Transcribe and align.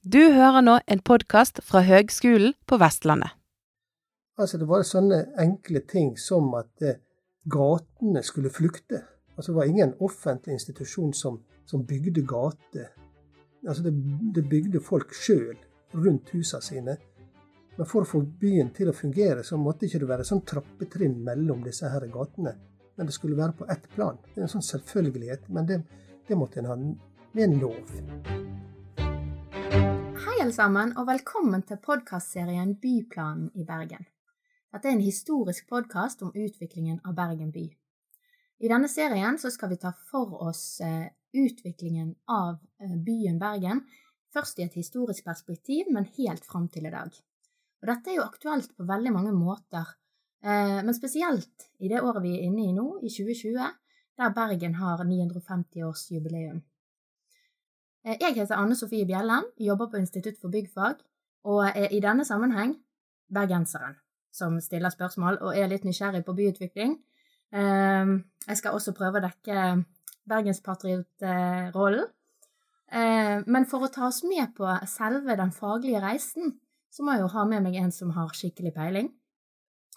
Du 0.00 0.32
hører 0.32 0.62
nå 0.64 0.78
en 0.88 1.00
podkast 1.04 1.58
fra 1.60 1.82
Høgskolen 1.84 2.54
på 2.64 2.78
Vestlandet. 2.80 3.34
Altså, 4.40 4.56
det 4.56 4.68
var 4.70 4.80
sånne 4.88 5.18
enkle 5.42 5.82
ting 5.84 6.14
som 6.16 6.46
at 6.56 6.80
eh, 6.80 7.02
gatene 7.44 8.22
skulle 8.24 8.48
flykte. 8.48 9.02
Altså, 9.36 9.50
det 9.50 9.58
var 9.58 9.68
ingen 9.68 9.92
offentlig 10.00 10.56
institusjon 10.56 11.12
som, 11.12 11.36
som 11.68 11.84
bygde 11.84 12.24
gater. 12.24 12.88
Altså, 13.66 13.84
det, 13.84 13.92
det 14.38 14.46
bygde 14.48 14.80
folk 14.80 15.12
sjøl 15.12 15.58
rundt 15.92 16.32
husene 16.32 16.64
sine. 16.64 16.96
Men 17.76 17.90
for 17.92 18.00
å 18.00 18.08
få 18.08 18.22
byen 18.24 18.72
til 18.72 18.88
å 18.88 18.96
fungere, 18.96 19.44
så 19.44 19.60
måtte 19.60 19.84
ikke 19.84 20.00
det 20.00 20.08
være 20.14 20.28
sånn 20.30 20.46
trappetrinn 20.48 21.18
mellom 21.28 21.60
disse 21.68 21.92
her 21.92 22.08
gatene. 22.08 22.56
Men 22.96 23.04
det 23.04 23.18
skulle 23.18 23.36
være 23.36 23.58
på 23.60 23.68
ett 23.68 23.84
plan. 23.92 24.16
Det 24.32 24.40
er 24.40 24.48
en 24.48 24.54
sånn 24.56 24.64
selvfølgelighet, 24.64 25.52
men 25.52 25.68
det, 25.68 25.82
det 26.24 26.40
måtte 26.40 26.64
en 26.64 26.72
ha 26.72 26.80
med 26.80 27.44
en 27.50 27.60
lov. 27.60 28.00
Alle 30.50 30.56
sammen, 30.66 30.92
og 30.98 31.06
velkommen 31.06 31.62
til 31.62 31.78
podkastserien 31.78 32.72
Byplanen 32.82 33.52
i 33.54 33.62
Bergen. 33.62 34.02
Dette 34.74 34.88
er 34.90 34.96
en 34.96 35.04
historisk 35.04 35.68
podkast 35.70 36.24
om 36.26 36.32
utviklingen 36.34 36.96
av 37.06 37.14
Bergen 37.14 37.52
by. 37.54 37.62
I 38.58 38.70
denne 38.72 38.88
serien 38.90 39.38
skal 39.38 39.70
vi 39.70 39.78
ta 39.78 39.92
for 40.08 40.32
oss 40.48 40.80
eh, 40.82 41.06
utviklingen 41.38 42.08
av 42.26 42.56
eh, 42.82 42.96
byen 42.98 43.38
Bergen, 43.38 43.84
først 44.34 44.58
i 44.58 44.64
et 44.66 44.74
historisk 44.74 45.28
perspektiv, 45.30 45.92
men 45.94 46.10
helt 46.18 46.42
fram 46.42 46.66
til 46.66 46.90
i 46.90 46.92
dag. 46.96 47.14
Og 47.14 47.92
dette 47.92 48.10
er 48.10 48.18
jo 48.18 48.26
aktuelt 48.26 48.74
på 48.74 48.88
veldig 48.90 49.14
mange 49.20 49.36
måter, 49.36 49.94
eh, 50.42 50.80
men 50.82 50.98
spesielt 50.98 51.70
i 51.78 51.94
det 51.94 52.02
året 52.02 52.26
vi 52.26 52.34
er 52.40 52.48
inne 52.50 52.66
i 52.66 52.74
nå, 52.74 52.88
i 53.06 53.14
2020, 53.20 53.70
der 54.18 54.34
Bergen 54.34 54.74
har 54.82 55.06
950-årsjubileum. 55.06 56.64
Eh, 58.04 58.16
jeg 58.20 58.34
heter 58.34 58.56
Anne 58.56 58.76
Sofie 58.76 59.06
Bjelland, 59.06 59.50
jobber 59.60 59.90
på 59.90 60.00
Institutt 60.00 60.38
for 60.40 60.48
byggfag, 60.48 61.02
og 61.44 61.66
er 61.68 61.92
i 61.92 62.00
denne 62.00 62.24
sammenheng 62.24 62.78
bergenseren 63.32 63.98
som 64.32 64.60
stiller 64.62 64.92
spørsmål 64.92 65.40
og 65.42 65.56
er 65.58 65.68
litt 65.70 65.84
nysgjerrig 65.84 66.22
på 66.24 66.34
byutvikling. 66.38 66.96
Ehm, 67.52 68.12
jeg 68.46 68.56
skal 68.56 68.76
også 68.76 68.94
prøve 68.94 69.18
å 69.18 69.24
dekke 69.24 69.84
bergenspatriotrollen. 70.30 72.06
Ehm, 72.92 73.44
men 73.46 73.66
for 73.66 73.86
å 73.86 73.92
ta 73.92 74.06
oss 74.06 74.22
med 74.22 74.54
på 74.54 74.70
selve 74.86 75.36
den 75.36 75.50
faglige 75.50 76.02
reisen, 76.04 76.60
så 76.90 77.02
må 77.02 77.14
jeg 77.14 77.24
jo 77.24 77.32
ha 77.34 77.44
med 77.44 77.62
meg 77.66 77.76
en 77.76 77.92
som 77.92 78.10
har 78.14 78.30
skikkelig 78.34 78.74
peiling, 78.74 79.12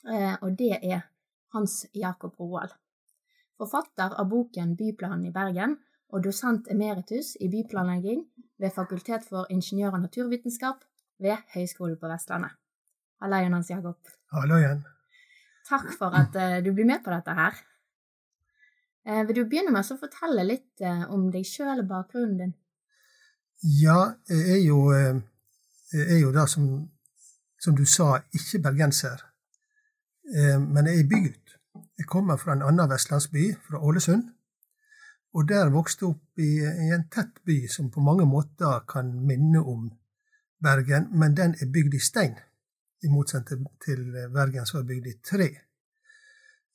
eh, 0.10 0.36
og 0.42 0.58
det 0.58 0.80
er 0.82 1.04
Hans 1.54 1.86
Jakob 1.94 2.36
Roald. 2.40 2.74
Forfatter 3.58 4.18
av 4.18 4.30
boken 4.30 4.76
Byplanen 4.76 5.28
i 5.28 5.32
Bergen 5.32 5.78
og 6.14 6.22
dosent 6.24 6.68
emeritus 6.72 7.34
i 7.42 7.50
byplanlegging 7.50 8.22
ved 8.62 8.72
Fakultet 8.76 9.26
for 9.30 9.48
ingeniør- 9.50 9.94
og 9.94 10.02
naturvitenskap 10.02 10.76
ved 11.20 11.38
Høgskolen 11.54 11.98
på 11.98 12.08
Vestlandet. 12.08 12.52
Hallo, 13.22 13.36
Hans 13.36 13.70
Jakob. 13.70 13.98
Hallo 14.32 14.58
igjen. 14.58 14.84
Takk 15.70 15.94
for 15.98 16.14
at 16.22 16.36
uh, 16.36 16.66
du 16.66 16.74
blir 16.74 16.86
med 16.86 17.00
på 17.06 17.12
dette 17.12 17.34
her. 17.34 17.54
Uh, 19.10 19.28
vil 19.28 19.36
du 19.36 19.46
begynne 19.50 19.72
med 19.72 19.92
å 19.92 19.98
fortelle 19.98 20.46
litt 20.46 20.84
uh, 20.86 21.08
om 21.16 21.30
deg 21.32 21.48
sjøl 21.48 21.82
og 21.82 21.90
bakgrunnen 21.90 22.38
din? 22.42 22.54
Ja, 23.64 24.14
jeg 24.30 24.58
er 24.58 24.62
jo, 24.68 24.80
jeg 24.92 26.08
er 26.18 26.20
jo 26.20 26.34
da, 26.36 26.44
som, 26.52 26.68
som, 27.64 27.78
du 27.80 27.86
sa, 27.88 28.18
ikke 28.36 28.60
bergenser. 28.66 29.24
Men 30.34 30.90
jeg 30.90 31.00
er 31.00 31.08
bygd. 31.08 31.54
Jeg 32.02 32.08
kommer 32.12 32.36
fra 32.42 32.58
en 32.58 32.66
annen 32.68 32.90
vestlandsby, 32.92 33.54
fra 33.64 33.80
Ålesund. 33.80 34.26
Og 35.34 35.48
der 35.50 35.72
vokste 35.74 36.06
opp 36.12 36.40
i, 36.40 36.62
i, 36.62 36.90
en 36.94 37.08
tett 37.10 37.40
by 37.46 37.64
som 37.72 37.90
på 37.92 38.02
mange 38.06 38.26
måter 38.30 38.84
kan 38.90 39.10
minne 39.26 39.64
om 39.66 39.88
Bergen, 40.64 41.10
men 41.12 41.34
den 41.36 41.56
er 41.60 41.72
bygd 41.74 41.98
i 41.98 42.02
stein, 42.02 42.36
i 43.04 43.10
motsetning 43.12 43.66
til 43.84 44.06
Bergen 44.34 44.68
som 44.70 44.84
er 44.84 44.90
bygd 44.92 45.10
i 45.10 45.16
tre. 45.26 45.50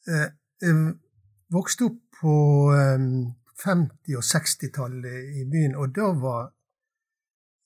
Eh, 0.08 0.26
jeg 0.58 0.74
vokste 1.54 1.86
opp 1.86 2.02
på 2.18 2.34
50- 2.74 4.18
og 4.18 4.26
60-tallet 4.26 5.38
i 5.38 5.46
byen, 5.46 5.78
og 5.78 5.94
da 5.94 6.10
var 6.18 6.50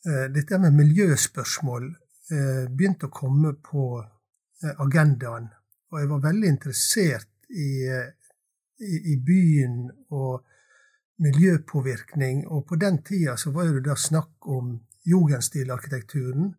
eh, 0.05 0.29
dette 0.35 0.61
med 0.61 0.77
miljøspørsmål 0.77 1.89
eh, 1.89 2.65
begynt 2.69 3.09
å 3.09 3.13
komme 3.13 3.57
på 3.65 3.89
agendaen. 4.63 5.49
Og 5.91 5.99
jeg 5.99 6.09
var 6.13 6.21
veldig 6.29 6.49
interessert 6.53 7.49
i, 7.51 7.89
i, 7.91 8.99
i 9.11 9.17
byen 9.19 9.89
og 10.15 10.52
miljøpåvirkning. 11.23 12.47
Og 12.47 12.67
på 12.67 12.77
den 12.77 13.03
tida 13.03 13.37
så 13.37 13.53
var 13.55 13.71
det 13.73 13.85
da 13.87 13.97
snakk 13.97 14.49
om 14.51 14.75
jugendstilarkitekturen. 15.09 16.53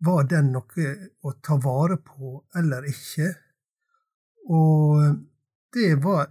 Var 0.00 0.28
den 0.28 0.52
noe 0.54 0.92
å 1.22 1.32
ta 1.44 1.58
vare 1.60 1.98
på 2.04 2.38
eller 2.56 2.86
ikke? 2.88 3.32
Og 4.50 5.02
det 5.74 5.94
var, 6.02 6.30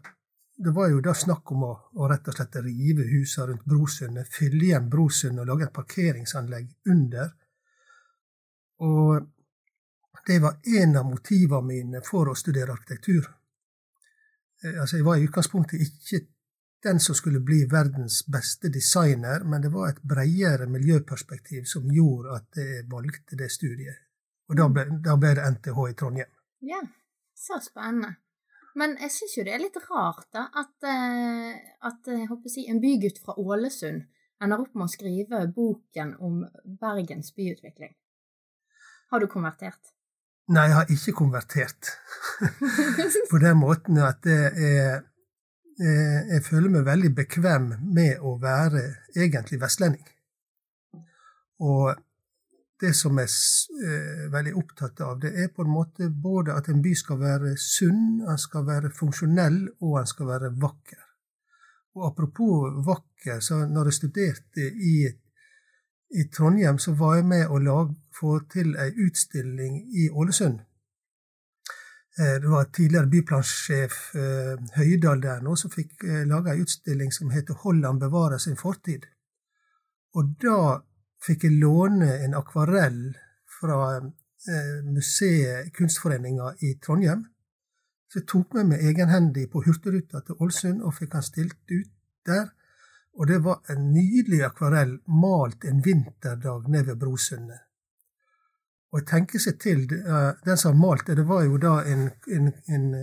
det 0.58 0.74
var 0.76 0.90
jo 0.90 1.02
da 1.06 1.14
snakk 1.14 1.52
om 1.54 1.68
å, 1.68 1.74
å 2.02 2.10
rett 2.10 2.28
og 2.28 2.36
slett 2.36 2.58
rive 2.66 3.06
husene 3.12 3.52
rundt 3.52 3.68
Brosundet, 3.70 4.32
fylle 4.34 4.72
igjen 4.72 4.90
Brosundet 4.90 5.44
og 5.46 5.52
lage 5.52 5.70
et 5.70 5.76
parkeringsanlegg 5.76 6.72
under. 6.90 7.30
Og 8.84 9.30
det 10.28 10.40
var 10.42 10.58
en 10.82 10.98
av 10.98 11.06
motivene 11.06 11.68
mine 11.68 12.02
for 12.06 12.32
å 12.32 12.36
studere 12.38 12.74
arkitektur. 12.74 13.30
Eh, 14.64 14.76
altså, 14.82 14.98
jeg 14.98 15.08
var 15.08 15.20
i 15.20 15.30
utgangspunktet 15.30 15.86
ikke 15.86 16.26
den 16.84 17.00
som 17.00 17.16
skulle 17.16 17.40
bli 17.40 17.66
verdens 17.72 18.22
beste 18.28 18.70
designer, 18.70 19.44
men 19.44 19.62
det 19.62 19.72
var 19.74 19.90
et 19.90 20.02
bredere 20.02 20.68
miljøperspektiv 20.72 21.66
som 21.68 21.92
gjorde 21.92 22.38
at 22.38 22.62
jeg 22.62 22.86
valgte 22.92 23.40
det 23.40 23.52
studiet. 23.52 24.06
Og 24.50 24.58
da 24.58 24.70
ble, 24.74 24.86
da 25.04 25.18
ble 25.20 25.36
det 25.38 25.50
NTH 25.58 25.84
i 25.90 25.98
Trondheim. 26.00 26.32
Ja, 26.66 26.80
så 27.36 27.60
spennende. 27.64 28.16
Men 28.80 28.96
jeg 29.02 29.12
syns 29.12 29.36
jo 29.38 29.44
det 29.44 29.54
er 29.56 29.62
litt 29.64 29.78
rart 29.90 30.30
da, 30.34 30.48
at, 30.62 30.76
eh, 30.88 31.60
at 31.90 32.08
jeg 32.08 32.30
håper 32.30 32.50
å 32.50 32.54
si, 32.54 32.66
en 32.70 32.82
bygutt 32.82 33.20
fra 33.24 33.36
Ålesund 33.42 34.06
ender 34.40 34.64
opp 34.64 34.76
med 34.78 34.88
å 34.88 34.92
skrive 34.92 35.44
boken 35.52 36.16
om 36.24 36.44
Bergens 36.80 37.34
byutvikling. 37.36 37.96
Har 39.12 39.20
du 39.20 39.28
konvertert? 39.28 39.92
Nei, 40.50 40.70
jeg 40.70 40.78
har 40.78 40.92
ikke 40.96 41.16
konvertert. 41.18 41.92
På 43.32 43.42
den 43.42 43.60
måten 43.60 44.00
at 44.02 44.24
det 44.26 44.40
er 44.56 45.00
Eh, 45.00 45.02
jeg 45.80 46.44
føler 46.44 46.72
meg 46.74 46.86
veldig 46.88 47.10
bekvem 47.16 47.70
med 47.96 48.20
å 48.20 48.34
være 48.42 48.82
egentlig 49.16 49.62
vestlending. 49.62 50.08
Og 51.64 51.94
det 52.80 52.94
som 52.96 53.18
jeg 53.20 53.28
er 53.28 54.24
eh, 54.24 54.28
veldig 54.32 54.54
opptatt 54.60 55.02
av, 55.04 55.18
det 55.20 55.34
er 55.36 55.52
på 55.52 55.66
en 55.66 55.74
måte 55.74 56.08
både 56.10 56.56
at 56.56 56.70
en 56.72 56.82
by 56.84 56.94
skal 56.96 57.20
være 57.20 57.56
sunn, 57.60 58.22
den 58.24 58.40
skal 58.40 58.66
være 58.68 58.92
funksjonell, 58.96 59.60
og 59.84 59.98
den 60.00 60.08
skal 60.08 60.30
være 60.32 60.54
vakker. 60.62 61.02
Og 62.00 62.06
apropos 62.08 62.80
vakker, 62.88 63.42
så 63.44 63.66
når 63.68 63.90
jeg 63.90 63.98
studerte 64.00 64.70
i, 64.94 64.96
i 66.16 66.28
Trondheim, 66.32 66.80
så 66.80 66.96
var 66.96 67.20
jeg 67.20 67.28
med 67.34 67.52
å 67.52 67.60
lage, 67.60 68.00
få 68.20 68.40
til 68.52 68.74
ei 68.80 68.90
utstilling 69.06 69.84
i 69.96 70.10
Ålesund 70.12 70.60
Eh, 70.60 70.69
det 72.20 72.50
var 72.52 72.66
tidligere 72.76 73.08
byplansjef 73.08 73.94
eh, 74.20 74.56
Høydal 74.76 75.22
der 75.24 75.44
nå 75.46 75.56
som 75.56 75.72
fikk 75.72 76.04
eh, 76.04 76.26
laga 76.28 76.52
ei 76.52 76.66
utstilling 76.66 77.14
som 77.16 77.32
heter 77.32 77.54
'Holland 77.54 78.00
bevarer 78.00 78.38
sin 78.38 78.58
fortid'. 78.60 79.06
Og 80.20 80.36
da 80.42 80.82
fikk 81.26 81.44
jeg 81.44 81.60
låne 81.62 82.18
en 82.26 82.34
akvarell 82.34 83.16
fra 83.60 84.02
museet 84.84 85.74
Kunstforeninga 85.76 86.54
i 86.64 86.74
Trondheim. 86.80 87.26
Så 88.10 88.20
jeg 88.20 88.28
tok 88.32 88.54
med 88.58 88.72
meg 88.72 88.86
egenhendig 88.90 89.50
på 89.52 89.62
Hurtigruta 89.66 90.24
til 90.26 90.40
Ålesund 90.42 90.82
og 90.82 90.96
fikk 90.98 91.14
han 91.14 91.26
stilt 91.28 91.60
ut 91.70 91.92
der. 92.26 92.48
Og 93.20 93.28
det 93.28 93.44
var 93.44 93.60
en 93.70 93.92
nydelig 93.94 94.42
akvarell 94.48 94.96
malt 95.06 95.68
en 95.68 95.84
vinterdag 95.86 96.70
nede 96.70 96.88
ved 96.88 96.96
Brosundet. 97.04 97.69
Og 98.90 99.06
tenke 99.06 99.40
seg 99.40 99.60
til, 99.62 99.84
Den 99.88 100.58
som 100.58 100.80
malte 100.80 101.16
det, 101.16 101.28
var 101.28 101.44
jo 101.46 101.58
da 101.62 101.84
en, 101.86 102.10
en, 102.28 102.54
en, 102.74 102.94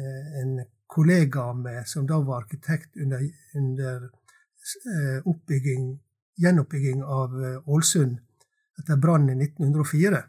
en 0.40 0.56
kollega 0.86 1.50
av 1.50 1.58
meg 1.60 1.86
som 1.86 2.06
da 2.06 2.18
var 2.24 2.42
arkitekt 2.42 2.96
under, 3.02 3.22
under 3.54 4.06
eh, 4.06 5.18
oppbygging, 5.24 5.90
gjenoppbygging 6.42 7.02
av 7.02 7.36
eh, 7.42 7.58
Ålesund 7.70 8.18
etter 8.80 8.98
brannen 9.00 9.40
i 9.40 9.48
1904. 9.50 10.22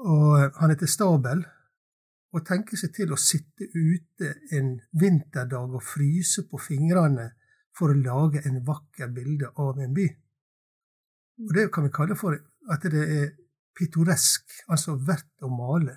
Og 0.00 0.60
han 0.60 0.72
heter 0.72 0.88
Stabel. 0.90 1.42
Å 2.30 2.40
tenke 2.46 2.78
seg 2.78 2.92
til 2.94 3.10
å 3.10 3.18
sitte 3.18 3.66
ute 3.74 4.36
en 4.54 4.76
vinterdag 4.94 5.74
og 5.74 5.82
fryse 5.82 6.44
på 6.46 6.60
fingrene 6.62 7.32
for 7.74 7.90
å 7.90 7.98
lage 7.98 8.44
en 8.46 8.60
vakker 8.66 9.10
bilde 9.14 9.50
av 9.58 9.80
en 9.82 9.94
by. 9.94 10.06
Og 11.48 11.54
Det 11.56 11.66
kan 11.74 11.86
vi 11.88 11.94
kalle 11.94 12.16
for 12.18 12.38
at 12.70 12.86
det 12.92 13.02
er 13.02 13.32
pittoresk, 13.76 14.64
altså 14.68 14.96
verdt 14.96 15.46
å 15.46 15.50
male. 15.52 15.96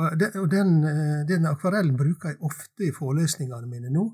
Og 0.00 0.50
den, 0.50 0.84
eh, 0.86 1.26
den, 1.28 1.46
akvarellen 1.46 1.96
bruker 1.98 2.30
jeg 2.30 2.42
ofte 2.46 2.86
i 2.86 2.94
forelesningene 2.94 3.66
mine 3.66 3.90
nå. 3.90 4.06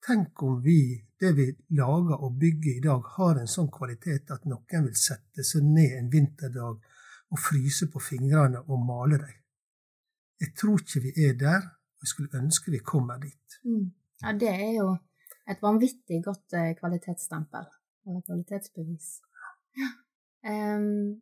Tenk 0.00 0.42
om 0.42 0.62
vi 0.64 0.96
det 1.20 1.34
vi 1.36 1.46
lager 1.76 2.22
og 2.24 2.38
bygger 2.40 2.78
i 2.78 2.80
dag, 2.80 3.04
har 3.16 3.36
en 3.36 3.50
sånn 3.50 3.68
kvalitet 3.70 4.32
at 4.32 4.46
noen 4.48 4.86
vil 4.86 4.96
sette 4.96 5.44
seg 5.44 5.66
ned 5.66 5.98
en 5.98 6.08
vinterdag 6.12 6.80
og 7.30 7.38
fryse 7.38 7.90
på 7.92 8.00
fingrene 8.00 8.62
og 8.64 8.86
male 8.86 9.20
dem. 9.20 9.36
Jeg 10.40 10.54
tror 10.56 10.80
ikke 10.80 11.04
vi 11.04 11.12
er 11.28 11.36
der, 11.36 11.60
og 11.60 12.06
jeg 12.06 12.12
skulle 12.14 12.40
ønske 12.40 12.72
vi 12.72 12.80
kommer 12.80 13.20
dit. 13.20 13.60
Mm. 13.68 13.90
Ja, 14.22 14.32
det 14.32 14.48
er 14.48 14.72
jo 14.78 14.88
et 15.50 15.60
vanvittig 15.62 16.22
godt 16.24 16.56
eh, 16.56 16.72
kvalitetsstempel, 16.78 17.68
eller 18.06 18.24
kvalitetsbevis. 18.24 19.10
Ja. 19.76 19.90
Um, 20.48 21.20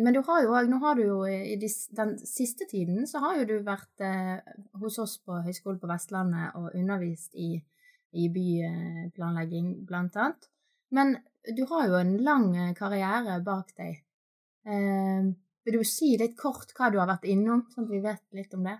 men 0.00 0.14
du 0.16 0.22
har 0.24 0.44
jo 0.44 0.54
òg 0.56 0.70
Nå 0.70 0.78
har 0.80 0.96
du 0.96 1.02
jo 1.04 1.18
i 1.28 1.56
den 1.60 2.14
siste 2.24 2.64
tiden 2.70 3.04
så 3.08 3.20
har 3.24 3.40
jo 3.40 3.48
du 3.50 3.56
vært 3.66 4.04
eh, 4.04 4.38
hos 4.80 4.96
oss 5.02 5.18
på 5.20 5.42
Høgskolen 5.44 5.80
på 5.82 5.90
Vestlandet 5.90 6.56
og 6.56 6.72
undervist 6.78 7.36
i, 7.36 7.58
i 8.16 8.28
byplanlegging, 8.32 9.74
blant 9.88 10.16
annet. 10.16 10.48
Men 10.96 11.18
du 11.44 11.66
har 11.68 11.90
jo 11.90 11.98
en 12.00 12.14
lang 12.24 12.48
eh, 12.56 12.72
karriere 12.78 13.40
bak 13.44 13.74
deg. 13.76 14.00
Eh, 14.64 15.28
vil 15.62 15.78
du 15.78 15.84
si 15.86 16.14
litt 16.20 16.38
kort 16.40 16.72
hva 16.78 16.88
du 16.90 16.96
har 17.02 17.10
vært 17.10 17.28
innom, 17.28 17.66
sånn 17.74 17.84
at 17.84 17.92
vi 17.92 18.00
vet 18.02 18.24
litt 18.38 18.56
om 18.56 18.64
det? 18.66 18.78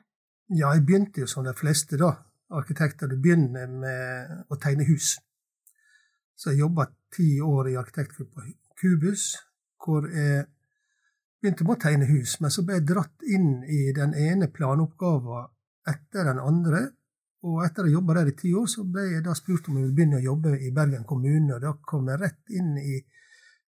Ja, 0.52 0.72
jeg 0.72 0.86
begynte 0.88 1.22
jo 1.22 1.28
som 1.30 1.44
de 1.44 1.52
fleste 1.56 2.00
da, 2.00 2.14
arkitekter. 2.56 3.12
Du 3.12 3.20
begynner 3.20 3.68
med 3.68 4.48
å 4.48 4.58
tegne 4.60 4.88
hus. 4.88 5.14
Så 6.36 6.52
jeg 6.52 6.64
jobba 6.64 6.88
ti 7.12 7.36
år 7.44 7.68
i 7.70 7.78
arkitektgruppa 7.78 8.48
Kubus, 8.80 9.36
hvor 9.82 10.08
jeg 10.08 10.48
begynte 11.42 11.64
med 11.66 11.74
å 11.74 11.82
tegne 11.82 12.06
hus, 12.06 12.36
men 12.40 12.52
så 12.54 12.62
ble 12.62 12.78
jeg 12.78 12.86
dratt 12.92 13.24
inn 13.26 13.64
i 13.66 13.88
den 13.96 14.14
ene 14.14 14.46
planoppgaven 14.54 15.48
etter 15.90 16.28
den 16.30 16.38
andre. 16.38 16.82
Og 17.42 17.64
etter 17.66 17.82
å 17.82 17.88
ha 17.88 17.94
jobba 17.96 18.14
der 18.20 18.30
i 18.30 18.36
ti 18.38 18.52
år, 18.54 18.68
så 18.70 18.84
ble 18.86 19.08
jeg 19.08 19.24
da 19.26 19.34
spurt 19.34 19.66
om 19.66 19.80
jeg 19.80 19.88
ville 19.88 19.96
begynne 19.96 20.20
å 20.20 20.28
jobbe 20.28 20.54
i 20.62 20.70
Bergen 20.74 21.02
kommune. 21.08 21.56
Og 21.56 21.64
da 21.64 21.72
kom 21.82 22.06
jeg 22.12 22.20
rett 22.22 22.54
inn 22.54 22.76
i 22.78 23.00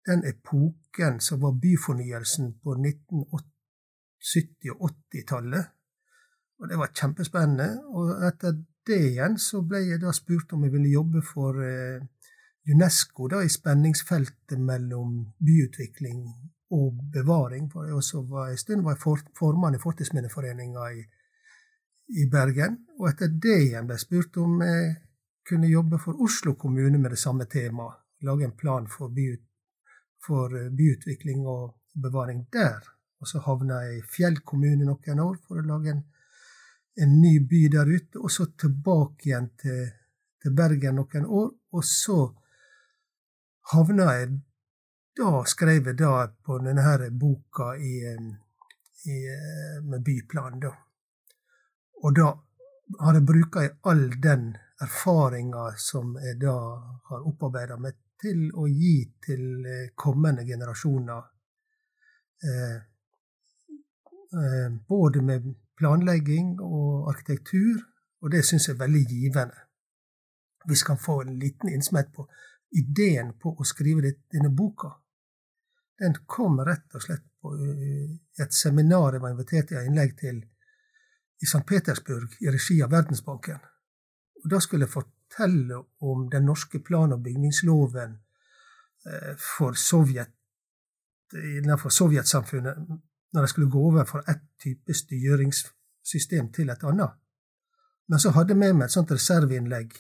den 0.07 0.23
epoken 0.31 1.19
som 1.19 1.43
var 1.43 1.57
byfornyelsen 1.65 2.53
på 2.63 2.77
1970- 2.79 4.77
og 4.77 4.87
80-tallet. 4.93 5.75
Og 6.63 6.71
det 6.71 6.79
var 6.79 6.95
kjempespennende. 6.95 7.71
Og 7.91 8.23
etter 8.31 8.55
det 8.87 9.03
igjen 9.11 9.35
så 9.43 9.67
ble 9.67 9.83
jeg 9.89 10.05
da 10.07 10.15
spurt 10.15 10.55
om 10.55 10.63
jeg 10.63 10.77
ville 10.79 10.95
jobbe 10.95 11.27
for 11.27 11.59
eh, 11.67 11.99
UNESCO 12.71 13.27
da, 13.35 13.43
i 13.43 13.51
spenningsfeltet 13.51 14.63
mellom 14.63 15.25
byutvikling 15.43 16.23
og 16.71 16.95
bevaring. 17.13 17.71
For 17.71 17.87
jeg 17.87 17.95
var 17.95 18.31
var 18.31 18.51
en 18.51 18.59
stund 18.59 18.85
var 18.85 18.97
jeg 18.97 19.27
formann 19.39 19.75
i 19.75 19.83
Fortidsminneforeninga 19.83 20.89
i, 20.93 21.05
i, 22.23 22.27
Bergen. 22.31 22.79
Og 22.99 23.09
etter 23.11 23.29
det 23.29 23.59
igjen 23.69 23.87
ble 23.87 23.99
jeg 23.99 24.07
spurt 24.07 24.37
om 24.43 24.63
jeg 24.63 24.97
kunne 25.47 25.71
jobbe 25.71 25.99
for 26.03 26.23
Oslo 26.23 26.55
kommune 26.55 26.99
med 26.99 27.11
det 27.11 27.19
samme 27.19 27.45
temaet. 27.45 28.03
Lage 28.23 28.45
en 28.45 28.57
plan 28.57 28.87
for, 28.89 29.09
by, 29.09 29.27
for 30.27 30.55
eh, 30.57 30.71
byutvikling 30.73 31.47
og 31.47 31.77
bevaring 32.03 32.47
der. 32.53 32.81
Og 33.21 33.29
så 33.29 33.41
havna 33.45 33.83
jeg 33.85 33.99
i 33.99 34.07
Fjell 34.17 34.41
kommune 34.41 34.85
noen 34.85 35.21
år 35.21 35.37
for 35.47 35.61
å 35.61 35.67
lage 35.67 35.93
en, 35.93 36.03
en 36.97 37.21
ny 37.21 37.39
by 37.49 37.63
der 37.73 37.93
ute. 37.93 38.19
Og 38.19 38.33
så 38.33 38.49
tilbake 38.59 39.29
igjen 39.29 39.51
til, 39.61 39.85
til 40.43 40.57
Bergen 40.57 40.99
noen 40.99 41.29
år. 41.29 41.53
Og 41.77 41.85
så 41.85 42.19
havna 43.73 44.11
jeg 44.17 44.33
da 45.17 45.45
skrev 45.49 45.87
jeg 45.87 45.97
da 45.97 46.27
på 46.45 46.59
denne 46.61 46.83
her 46.85 47.07
boka 47.11 47.73
i, 47.81 47.95
i, 48.05 49.17
eh, 49.33 49.79
med 49.85 50.03
byplan, 50.05 50.61
da. 50.61 50.73
Og 52.05 52.17
da 52.17 52.27
har 53.01 53.17
jeg 53.17 53.27
bruka 53.27 53.63
all 53.89 54.11
den 54.23 54.51
erfaringa 54.85 55.71
som 55.81 56.19
jeg 56.21 56.37
da 56.41 56.57
har 57.09 57.25
opparbeida 57.31 57.79
meg 57.81 57.97
til 58.21 58.51
å 58.53 58.67
gi 58.69 58.99
til 59.25 59.65
eh, 59.65 59.89
kommende 59.95 60.45
generasjoner. 60.45 61.23
Eh, 62.45 62.77
eh, 64.37 64.69
både 64.89 65.23
med 65.25 65.49
planlegging 65.77 66.59
og 66.61 67.09
arkitektur, 67.13 67.81
og 68.21 68.33
det 68.33 68.45
syns 68.45 68.69
jeg 68.69 68.77
er 68.77 68.85
veldig 68.85 69.05
givende. 69.09 69.65
Vi 70.67 70.77
kan 70.87 70.99
få 70.99 71.21
en 71.23 71.39
liten 71.39 71.73
innsmett 71.73 72.13
på 72.13 72.29
ideen 72.77 73.33
på 73.41 73.55
å 73.55 73.65
skrive 73.65 74.03
denne 74.33 74.51
boka 74.51 74.93
den 75.99 76.15
kom 76.27 76.61
rett 76.61 76.95
og 76.95 77.03
slett 77.03 77.25
på 77.41 77.55
et 78.43 78.53
seminar 78.53 79.17
jeg 79.17 79.23
var 79.23 79.33
invitert 79.33 79.73
i 79.73 79.81
innlegg 79.87 80.17
til 80.21 80.43
i 81.43 81.45
St. 81.47 81.65
Petersburg 81.69 82.37
i 82.41 82.51
regi 82.53 82.79
av 82.85 82.93
Verdensbanken. 82.93 83.61
Og 84.45 84.51
Da 84.51 84.61
skulle 84.61 84.87
jeg 84.87 84.93
fortelle 84.93 85.83
om 86.01 86.29
den 86.31 86.45
norske 86.45 86.81
plan- 86.81 87.13
og 87.13 87.23
bygningsloven 87.23 88.17
eh, 89.07 89.35
for 89.37 89.73
Sovjet, 89.75 90.33
innenfor 91.35 91.91
sovjetsamfunnet 91.91 92.77
når 93.33 93.43
de 93.43 93.49
skulle 93.49 93.71
gå 93.71 93.81
over 93.89 94.05
fra 94.05 94.23
ett 94.29 94.45
type 94.63 94.95
styringssystem 94.95 96.53
til 96.53 96.71
et 96.71 96.85
annet. 96.85 97.17
Men 98.09 98.23
så 98.23 98.31
hadde 98.31 98.55
jeg 98.55 98.59
med 98.59 98.77
meg 98.77 98.87
et 98.87 98.95
sånt 98.95 99.11
reserveinnlegg 99.11 99.97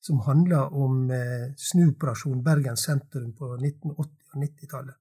som 0.00 0.22
handla 0.24 0.68
om 0.68 1.10
eh, 1.10 1.52
snuoperasjon 1.56 2.42
Bergen 2.42 2.76
sentrum 2.76 3.34
på 3.36 3.56
1980- 3.56 4.32
og 4.32 4.42
90-tallet. 4.42 4.96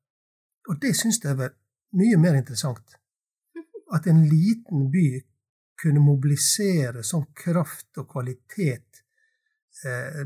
Og 0.68 0.80
det 0.82 0.94
syns 1.00 1.20
jeg 1.24 1.38
var 1.40 1.54
mye 1.98 2.20
mer 2.20 2.38
interessant. 2.40 2.98
At 3.94 4.08
en 4.08 4.24
liten 4.28 4.90
by 4.92 5.08
kunne 5.82 6.02
mobilisere 6.04 7.04
sånn 7.06 7.28
kraft 7.38 8.00
og 8.02 8.10
kvalitet 8.12 9.04
eh, 9.86 10.24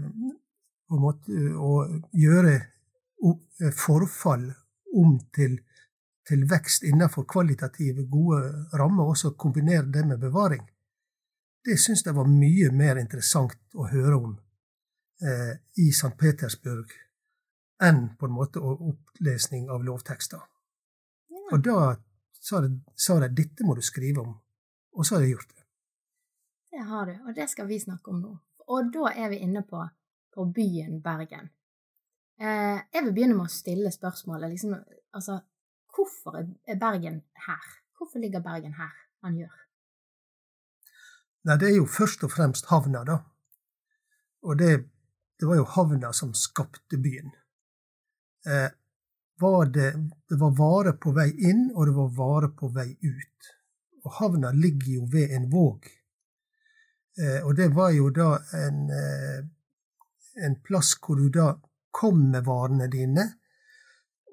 måte, 1.00 1.36
og 1.56 2.16
gjøre 2.16 2.56
eh, 2.56 3.74
forfall 3.76 4.48
om 4.98 5.18
til, 5.36 5.60
til 6.28 6.46
vekst 6.50 6.88
innenfor 6.88 7.28
kvalitative, 7.30 8.08
gode 8.10 8.42
rammer, 8.80 9.06
og 9.06 9.16
også 9.16 9.36
kombinere 9.40 9.92
det 9.92 10.06
med 10.08 10.24
bevaring. 10.24 10.64
Det 11.62 11.78
syns 11.78 12.06
jeg 12.06 12.18
var 12.18 12.30
mye 12.30 12.72
mer 12.74 12.98
interessant 12.98 13.78
å 13.78 13.86
høre 13.92 14.18
om 14.18 14.34
eh, 15.22 15.54
i 15.84 15.92
St. 15.92 16.16
Petersburg 16.18 16.90
enn 17.81 18.16
på 18.18 18.25
en 18.25 18.36
måte 18.36 18.62
opplesning 18.62 19.69
av 19.69 19.83
lovtekster. 19.83 20.42
Ja. 21.31 21.44
Og 21.51 21.63
da 21.66 21.78
sa 22.42 22.62
de, 22.62 22.75
sa 22.95 23.19
de 23.19 23.30
'dette 23.30 23.66
må 23.66 23.75
du 23.75 23.81
skrive 23.81 24.22
om', 24.22 24.38
og 24.94 25.06
så 25.06 25.16
har 25.16 25.22
jeg 25.22 25.31
gjort 25.36 25.50
det. 25.50 25.63
Det 26.72 26.83
har 26.88 27.06
du, 27.06 27.16
og 27.28 27.36
det 27.36 27.50
skal 27.50 27.68
vi 27.68 27.80
snakke 27.80 28.12
om 28.12 28.22
nå. 28.22 28.38
Og 28.68 28.94
da 28.94 29.12
er 29.16 29.30
vi 29.30 29.42
inne 29.44 29.63
på, 29.68 29.81
på 30.33 30.45
byen 30.56 31.01
Bergen. 31.01 31.50
Eh, 32.39 32.80
jeg 32.94 33.04
vil 33.04 33.13
begynne 33.13 33.36
med 33.36 33.50
å 33.50 33.54
stille 33.54 33.92
spørsmålet 33.92 34.50
liksom, 34.50 34.78
altså, 35.13 35.42
hvorfor 35.95 36.39
er 36.42 36.80
Bergen 36.80 37.21
her? 37.47 37.68
Hvorfor 37.97 38.19
ligger 38.19 38.40
Bergen 38.40 38.73
her 38.73 38.94
han 39.21 39.38
gjør? 39.38 39.57
Nei, 41.44 41.57
det 41.57 41.69
er 41.69 41.76
jo 41.76 41.85
først 41.85 42.23
og 42.23 42.31
fremst 42.31 42.69
havna, 42.69 43.04
da. 43.04 43.19
Og 44.42 44.57
det, 44.57 44.71
det 45.40 45.50
var 45.50 45.59
jo 45.59 45.68
havna 45.76 46.14
som 46.14 46.33
skapte 46.38 46.97
byen 46.97 47.33
eh, 48.45 48.69
var 49.42 49.66
det, 49.66 49.92
det 50.30 50.36
var 50.36 50.52
varer 50.57 50.98
på 51.02 51.12
vei 51.12 51.30
inn, 51.50 51.71
og 51.76 51.88
det 51.88 51.95
var 51.95 52.14
varer 52.18 52.54
på 52.57 52.69
vei 52.76 52.90
ut. 53.02 53.50
Og 54.06 54.14
havna 54.19 54.52
ligger 54.52 54.94
jo 54.95 55.07
ved 55.12 55.33
en 55.36 55.50
våg. 55.50 55.88
Eh, 57.21 57.40
og 57.45 57.56
det 57.57 57.71
var 57.76 57.92
jo 57.95 58.10
da 58.14 58.31
en, 58.57 58.83
eh, 58.90 59.40
en 60.45 60.57
plass 60.64 60.94
hvor 61.02 61.18
du 61.18 61.30
da 61.30 61.54
kom 61.92 62.30
med 62.31 62.45
varene 62.45 62.88
dine, 62.92 63.28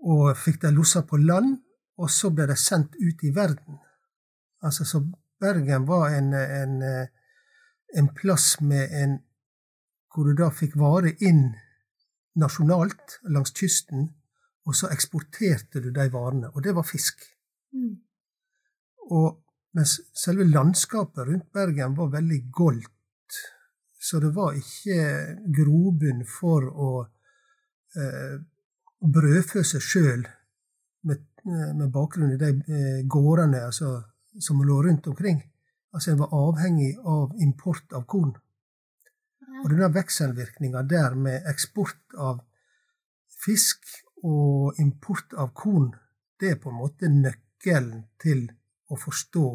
og 0.05 0.37
fikk 0.39 0.61
dem 0.63 0.77
lossa 0.77 1.03
på 1.03 1.19
land, 1.19 1.57
og 1.99 2.11
så 2.11 2.31
ble 2.31 2.47
de 2.47 2.57
sendt 2.57 2.95
ut 3.01 3.25
i 3.27 3.33
verden. 3.35 3.81
Altså, 4.63 4.85
så 4.85 5.03
Bergen 5.41 5.87
var 5.87 6.11
en, 6.15 6.33
en, 6.35 6.83
en 7.95 8.09
plass 8.15 8.61
med 8.61 8.91
en 8.91 9.19
hvor 10.11 10.27
du 10.27 10.35
da 10.35 10.49
fikk 10.51 10.75
varer 10.79 11.15
inn 11.23 11.53
nasjonalt 12.39 13.19
langs 13.35 13.53
kysten, 13.57 14.09
og 14.69 14.77
så 14.77 14.91
eksporterte 14.93 15.81
du 15.81 15.91
de 15.95 16.09
varene. 16.13 16.51
Og 16.55 16.63
det 16.65 16.75
var 16.77 16.87
fisk. 16.87 17.23
Mm. 17.73 17.95
Og 19.17 19.29
mens 19.77 19.99
selve 20.17 20.45
landskapet 20.49 21.29
rundt 21.29 21.53
Bergen 21.53 21.97
var 21.97 22.13
veldig 22.13 22.41
goldt, 22.53 23.39
så 24.01 24.21
det 24.23 24.31
var 24.35 24.57
ikke 24.57 25.39
grobunn 25.55 26.23
for 26.29 26.69
å 26.69 26.91
eh, 27.99 28.37
brødfø 28.99 29.65
seg 29.67 29.85
sjøl 29.85 30.23
med, 31.09 31.25
med, 31.45 31.89
bakgrunn 31.93 32.35
i 32.35 32.41
de 32.41 32.53
eh, 32.55 33.01
gårdene 33.11 33.65
altså, 33.67 33.97
som 34.41 34.63
lå 34.63 34.81
rundt 34.87 35.09
omkring. 35.11 35.41
Altså 35.95 36.13
En 36.13 36.21
var 36.23 36.35
avhengig 36.37 36.93
av 37.05 37.35
import 37.43 37.97
av 37.97 38.07
korn. 38.07 38.35
Og 39.65 39.71
denne 39.73 39.89
vekselvirkninga 39.95 40.83
der 40.89 41.17
med 41.19 41.49
eksport 41.51 42.15
av 42.19 42.43
fisk 43.45 43.87
og 44.27 44.79
import 44.83 45.35
av 45.39 45.53
korn, 45.55 45.91
det 46.41 46.55
er 46.55 46.63
på 46.63 46.71
en 46.71 46.81
måte 46.81 47.11
nøkkelen 47.11 48.05
til 48.23 48.47
å 48.89 48.99
forstå 48.99 49.49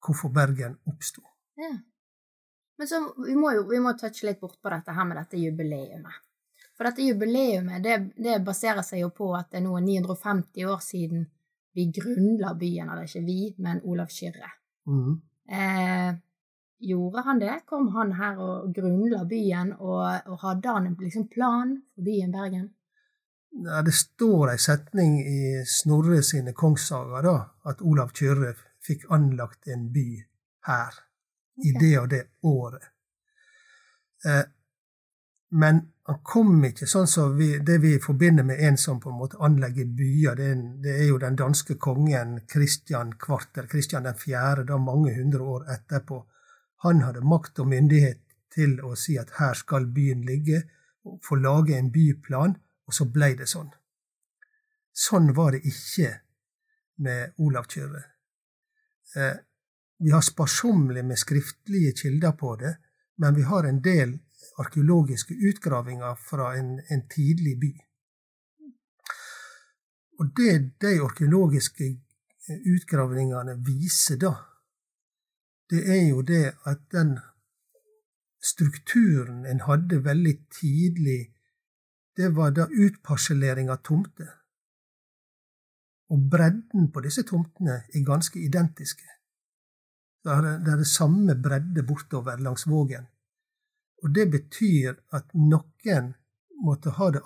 hvorfor 0.00 0.32
Bergen 0.34 0.78
oppsto. 0.88 1.22
Ja. 1.60 1.74
Men 2.80 2.88
så 2.88 3.02
vi 3.26 3.36
må 3.36 3.52
jo 3.52 3.66
vi 3.68 3.80
må 3.84 3.92
touche 4.00 4.24
litt 4.26 4.40
bort 4.40 4.56
på 4.62 4.72
dette 4.72 4.94
her 4.96 5.04
med 5.04 5.18
dette 5.20 5.40
jubileumet. 5.40 6.22
For 6.76 6.88
dette 6.88 7.04
jubileumet 7.04 7.84
det, 7.84 7.96
det 8.16 8.38
baserer 8.44 8.80
seg 8.86 9.02
jo 9.02 9.10
på 9.12 9.34
at 9.36 9.50
det 9.52 9.60
er 9.60 9.66
nå 9.66 9.76
950 9.84 10.64
år 10.64 10.80
siden 10.84 11.26
vi 11.76 11.90
grunnla 11.94 12.54
byen, 12.58 12.88
eller 12.88 13.06
ikke 13.06 13.22
vi, 13.22 13.42
men 13.62 13.82
Olav 13.86 14.08
Kyrre. 14.10 14.48
Mm. 14.90 15.12
Eh, 15.46 16.08
gjorde 16.80 17.22
han 17.26 17.38
det? 17.38 17.60
Kom 17.66 17.88
han 17.94 18.12
her 18.12 18.38
og 18.40 18.74
grunnla 18.74 19.24
byen, 19.28 19.72
og, 19.78 20.04
og 20.26 20.38
hadde 20.42 20.76
han 20.76 20.86
en 20.86 20.96
liksom, 21.00 21.28
plan 21.28 21.76
for 21.94 22.06
byen 22.06 22.32
Bergen? 22.32 22.68
Ja, 23.50 23.82
det 23.82 23.92
står 23.96 24.52
ei 24.52 24.58
setning 24.62 25.18
i 25.26 25.40
Snorre 25.66 26.22
sine 26.22 26.54
kongssager 26.54 27.26
da, 27.26 27.36
at 27.66 27.82
Olav 27.82 28.12
Kyrre 28.14 28.54
fikk 28.86 29.08
anlagt 29.10 29.66
en 29.68 29.88
by 29.92 30.06
her 30.68 31.00
i 31.66 31.74
det 31.80 31.94
og 31.98 32.08
det 32.12 32.22
året. 32.46 32.86
Eh, 34.24 34.44
men 35.50 35.80
han 36.06 36.18
kom 36.22 36.64
ikke 36.64 36.86
sånn 36.90 37.08
som 37.10 37.34
vi, 37.38 37.56
det 37.58 37.80
vi 37.82 37.96
forbinder 38.02 38.46
med 38.46 38.62
en 38.66 38.78
som 38.78 39.00
på 39.02 39.10
en 39.10 39.18
måte 39.18 39.38
anlegger 39.42 39.90
byer. 39.98 40.38
Det 40.38 40.46
er, 40.46 40.62
det 40.84 40.94
er 40.96 41.08
jo 41.10 41.18
den 41.22 41.38
danske 41.38 41.74
kongen 41.82 42.40
Kristian 42.50 43.16
Kvarter, 43.18 43.66
Kristian 43.70 44.06
den 44.06 44.18
fjerde, 44.18 44.68
da 44.70 44.78
mange 44.78 45.14
hundre 45.18 45.42
år 45.56 45.66
etterpå. 45.74 46.22
Han 46.84 47.02
hadde 47.04 47.20
makt 47.20 47.60
og 47.60 47.68
myndighet 47.68 48.20
til 48.54 48.78
å 48.84 48.94
si 48.98 49.18
at 49.20 49.36
her 49.38 49.54
skal 49.58 49.86
byen 49.94 50.24
ligge, 50.26 50.62
og 51.04 51.20
få 51.24 51.36
lage 51.40 51.76
en 51.78 51.90
byplan, 51.92 52.56
og 52.86 52.94
så 52.94 53.06
blei 53.08 53.34
det 53.38 53.48
sånn. 53.48 53.70
Sånn 54.92 55.30
var 55.36 55.54
det 55.54 55.62
ikke 55.68 56.10
med 57.04 57.36
Olav 57.40 57.68
Kyrre. 57.70 58.02
Eh, 59.16 59.36
vi 60.00 60.10
har 60.10 60.24
sparsommelig 60.24 61.04
med 61.04 61.18
skriftlige 61.18 61.92
kilder 62.02 62.32
på 62.32 62.56
det, 62.60 62.74
men 63.20 63.36
vi 63.36 63.44
har 63.48 63.68
en 63.68 63.80
del 63.84 64.18
arkeologiske 64.60 65.34
utgravinger 65.34 66.14
fra 66.20 66.54
en, 66.56 66.78
en 66.88 67.06
tidlig 67.08 67.56
by. 67.60 67.72
Og 70.20 70.32
det 70.36 70.54
de 70.80 70.94
arkeologiske 71.04 71.86
eh, 71.86 72.60
utgravningene 72.74 73.56
viser 73.64 74.20
da, 74.20 74.34
det 75.70 75.84
er 75.86 76.08
jo 76.08 76.22
det 76.26 76.46
at 76.66 76.80
den 76.92 77.18
strukturen 78.42 79.46
en 79.46 79.60
hadde 79.66 80.04
veldig 80.04 80.34
tidlig, 80.60 81.32
det 82.16 82.34
var 82.36 82.50
da 82.56 82.66
utparsellering 82.66 83.70
av 83.70 83.82
tomter. 83.86 84.32
Og 86.10 86.26
bredden 86.30 86.90
på 86.92 87.02
disse 87.04 87.22
tomtene 87.22 87.82
er 87.86 88.06
ganske 88.06 88.40
identiske. 88.40 89.06
Det 90.24 90.32
er, 90.32 90.48
det 90.64 90.72
er 90.72 90.80
det 90.82 90.90
samme 90.90 91.36
bredde 91.42 91.84
bortover 91.86 92.40
langs 92.42 92.66
Vågen. 92.68 93.06
Og 94.02 94.14
det 94.14 94.26
betyr 94.32 94.96
at 95.16 95.32
noen 95.36 96.14
måtte 96.64 96.92
ha 96.96 97.10
det 97.14 97.22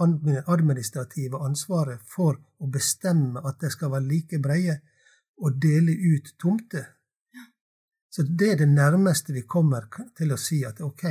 administrative 0.47 1.41
ansvaret 1.43 2.03
for 2.07 2.39
å 2.59 2.69
bestemme 2.71 3.43
at 3.43 3.59
det 3.63 3.73
skal 3.75 3.91
være 3.95 4.11
like 4.11 4.39
breie, 4.43 4.79
og 5.43 5.57
dele 5.63 5.91
ut 5.91 6.35
tomter. 6.39 6.94
Så 8.15 8.23
det 8.23 8.53
er 8.53 8.57
det 8.57 8.69
nærmeste 8.69 9.33
vi 9.35 9.41
kommer 9.43 9.89
til 10.15 10.31
å 10.31 10.37
si 10.39 10.61
at 10.63 10.79
ok, 10.87 11.03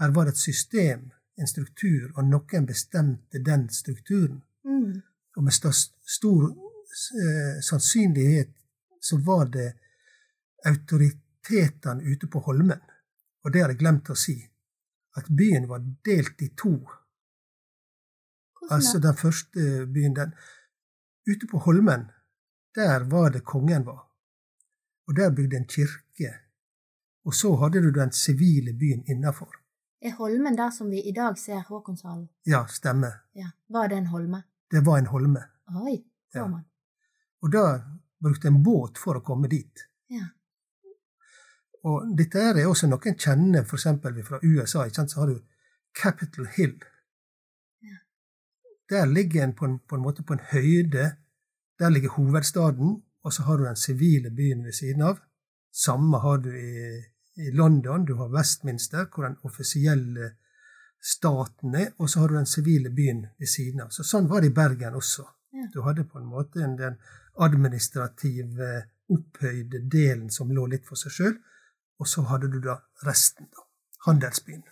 her 0.00 0.12
var 0.16 0.24
det 0.24 0.32
et 0.32 0.40
system, 0.40 1.02
en 1.36 1.50
struktur, 1.50 2.06
og 2.14 2.24
noen 2.24 2.68
bestemte 2.68 3.42
den 3.44 3.66
strukturen. 3.68 4.38
Mm. 4.64 5.02
Og 5.36 5.44
med 5.44 5.52
stor 5.52 6.46
eh, 6.48 7.60
sannsynlighet 7.60 8.54
så 9.04 9.20
var 9.26 9.52
det 9.52 9.66
autoritetene 10.64 12.08
ute 12.08 12.32
på 12.32 12.40
Holmen. 12.48 12.80
Og 13.44 13.52
det 13.52 13.60
har 13.60 13.74
jeg 13.74 13.82
glemt 13.84 14.08
å 14.08 14.16
si. 14.16 14.38
At 15.20 15.28
byen 15.28 15.68
var 15.68 15.84
delt 16.08 16.40
i 16.40 16.54
to. 16.56 16.72
Altså 18.70 18.96
den 18.96 19.16
første 19.16 19.84
byen 19.92 20.16
den, 20.16 20.32
Ute 21.28 21.46
på 21.46 21.58
Holmen, 21.60 22.08
der 22.74 23.04
var 23.12 23.28
det 23.30 23.44
kongen 23.44 23.84
var. 23.84 24.06
Og 25.10 25.16
der 25.16 25.32
bygde 25.34 25.56
en 25.56 25.66
kirke. 25.66 26.28
Og 27.26 27.34
så 27.34 27.56
hadde 27.56 27.82
du 27.82 27.90
den 27.90 28.12
sivile 28.12 28.72
byen 28.78 29.02
innafor. 29.10 29.56
Er 30.02 30.14
Holmen 30.14 30.58
der 30.58 30.70
som 30.70 30.90
vi 30.90 31.00
i 31.02 31.12
dag 31.12 31.38
ser 31.38 31.64
Håkonshallen? 31.68 32.28
Ja, 32.46 32.66
stemmer. 32.66 33.12
Ja. 33.34 33.50
Var 33.68 33.88
det 33.88 33.96
en 33.96 34.06
holme? 34.06 34.42
Det 34.70 34.86
var 34.86 34.98
en 34.98 35.06
holme. 35.06 35.42
Oi, 35.66 36.04
så 36.32 36.38
man. 36.38 36.50
man. 36.50 36.64
Og 37.42 37.52
da 37.52 37.64
brukte 38.22 38.48
en 38.48 38.62
båt 38.62 39.02
for 39.02 39.18
å 39.18 39.24
komme 39.26 39.50
dit. 39.50 39.82
Ja. 40.10 40.30
Og 41.82 42.14
dette 42.16 42.38
er 42.38 42.62
også 42.68 42.86
noen 42.86 43.18
kjenner, 43.18 43.66
f.eks. 43.66 43.88
fra 44.30 44.38
USA. 44.44 44.86
Så 44.94 45.20
har 45.20 45.26
du 45.26 45.42
Capitol 46.02 46.46
Hill. 46.54 46.78
Ja. 47.82 47.98
Der 48.94 49.10
ligger 49.10 49.44
en 49.44 49.58
på, 49.58 49.64
en 49.64 49.78
på 49.78 49.98
en 49.98 50.06
måte 50.06 50.22
på 50.22 50.38
en 50.38 50.46
høyde. 50.52 51.16
Der 51.82 51.90
ligger 51.90 52.14
hovedstaden, 52.14 53.02
og 53.24 53.32
så 53.32 53.42
har 53.42 53.58
du 53.58 53.64
den 53.64 53.76
sivile 53.76 54.30
byen 54.30 54.64
ved 54.64 54.72
siden 54.76 55.02
av. 55.02 55.18
Samme 55.72 56.18
har 56.18 56.38
du 56.38 56.50
i, 56.56 57.04
i 57.36 57.50
London. 57.52 58.04
Du 58.04 58.14
har 58.14 58.32
Westminster, 58.32 59.06
hvor 59.14 59.28
den 59.28 59.36
offisielle 59.42 60.32
staten 61.00 61.74
er, 61.74 61.92
og 61.98 62.10
så 62.10 62.20
har 62.20 62.28
du 62.28 62.38
den 62.38 62.46
sivile 62.46 62.90
byen 62.90 63.26
ved 63.38 63.48
siden 63.48 63.84
av. 63.84 63.92
Så 63.94 64.04
sånn 64.04 64.28
var 64.28 64.40
det 64.40 64.52
i 64.52 64.56
Bergen 64.56 64.96
også. 64.96 65.26
Ja. 65.52 65.68
Du 65.74 65.82
hadde 65.86 66.04
på 66.08 66.20
en 66.20 66.28
måte 66.30 66.64
en, 66.64 66.76
den 66.80 66.98
administrative, 67.40 68.72
opphøyde 69.10 69.80
delen 69.90 70.28
som 70.30 70.52
lå 70.54 70.66
litt 70.70 70.84
for 70.86 71.00
seg 71.00 71.14
sjøl, 71.14 71.38
og 72.00 72.08
så 72.08 72.22
hadde 72.30 72.50
du 72.52 72.60
da 72.64 72.76
resten, 73.06 73.48
da. 73.50 73.66
Handelsbyen. 74.06 74.62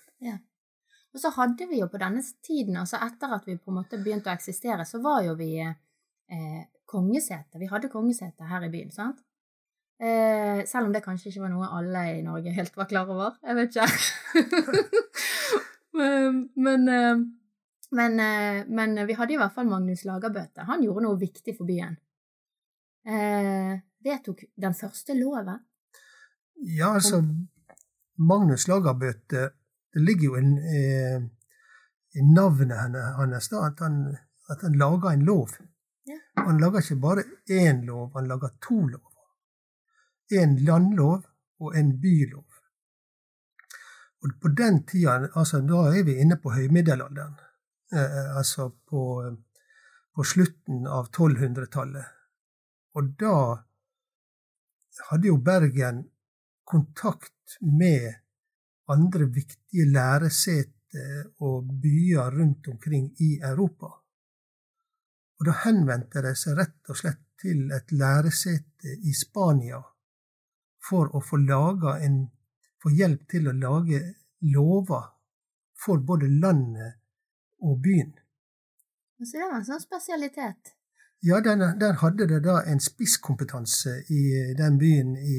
Og 1.14 1.20
så 1.20 1.32
hadde 1.34 1.66
vi 1.68 1.80
jo 1.80 1.88
på 1.90 1.98
denne 2.00 2.22
tiden, 2.44 2.76
altså 2.78 3.00
etter 3.02 3.32
at 3.34 3.46
vi 3.48 3.56
på 3.58 3.72
en 3.72 3.80
måte 3.80 3.98
begynte 4.00 4.30
å 4.30 4.36
eksistere, 4.36 4.84
så 4.86 5.00
var 5.04 5.24
jo 5.26 5.34
vi 5.36 5.50
eh, 5.60 6.60
kongesete. 6.88 7.60
Vi 7.60 7.68
hadde 7.70 7.90
kongesete 7.92 8.48
her 8.48 8.64
i 8.66 8.70
byen, 8.72 8.92
sant? 8.94 9.20
Eh, 9.98 10.64
selv 10.66 10.86
om 10.86 10.92
det 10.94 11.02
kanskje 11.02 11.32
ikke 11.32 11.42
var 11.42 11.50
noe 11.52 11.68
alle 11.74 12.04
i 12.20 12.22
Norge 12.22 12.52
helt 12.54 12.76
var 12.78 12.86
klar 12.90 13.08
over. 13.10 13.38
Jeg 13.42 13.58
vet 13.58 13.76
ikke. 13.76 13.86
men, 15.98 16.44
men, 16.66 16.88
eh, 16.94 17.24
men, 17.98 18.20
eh, 18.22 18.60
men 18.68 19.00
vi 19.08 19.16
hadde 19.18 19.34
i 19.34 19.40
hvert 19.40 19.56
fall 19.56 19.70
Magnus 19.70 20.04
Lagerbøte. 20.06 20.68
Han 20.70 20.84
gjorde 20.86 21.04
noe 21.06 21.18
viktig 21.18 21.56
for 21.58 21.66
byen. 21.68 21.98
Eh, 23.08 23.74
vedtok 24.04 24.44
den 24.54 24.76
første 24.78 25.16
loven. 25.18 25.58
Ja, 26.78 26.94
altså 26.94 27.22
Magnus 28.18 28.66
Lagerbøte 28.68 29.50
Det 29.94 30.02
ligger 30.02 30.24
jo 30.24 30.34
en, 30.36 30.50
eh, 30.58 31.20
i 32.18 32.22
navnet 32.34 32.76
hennes 33.16 33.46
da, 33.48 33.62
at 33.70 33.78
han, 33.80 34.16
at 34.52 34.62
han 34.62 34.74
laga 34.78 35.14
en 35.14 35.24
lov. 35.24 35.54
Han 36.36 36.60
lager 36.60 36.84
ikke 36.84 37.00
bare 37.02 37.24
én 37.50 37.84
lov, 37.86 38.12
han 38.14 38.28
lager 38.28 38.54
to 38.64 38.78
lover. 38.86 39.24
En 40.40 40.56
landlov 40.64 41.24
og 41.60 41.76
en 41.76 41.94
bylov. 42.00 42.44
Og 44.22 44.34
på 44.42 44.48
den 44.48 44.82
tida, 44.86 45.28
altså 45.34 45.60
da 45.62 45.84
er 45.94 46.04
vi 46.06 46.18
inne 46.22 46.38
på 46.42 46.52
høymiddelalderen. 46.54 47.36
Eh, 47.92 48.36
altså 48.36 48.68
på, 48.90 49.02
på 50.14 50.24
slutten 50.24 50.86
av 50.86 51.08
1200-tallet. 51.08 52.14
Og 52.98 53.12
da 53.20 53.36
hadde 55.10 55.30
jo 55.30 55.38
Bergen 55.44 56.02
kontakt 56.68 57.58
med 57.62 58.10
andre 58.92 59.28
viktige 59.32 59.86
læreseter 59.92 61.30
og 61.44 61.68
byer 61.82 62.34
rundt 62.40 62.68
omkring 62.68 63.10
i 63.20 63.38
Europa. 63.44 63.92
Og 65.38 65.46
da 65.46 65.54
henvendte 65.64 66.22
de 66.24 66.34
seg 66.36 66.58
rett 66.58 66.90
og 66.90 66.98
slett 66.98 67.22
til 67.38 67.68
et 67.74 67.92
læresete 67.94 68.96
i 69.06 69.14
Spania 69.14 69.78
for 70.88 71.10
å 71.14 71.20
få, 71.22 71.38
laga 71.42 71.98
en, 72.02 72.24
få 72.82 72.90
hjelp 72.94 73.28
til 73.30 73.46
å 73.50 73.54
lage 73.54 74.00
lover 74.54 75.12
for 75.78 76.02
både 76.02 76.30
landet 76.42 76.98
og 77.62 77.78
byen. 77.82 78.10
Så 79.18 79.36
det 79.36 79.46
var 79.46 79.60
en 79.60 79.66
sånn 79.66 79.82
spesialitet. 79.82 80.74
Ja, 81.26 81.40
den, 81.42 81.62
der 81.78 81.98
hadde 82.02 82.28
det 82.30 82.44
da 82.44 82.60
en 82.62 82.80
spisskompetanse 82.80 83.96
i 84.14 84.54
den 84.58 84.78
byen 84.78 85.16
i, 85.18 85.38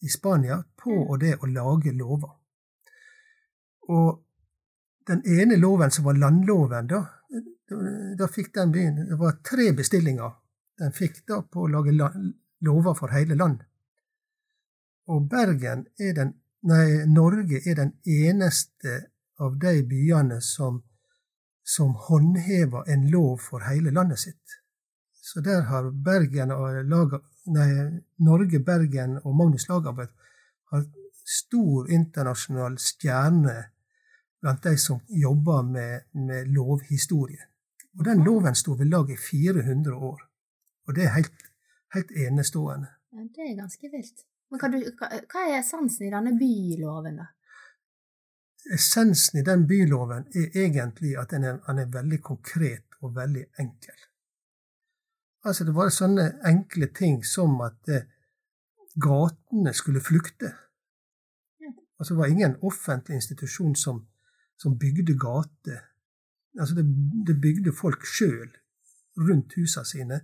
i 0.00 0.08
Spania 0.10 0.62
på 0.78 0.90
Mm. 0.90 1.18
det 1.18 1.36
å 1.42 1.46
lage 1.46 1.92
lover. 1.92 2.36
Og 3.90 4.24
den 5.06 5.22
ene 5.26 5.56
loven, 5.56 5.90
som 5.90 6.04
var 6.04 6.14
landloven, 6.14 6.86
da, 6.86 7.19
da 8.18 8.26
fikk 8.28 8.54
den 8.54 8.72
byen 8.74 8.96
Det 9.08 9.16
var 9.18 9.36
tre 9.46 9.70
bestillinger 9.76 10.32
den 10.80 10.92
fikk 10.96 11.20
da 11.28 11.42
på 11.42 11.66
å 11.66 11.70
lage 11.70 11.92
lover 11.92 12.94
for 12.96 13.12
hele 13.12 13.36
land. 13.36 13.60
Og 15.12 15.26
Bergen 15.30 15.86
er 15.98 16.14
den 16.16 16.36
Nei, 16.60 17.06
Norge 17.08 17.62
er 17.64 17.78
den 17.78 17.94
eneste 18.04 18.98
av 19.40 19.54
de 19.56 19.78
byene 19.88 20.42
som, 20.44 20.82
som 21.64 21.94
håndhever 21.96 22.90
en 22.92 23.06
lov 23.08 23.38
for 23.40 23.64
hele 23.64 23.94
landet 23.96 24.20
sitt. 24.20 24.56
Så 25.24 25.40
der 25.40 25.62
har 25.70 25.88
Bergen 25.90 26.52
og 26.52 26.82
Lager, 26.84 27.22
nei, 27.48 28.02
Norge, 28.26 28.60
Bergen 28.60 29.16
og 29.22 29.38
Magnus 29.38 29.70
Lagerbäck 29.70 30.12
har 30.74 30.84
stor 31.24 31.88
internasjonal 31.88 32.76
stjerne 32.76 33.56
blant 34.42 34.62
de 34.68 34.76
som 34.76 35.00
jobber 35.08 35.62
med, 35.64 36.10
med 36.12 36.52
lovhistorie. 36.52 37.49
Og 37.98 38.04
den 38.06 38.24
loven 38.24 38.54
sto 38.54 38.76
ved 38.78 38.90
lag 38.90 39.10
i 39.10 39.16
400 39.16 39.96
år. 39.96 40.20
Og 40.86 40.94
det 40.94 41.04
er 41.04 41.14
helt, 41.16 41.46
helt 41.94 42.10
enestående. 42.10 42.88
Ja, 43.12 43.24
det 43.36 43.48
er 43.50 43.56
ganske 43.58 43.90
vilt. 43.92 44.24
Men 44.50 44.62
hva, 44.62 44.70
du, 44.70 44.78
hva, 44.98 45.42
er 45.46 45.58
essensen 45.60 46.06
i 46.06 46.12
denne 46.12 46.34
byloven, 46.38 47.20
da? 47.22 47.28
Essensen 48.74 49.40
i 49.40 49.44
den 49.46 49.66
byloven 49.66 50.26
er 50.36 50.56
egentlig 50.64 51.16
at 51.18 51.30
den 51.34 51.46
er, 51.48 51.60
den 51.66 51.82
er 51.82 51.92
veldig 51.92 52.20
konkret 52.22 52.98
og 53.00 53.14
veldig 53.16 53.44
enkel. 53.62 54.06
Altså, 55.44 55.64
det 55.64 55.74
var 55.74 55.92
sånne 55.94 56.26
enkle 56.46 56.90
ting 56.92 57.22
som 57.24 57.54
at 57.64 57.88
eh, 57.88 58.08
gatene 59.00 59.72
skulle 59.74 60.02
flykte. 60.04 60.50
Altså, 62.00 62.14
det 62.14 62.20
var 62.20 62.32
ingen 62.32 62.56
offentlig 62.66 63.20
institusjon 63.20 63.74
som, 63.76 64.02
som 64.58 64.78
bygde 64.78 65.16
gater. 65.20 65.86
Altså, 66.58 66.74
det, 66.78 66.84
det 67.26 67.38
bygde 67.40 67.72
folk 67.76 68.04
sjøl 68.08 68.48
rundt 69.20 69.56
husene 69.58 69.86
sine. 69.86 70.20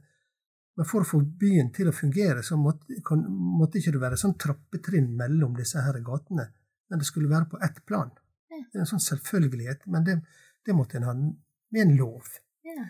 Men 0.76 0.88
for 0.88 1.04
å 1.04 1.08
få 1.08 1.22
byen 1.40 1.70
til 1.74 1.88
å 1.88 1.94
fungere, 1.96 2.42
så 2.44 2.58
måtte, 2.60 2.98
kan, 3.06 3.22
måtte 3.28 3.80
ikke 3.80 3.94
det 3.94 4.02
være 4.02 4.18
sånn 4.20 4.36
trappetrinn 4.40 5.08
mellom 5.16 5.54
disse 5.56 5.80
her 5.82 6.00
gatene. 6.04 6.50
Men 6.90 7.00
det 7.00 7.08
skulle 7.08 7.30
være 7.32 7.48
på 7.52 7.60
ett 7.64 7.80
plan. 7.88 8.12
Det 8.50 8.78
er 8.78 8.84
en 8.84 8.88
sånn 8.88 9.02
selvfølgelighet, 9.02 9.86
men 9.92 10.04
det, 10.04 10.18
det 10.64 10.76
måtte 10.76 10.98
en 10.98 11.08
ha 11.08 11.14
med 11.16 11.82
en 11.82 11.96
lov. 11.98 12.28
Ja. 12.66 12.84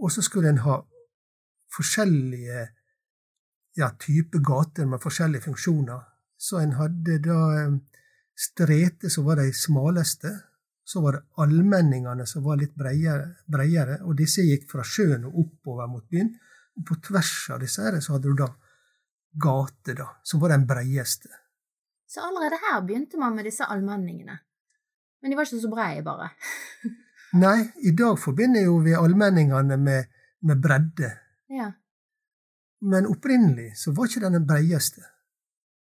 Og 0.00 0.12
så 0.14 0.24
skulle 0.24 0.52
en 0.52 0.62
ha 0.64 0.80
forskjellige 1.74 2.64
ja, 3.78 3.90
typer 4.00 4.42
gater 4.44 4.88
med 4.88 5.02
forskjellige 5.02 5.46
funksjoner. 5.46 6.02
Så 6.38 6.60
en 6.62 6.76
hadde 6.78 7.18
da 7.24 7.40
strete, 7.58 7.98
streter 8.38 9.10
som 9.10 9.26
var 9.26 9.40
de 9.40 9.52
smaleste. 9.54 10.30
Så 10.88 11.02
var 11.04 11.18
det 11.18 11.42
allmenningene 11.42 12.24
som 12.26 12.44
var 12.46 12.56
litt 12.56 12.72
bredere, 12.78 13.98
og 14.08 14.14
disse 14.16 14.40
gikk 14.46 14.64
fra 14.70 14.84
sjøen 14.86 15.26
og 15.28 15.34
oppover 15.42 15.90
mot 15.90 16.06
byen. 16.08 16.30
Og 16.80 16.86
på 16.88 16.96
tvers 17.10 17.34
av 17.52 17.60
disse 17.60 17.84
her 17.84 17.98
så 18.00 18.14
hadde 18.14 18.30
du 18.30 18.38
da 18.38 18.48
gater, 19.36 19.98
da, 19.98 20.06
som 20.24 20.40
var 20.40 20.54
den 20.54 20.64
bredeste. 20.70 21.28
Så 22.08 22.24
allerede 22.24 22.56
her 22.62 22.80
begynte 22.86 23.20
man 23.20 23.36
med 23.36 23.44
disse 23.44 23.68
allmenningene. 23.68 24.38
Men 25.20 25.30
de 25.30 25.36
var 25.36 25.44
ikke 25.44 25.60
så 25.60 25.72
breie, 25.72 26.00
bare. 26.06 26.30
Nei, 27.42 27.58
i 27.84 27.92
dag 27.92 28.16
forbinder 28.16 28.64
jo 28.64 28.78
vi 28.80 28.96
allmenningene 28.96 29.76
med, 29.76 30.08
med 30.48 30.62
bredde. 30.64 31.12
Ja. 31.52 31.68
Men 32.80 33.10
opprinnelig 33.10 33.74
så 33.76 33.92
var 33.92 34.08
ikke 34.08 34.24
den 34.24 34.38
den 34.38 34.46
breieste. 34.48 35.04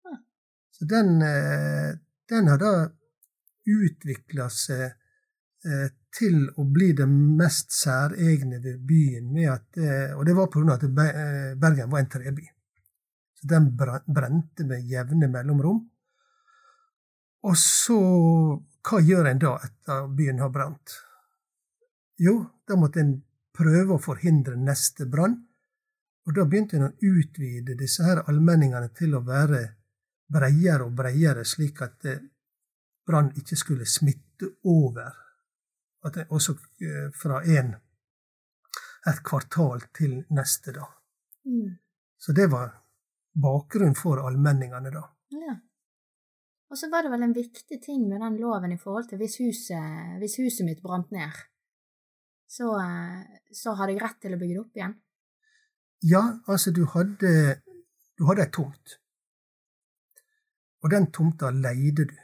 Ja. 0.02 0.18
Så 0.74 0.88
den, 0.90 1.20
eh, 1.22 1.94
den 2.26 2.50
har 2.50 2.58
da 2.58 2.72
utvikla 3.66 4.48
seg 4.52 4.84
eh, 4.86 5.88
til 6.16 6.46
å 6.56 6.64
bli 6.64 6.92
det 6.96 7.06
mest 7.10 7.74
særegne 7.76 8.60
ved 8.64 8.80
byen, 8.86 9.34
at, 9.52 9.76
eh, 9.76 10.14
og 10.16 10.24
det 10.26 10.36
var 10.36 10.48
pga. 10.52 10.78
at 10.78 10.86
Bergen 11.58 11.90
var 11.90 12.00
en 12.00 12.12
treby. 12.12 12.46
Så 13.36 13.48
den 13.48 13.72
brente 13.76 14.64
med 14.64 14.86
jevne 14.88 15.28
mellomrom. 15.28 15.82
Og 17.46 17.56
så 17.56 18.00
hva 18.86 19.00
gjør 19.02 19.26
en 19.26 19.42
da 19.42 19.56
etter 19.66 20.04
at 20.04 20.14
byen 20.14 20.38
har 20.38 20.50
brant? 20.54 20.92
Jo, 22.22 22.38
da 22.66 22.76
måtte 22.78 23.02
en 23.02 23.16
prøve 23.56 23.96
å 23.96 24.02
forhindre 24.02 24.56
neste 24.56 25.08
brann. 25.10 25.34
Og 26.26 26.34
da 26.34 26.44
begynte 26.46 26.78
en 26.78 26.88
å 26.88 26.94
utvide 27.02 27.76
disse 27.78 28.06
her 28.06 28.22
allmenningene 28.30 28.90
til 28.94 29.14
å 29.14 29.24
være 29.26 29.62
bredere 30.32 30.86
og 30.86 30.94
bredere, 30.98 31.44
slik 31.46 31.82
at 31.86 32.06
eh, 32.10 32.22
brann 33.06 33.32
ikke 33.38 33.56
skulle 33.56 33.86
smitte 33.86 34.50
over. 34.64 35.14
At 36.06 36.14
det 36.14 36.26
også 36.30 36.54
eh, 36.82 37.08
fra 37.14 37.42
en, 37.58 37.74
et 39.06 39.22
kvartal 39.26 39.86
til 39.96 40.18
neste, 40.34 40.74
da. 40.76 40.86
Mm. 41.46 41.76
Så 42.18 42.32
det 42.32 42.50
var 42.50 42.72
bakgrunnen 43.42 43.94
for 43.94 44.22
allmenningene, 44.26 44.90
da. 44.90 45.04
ja. 45.30 45.56
Og 46.70 46.78
så 46.78 46.88
var 46.90 47.04
det 47.06 47.12
vel 47.12 47.22
en 47.22 47.34
viktig 47.34 47.78
ting 47.82 48.08
med 48.08 48.20
den 48.20 48.40
loven 48.42 48.72
i 48.74 48.78
forhold 48.78 49.06
til 49.08 49.20
hvis 49.22 49.36
huset, 49.38 50.16
hvis 50.18 50.34
huset 50.42 50.66
mitt 50.66 50.82
brant 50.82 51.12
ned, 51.14 51.34
så, 52.50 52.72
eh, 52.80 53.40
så 53.54 53.74
hadde 53.78 53.94
jeg 53.94 54.02
rett 54.02 54.18
til 54.22 54.34
å 54.34 54.40
bygge 54.40 54.54
det 54.56 54.62
opp 54.62 54.80
igjen? 54.80 54.94
Ja, 56.06 56.22
altså 56.46 56.72
du 56.74 56.84
hadde, 56.92 57.30
du 58.18 58.26
hadde 58.28 58.46
ei 58.46 58.52
tomt. 58.52 58.98
Og 60.84 60.92
den 60.92 61.08
tomta 61.14 61.50
leide 61.54 62.06
du. 62.10 62.16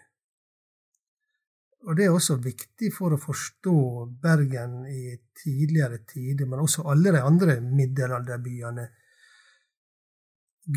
Og 1.82 1.96
det 1.98 2.06
er 2.06 2.14
også 2.14 2.36
viktig 2.38 2.92
for 2.94 3.14
å 3.14 3.20
forstå 3.20 3.76
Bergen 4.22 4.84
i 4.86 5.16
tidligere 5.34 6.04
tider, 6.06 6.46
men 6.46 6.62
også 6.62 6.84
alle 6.90 7.10
de 7.16 7.22
andre 7.26 7.56
middelalderbyene. 7.64 8.84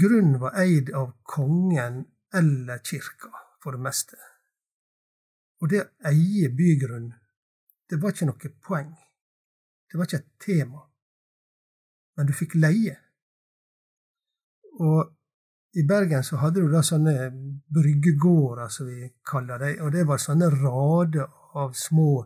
Grunnen 0.02 0.40
var 0.42 0.58
eid 0.64 0.90
av 0.98 1.12
kongen 1.30 2.02
eller 2.34 2.82
kirka 2.82 3.30
for 3.62 3.78
det 3.78 3.84
meste. 3.86 4.18
Og 5.62 5.70
det 5.70 5.84
å 5.84 6.10
eie 6.10 6.50
bygrunn, 6.50 7.12
det 7.90 8.02
var 8.02 8.16
ikke 8.16 8.28
noe 8.32 8.52
poeng. 8.66 8.92
Det 9.86 10.00
var 10.00 10.10
ikke 10.10 10.24
et 10.24 10.32
tema. 10.42 10.82
Men 12.18 12.28
du 12.28 12.34
fikk 12.34 12.58
leie. 12.58 12.98
Og 14.82 15.15
i 15.76 15.84
Bergen 15.84 16.24
så 16.24 16.40
hadde 16.40 16.62
du 16.64 16.72
da 16.72 16.80
sånne 16.84 17.14
bryggegårder, 17.76 18.70
som 18.72 18.88
vi 18.88 19.10
kaller 19.28 19.60
det, 19.60 19.72
og 19.84 19.92
det 19.92 20.06
var 20.08 20.22
sånne 20.24 20.48
rader 20.54 21.28
av 21.60 21.74
små 21.76 22.24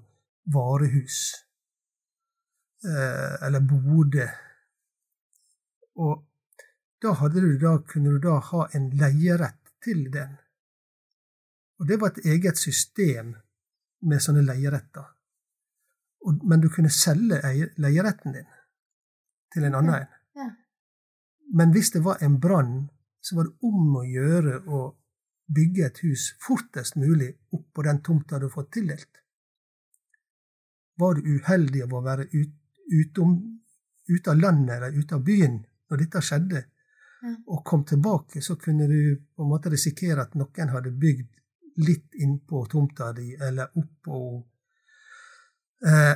varehus. 0.53 1.21
Eh, 2.85 3.47
eller 3.47 3.65
boder. 3.65 4.35
Og 5.99 6.27
da, 7.01 7.15
du 7.33 7.57
da 7.59 7.73
kunne 7.87 8.13
du 8.13 8.19
da 8.23 8.37
ha 8.51 8.67
en 8.77 8.89
leierett 9.01 9.73
til 9.83 10.05
den. 10.13 10.37
Og 11.79 11.87
det 11.87 11.97
var 11.99 12.13
et 12.13 12.29
eget 12.35 12.59
system 12.59 13.33
med 14.05 14.21
sånne 14.21 14.45
leieretter. 14.45 15.09
Og, 16.27 16.45
men 16.45 16.61
du 16.61 16.69
kunne 16.69 16.91
selge 16.93 17.41
leieretten 17.79 18.37
din 18.37 18.47
til 19.53 19.65
en 19.65 19.81
annen 19.81 20.03
en. 20.03 20.15
Ja. 20.37 20.49
Men 21.55 21.73
hvis 21.73 21.91
det 21.95 22.03
var 22.05 22.21
en 22.21 22.37
brann, 22.39 22.89
så 23.21 23.35
var 23.35 23.47
det 23.49 23.67
om 23.67 23.95
å 23.99 24.03
gjøre 24.07 24.59
å 24.67 24.81
bygge 25.55 25.85
et 25.85 26.01
hus 26.05 26.29
fortest 26.41 26.95
mulig 26.95 27.31
opp 27.55 27.65
på 27.73 27.83
den 27.87 28.01
tomta 28.05 28.39
du 28.39 28.45
har 28.47 28.53
fått 28.53 28.71
tildelt. 28.77 29.21
Var 30.99 31.15
du 31.15 31.29
uheldig 31.35 31.83
av 31.83 31.93
å 31.95 32.03
være 32.05 32.27
ut, 32.33 32.53
utom, 32.91 33.35
ute 34.07 34.31
av 34.31 34.37
landet 34.37 34.75
eller 34.77 34.97
ute 34.99 35.15
av 35.15 35.23
byen 35.23 35.61
når 35.89 36.05
dette 36.05 36.21
skjedde, 36.21 36.65
Ja. 37.21 37.33
og 37.47 37.65
kom 37.65 37.81
tilbake, 37.83 38.39
så 38.41 38.55
kunne 38.55 38.85
du 38.87 39.17
på 39.35 39.43
en 39.43 39.49
måte 39.49 39.69
risikere 39.69 40.21
at 40.21 40.35
noen 40.39 40.69
hadde 40.71 40.91
bygd 40.95 41.27
litt 41.83 42.13
innpå 42.15 42.61
tomta 42.71 43.11
di, 43.11 43.33
eller 43.35 43.67
oppå 43.75 44.19
eh, 45.85 46.15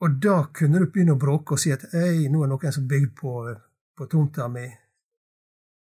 Og 0.00 0.16
da 0.20 0.48
kunne 0.52 0.78
du 0.82 0.86
begynne 0.90 1.14
å 1.14 1.20
bråke 1.20 1.54
og 1.54 1.60
si 1.62 1.70
at 1.72 1.84
nå 1.92 2.42
er 2.42 2.48
noen 2.50 2.72
som 2.72 2.88
bygd 2.88 3.14
på, 3.16 3.54
på 3.96 4.06
tomta 4.10 4.48
mi. 4.48 4.66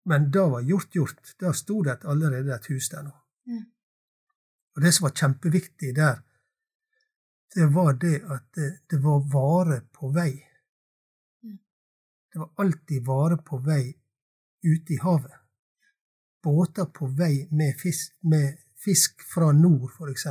Men 0.05 0.31
da 0.35 0.49
var 0.49 0.61
gjort 0.67 0.95
gjort. 0.95 1.35
Da 1.39 1.53
sto 1.53 1.83
det 1.83 2.05
allerede 2.05 2.55
et 2.55 2.71
hus 2.71 2.89
der 2.91 3.03
nå. 3.07 3.13
Mm. 3.47 3.65
Og 4.77 4.83
det 4.83 4.95
som 4.95 5.07
var 5.07 5.17
kjempeviktig 5.21 5.93
der, 5.97 6.23
det 7.55 7.69
var 7.75 7.93
det 8.01 8.23
at 8.25 8.49
det, 8.57 8.71
det 8.91 9.03
var 9.03 9.21
vare 9.33 9.83
på 9.93 10.09
vei. 10.15 10.33
Mm. 11.45 11.59
Det 12.33 12.41
var 12.41 12.51
alltid 12.65 13.07
vare 13.07 13.37
på 13.37 13.61
vei 13.63 13.85
ute 14.63 14.95
i 14.95 15.01
havet 15.03 15.43
båter 16.43 16.85
på 16.85 17.07
vei 17.07 17.49
med 17.51 17.75
fisk, 17.81 18.17
med 18.21 18.59
fisk 18.85 19.23
fra 19.35 19.53
nord, 19.53 19.91
f.eks., 19.91 20.27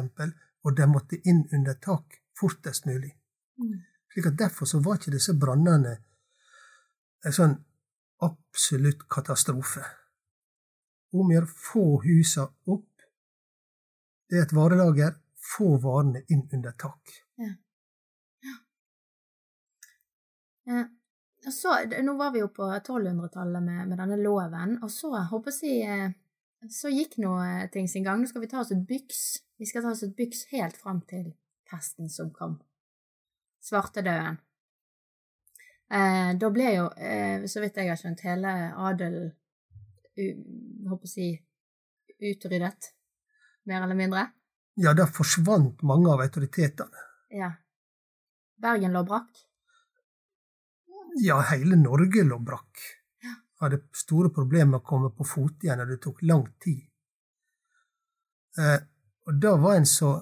og 0.63 0.75
de 0.77 0.87
måtte 0.87 1.17
inn 1.25 1.45
under 1.53 1.77
tak 1.81 2.19
fortest 2.37 2.85
mulig. 2.85 3.15
Mm. 3.57 3.79
Slik 4.13 4.27
at 4.27 4.37
Derfor 4.37 4.65
så 4.65 4.81
var 4.83 4.99
ikke 4.99 5.15
disse 5.15 5.33
brannene 5.39 5.95
sånn 7.31 7.55
absolutt 8.25 9.07
katastrofe. 9.11 9.83
Om 11.11 11.27
å 11.27 11.35
gjøre 11.35 11.51
få 11.51 11.85
husa 12.05 12.47
opp. 12.71 12.87
Det 14.29 14.39
er 14.39 14.45
et 14.45 14.55
varelager. 14.55 15.17
Få 15.41 15.75
varene 15.81 16.21
inn 16.31 16.45
under 16.53 16.75
tak. 16.79 17.11
Ja. 17.41 17.51
ja. 18.45 18.55
ja. 20.69 21.51
så, 21.51 21.75
nå 22.05 22.15
var 22.19 22.31
vi 22.35 22.43
jo 22.43 22.51
på 22.53 22.69
1200-tallet 22.69 23.65
med, 23.65 23.87
med, 23.89 23.97
denne 23.97 24.19
loven, 24.21 24.77
og 24.85 24.93
så 24.93 25.15
håper 25.31 25.57
jeg 25.65 26.13
så 26.69 26.91
gikk 26.93 27.17
nå 27.17 27.33
eh, 27.41 27.65
ting 27.73 27.89
sin 27.89 28.05
gang. 28.05 28.21
Nå 28.21 28.29
skal 28.29 28.45
vi 28.45 28.51
ta 28.51 28.61
oss 28.61 28.71
et 28.75 28.85
byks. 28.87 29.23
Vi 29.57 29.67
skal 29.69 29.85
ta 29.85 29.95
oss 29.95 30.05
et 30.05 30.15
byks 30.17 30.45
helt 30.53 30.77
fram 30.77 31.01
til 31.09 31.31
pesten 31.71 32.09
som 32.09 32.29
kom. 32.35 32.59
Svartedauden. 33.65 34.37
Eh, 35.91 36.33
da 36.39 36.49
ble 36.55 36.69
jo, 36.71 36.85
eh, 36.95 37.45
så 37.51 37.59
vidt 37.59 37.77
jeg 37.81 37.89
har 37.91 37.99
skjønt, 37.99 38.23
hele 38.23 38.51
adelen 38.79 39.31
håper 40.87 41.15
jeg 41.19 41.41
utryddet. 42.31 42.93
mer 43.65 43.83
eller 43.83 43.95
mindre? 43.95 44.21
Ja, 44.75 44.93
da 44.93 45.05
forsvant 45.05 45.83
mange 45.83 46.09
av 46.09 46.21
autoritetene. 46.23 47.03
Ja. 47.29 47.51
Bergen 48.57 48.95
lå 48.95 49.03
brakk? 49.05 49.43
Ja, 51.21 51.41
hele 51.51 51.75
Norge 51.75 52.23
lå 52.23 52.39
brakk. 52.39 52.81
Ja. 53.21 53.35
Hadde 53.61 53.81
store 53.93 54.31
problemer 54.33 54.71
med 54.71 54.79
å 54.79 54.87
komme 54.87 55.11
på 55.13 55.27
fote 55.27 55.67
igjen, 55.67 55.83
og 55.83 55.91
det 55.91 55.99
tok 56.01 56.23
lang 56.23 56.47
tid. 56.63 56.81
Eh, 58.57 58.79
og 59.27 59.39
da 59.43 59.55
var 59.61 59.77
en 59.77 59.85
så 59.85 60.15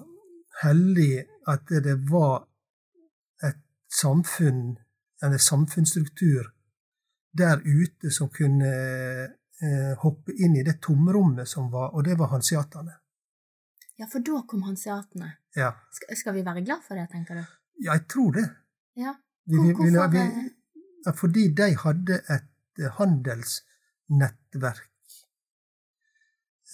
heldig 0.62 1.12
at 1.50 1.72
det 1.84 1.96
var 2.10 2.44
et 3.42 3.62
samfunn, 3.88 4.76
en 5.22 5.38
samfunnsstruktur, 5.38 6.50
der 7.36 7.60
ute 7.64 8.10
som 8.10 8.28
kunne 8.34 8.70
eh, 8.70 9.92
hoppe 10.02 10.32
inn 10.32 10.56
i 10.56 10.64
det 10.66 10.78
tomrommet 10.82 11.48
som 11.48 11.70
var, 11.72 11.92
og 11.94 12.04
det 12.04 12.16
var 12.18 12.32
hanseatene. 12.32 12.94
Ja, 14.00 14.06
for 14.08 14.24
da 14.24 14.40
kom 14.48 14.62
hanseatene. 14.64 15.28
Ja. 15.56 15.72
Skal, 15.92 16.16
skal 16.16 16.34
vi 16.38 16.44
være 16.46 16.62
glad 16.64 16.80
for 16.86 16.96
det, 16.96 17.08
tenker 17.12 17.34
du? 17.40 17.44
ja, 17.84 17.92
jeg 17.94 18.06
tror 18.08 18.32
det. 18.32 18.46
Ja. 18.96 19.14
Vi, 19.46 19.56
Hvor- 19.56 19.66
vi, 19.66 19.72
vi, 19.72 19.90
hvorfor, 19.96 20.10
vi, 20.12 20.50
ja, 21.06 21.12
fordi 21.16 21.44
de 21.56 21.68
hadde 21.84 22.16
et 22.36 22.80
eh, 22.84 22.90
handelsnettverk. 22.98 24.86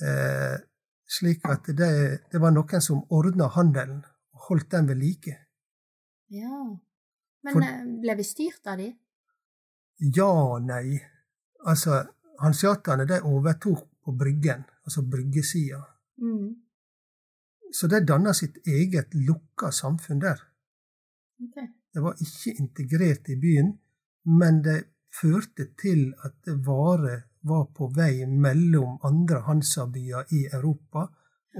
Eh, 0.06 0.56
slik 1.08 1.44
at 1.48 1.66
det, 1.78 1.90
det 2.32 2.40
var 2.42 2.52
noen 2.52 2.82
som 2.84 3.04
ordna 3.14 3.46
handelen 3.54 4.02
og 4.34 4.48
holdt 4.48 4.70
den 4.74 4.88
ved 4.90 4.98
like. 5.00 5.36
Ja. 6.34 6.58
Men 7.46 7.54
For- 7.54 7.62
eh, 7.66 7.84
ble 8.02 8.16
vi 8.18 8.24
styrt 8.26 8.66
av 8.66 8.80
de? 8.82 8.90
Ja 10.16 10.58
nei. 10.60 10.98
Altså, 11.66 12.02
hanseaterne 12.42 13.06
de 13.08 13.20
overtok 13.24 13.86
på 14.04 14.12
Bryggen, 14.18 14.64
altså 14.84 15.02
bryggesida. 15.02 15.80
Mm. 16.22 16.50
Så 17.72 17.88
de 17.90 18.00
danna 18.06 18.32
sitt 18.34 18.60
eget 18.66 19.14
lukka 19.14 19.70
samfunn 19.74 20.20
der. 20.22 20.42
Okay. 21.42 21.66
Det 21.92 22.02
var 22.04 22.14
ikke 22.20 22.54
integrert 22.60 23.28
i 23.32 23.36
byen, 23.40 23.72
men 24.24 24.60
det 24.62 24.76
førte 25.20 25.70
til 25.80 26.12
at 26.24 26.52
varer 26.66 27.24
var 27.46 27.64
på 27.74 27.88
vei 27.96 28.26
mellom 28.26 28.98
andre 29.06 29.40
Hansa-byer 29.46 30.32
i 30.34 30.46
Europa 30.52 31.06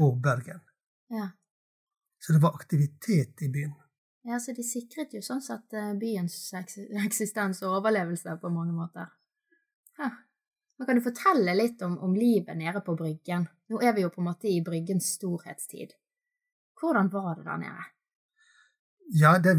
og 0.02 0.20
Bergen. 0.22 0.60
Ja. 1.10 1.28
Så 2.20 2.32
det 2.32 2.42
var 2.42 2.54
aktivitet 2.58 3.42
i 3.42 3.48
byen. 3.48 3.74
Ja, 4.26 4.40
så 4.42 4.52
de 4.56 4.64
sikret 4.66 5.14
jo 5.14 5.22
sånn 5.22 5.42
sett 5.44 5.74
eh, 5.76 5.92
byens 5.98 6.36
eksistens 7.06 7.62
og 7.62 7.80
overlevelse 7.80 8.38
på 8.42 8.52
mange 8.52 8.74
måter. 8.76 9.12
Ja. 9.98 10.10
Men 10.76 10.88
kan 10.88 10.98
du 10.98 11.04
fortelle 11.04 11.54
litt 11.56 11.80
om, 11.86 11.94
om 12.04 12.12
livet 12.14 12.58
nede 12.58 12.82
på 12.84 12.96
Bryggen? 12.98 13.46
Nå 13.72 13.80
er 13.80 13.94
vi 13.96 14.02
jo 14.04 14.10
på 14.12 14.20
en 14.20 14.28
måte 14.28 14.50
i 14.50 14.58
Bryggens 14.64 15.14
storhetstid. 15.16 15.94
Hvordan 16.76 17.08
var 17.12 17.38
det 17.38 17.46
der 17.46 17.62
nede? 17.62 17.86
Ja, 19.16 19.38
det, 19.38 19.54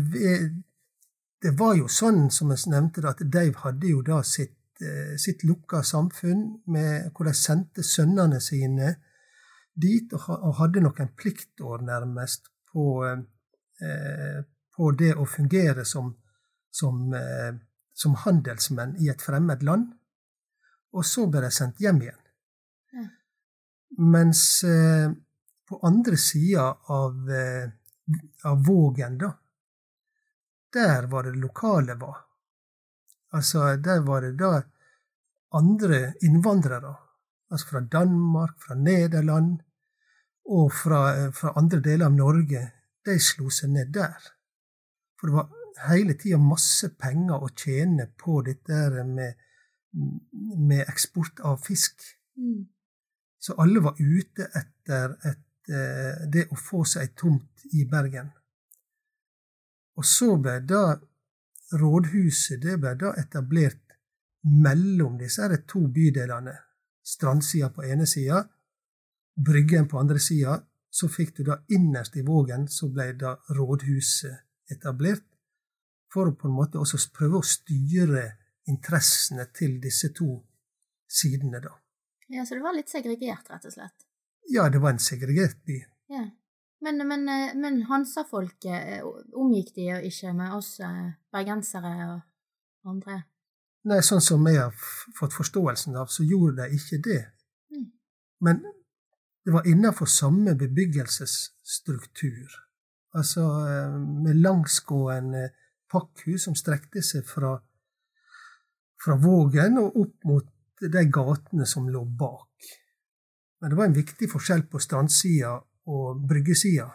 det 1.41 1.53
var 1.57 1.73
jo 1.79 1.87
sånn, 1.89 2.27
som 2.33 2.51
jeg 2.53 2.69
nevnte, 2.73 3.01
at 3.07 3.23
Dave 3.23 3.55
hadde 3.63 3.89
jo 3.89 4.03
da 4.05 4.19
sitt, 4.25 4.59
eh, 4.83 5.15
sitt 5.17 5.45
lukka 5.47 5.81
samfunn, 5.83 6.59
med, 6.67 7.09
hvor 7.15 7.29
de 7.29 7.33
sendte 7.37 7.85
sønnene 7.87 8.41
sine 8.43 8.93
dit, 9.73 10.13
og, 10.13 10.53
hadde 10.59 10.83
nok 10.83 11.01
en 11.01 11.13
pliktår, 11.17 11.85
nærmest, 11.87 12.51
på, 12.73 13.05
eh, 13.07 14.43
på 14.77 14.91
det 14.91 15.15
å 15.17 15.25
fungere 15.25 15.85
som, 15.85 16.11
som, 16.71 17.13
eh, 17.13 17.55
som 17.93 18.15
handelsmenn 18.25 18.95
i 19.01 19.09
et 19.09 19.21
fremmed 19.21 19.63
land. 19.65 19.89
Og 20.93 21.05
så 21.05 21.25
ble 21.27 21.41
de 21.47 21.49
sendt 21.53 21.81
hjem 21.81 22.03
igjen. 22.05 22.21
Ja. 22.93 23.07
Mens 24.13 24.43
eh, 24.63 25.09
på 25.67 25.81
andre 25.89 26.17
sida 26.21 26.69
av, 26.93 27.17
eh, 27.33 27.65
av 28.45 28.63
Vågen, 28.67 29.17
da, 29.17 29.33
der 30.73 31.09
var 31.09 31.25
det 31.25 31.41
lokale 31.41 31.97
var. 31.97 32.21
Altså, 33.33 33.75
der 33.81 34.05
var 34.05 34.21
det 34.21 34.37
da 34.39 34.61
andre 35.57 36.13
innvandrere. 36.21 36.93
Altså 37.51 37.73
fra 37.73 37.81
Danmark, 37.81 38.59
fra 38.61 38.75
Nederland 38.75 39.57
og 40.51 40.71
fra, 40.75 41.31
fra 41.31 41.53
andre 41.59 41.79
deler 41.83 42.11
av 42.11 42.15
Norge. 42.15 42.63
De 43.03 43.15
slo 43.23 43.49
seg 43.51 43.71
ned 43.73 43.93
der. 43.95 44.36
For 45.17 45.29
det 45.29 45.35
var 45.35 45.89
hele 45.89 46.15
tida 46.17 46.37
masse 46.41 46.89
penger 46.99 47.43
å 47.43 47.51
tjene 47.55 48.07
på 48.17 48.41
dette 48.45 49.03
med, 49.05 49.37
med 50.57 50.83
eksport 50.87 51.41
av 51.45 51.61
fisk. 51.65 52.01
Mm. 52.37 52.65
Så 53.39 53.55
alle 53.61 53.81
var 53.81 53.99
ute 53.99 54.49
etter 54.57 55.17
et, 55.29 55.69
eh, 55.69 56.25
det 56.29 56.47
å 56.51 56.57
få 56.57 56.83
seg 56.85 57.05
ei 57.05 57.13
tomt 57.17 57.67
i 57.73 57.85
Bergen. 57.89 58.31
Og 59.97 60.05
så 60.05 60.35
ble 60.37 60.59
da 60.65 60.97
rådhuset 61.77 62.61
det 62.61 62.77
ble 62.79 62.93
da 62.95 63.13
etablert 63.17 63.97
mellom 64.47 65.17
disse 65.17 65.41
her 65.43 65.63
to 65.67 65.87
bydelene. 65.93 66.53
Strandsida 67.03 67.69
på 67.73 67.85
ene 67.87 68.05
sida, 68.05 68.45
Bryggen 69.37 69.85
på 69.87 69.99
andre 69.99 70.19
sida. 70.19 70.63
Så 70.89 71.07
fikk 71.13 71.35
du 71.37 71.43
da 71.45 71.59
innerst 71.69 72.15
i 72.17 72.23
Vågen, 72.25 72.63
så 72.67 72.87
ble 72.89 73.11
da 73.13 73.35
rådhuset 73.53 74.46
etablert. 74.71 75.25
For 76.13 76.29
å 76.29 76.35
på 76.39 76.47
en 76.47 76.55
måte 76.55 76.79
også 76.79 76.99
prøve 77.15 77.41
å 77.41 77.45
styre 77.45 78.23
interessene 78.71 79.47
til 79.55 79.77
disse 79.83 80.13
to 80.15 80.29
sidene, 81.07 81.59
da. 81.63 81.73
Ja, 82.31 82.43
så 82.45 82.57
det 82.57 82.63
var 82.63 82.75
litt 82.75 82.91
segregert, 82.91 83.47
rett 83.51 83.67
og 83.67 83.73
slett. 83.73 84.05
Ja, 84.51 84.67
det 84.71 84.79
var 84.83 84.95
en 84.95 85.03
segregert 85.03 85.59
by. 85.67 85.79
Ja. 86.11 86.25
Men, 86.83 87.01
men, 87.07 87.25
men 87.57 87.81
Hansa-folket, 87.89 88.99
eh, 88.99 89.07
omgikk 89.33 89.73
de 89.75 89.87
jo 89.89 89.97
ikke 90.11 90.33
med 90.37 90.53
oss 90.55 90.75
eh, 90.83 91.15
bergensere 91.33 91.93
og 92.11 92.91
andre? 92.91 93.21
Nei, 93.87 94.01
sånn 94.03 94.23
som 94.23 94.45
jeg 94.49 94.59
har 94.59 94.87
fått 95.17 95.35
forståelsen 95.35 95.95
av, 95.97 96.11
så 96.11 96.25
gjorde 96.27 96.63
de 96.63 96.77
ikke 96.77 96.99
det. 97.07 97.21
Mm. 97.73 97.89
Men 98.43 98.61
det 99.47 99.55
var 99.55 99.67
innenfor 99.67 100.11
samme 100.11 100.55
bebyggelsesstruktur. 100.59 102.66
Altså 103.15 103.45
eh, 103.69 103.95
med 104.25 104.41
langsgående 104.43 105.47
pakkhus 105.91 106.47
som 106.47 106.55
strekte 106.55 107.01
seg 107.05 107.23
fra, 107.25 107.53
fra 109.03 109.15
Vågen 109.21 109.79
og 109.81 109.95
opp 110.03 110.27
mot 110.27 110.53
de 110.81 111.03
gatene 111.09 111.65
som 111.65 111.87
lå 111.89 112.03
bak. 112.05 112.71
Men 113.61 113.71
det 113.71 113.77
var 113.79 113.89
en 113.89 113.97
viktig 113.97 114.29
forskjell 114.29 114.67
på 114.69 114.81
strandsida 114.83 115.55
og 115.89 116.19
bryggesida. 116.29 116.87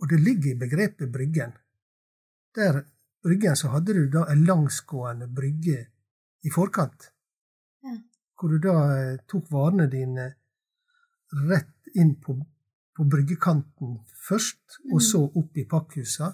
Og 0.00 0.08
det 0.08 0.20
ligger 0.20 0.52
i 0.52 0.58
begrepet 0.60 1.10
Bryggen. 1.12 1.56
Der 2.54 2.84
bryggen 3.22 3.56
så 3.56 3.72
hadde 3.74 3.94
du 3.94 4.06
da 4.12 4.24
en 4.30 4.44
langsgående 4.44 5.28
brygge 5.28 5.80
i 6.42 6.50
forkant. 6.50 7.10
Ja. 7.82 7.96
Hvor 8.38 8.54
du 8.54 8.58
da 8.64 8.76
eh, 8.96 9.18
tok 9.28 9.50
varene 9.52 9.86
dine 9.92 10.30
rett 11.50 11.92
inn 11.94 12.14
på, 12.22 12.38
på 13.00 13.06
bryggekanten 13.08 13.98
først, 14.28 14.76
Mm. 14.84 14.92
og 14.94 15.02
så 15.02 15.20
opp 15.40 15.56
i 15.56 15.64
pakkhusa. 15.64 16.26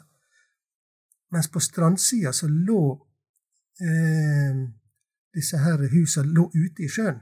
Mens 1.31 1.49
på 1.49 1.61
strandsida 1.61 2.33
så 2.33 2.49
lå 2.49 2.81
eh, 3.81 4.57
disse 5.35 5.59
her 5.59 5.85
husa 5.93 6.23
lå 6.23 6.51
ute 6.55 6.83
i 6.83 6.89
sjøen. 6.89 7.21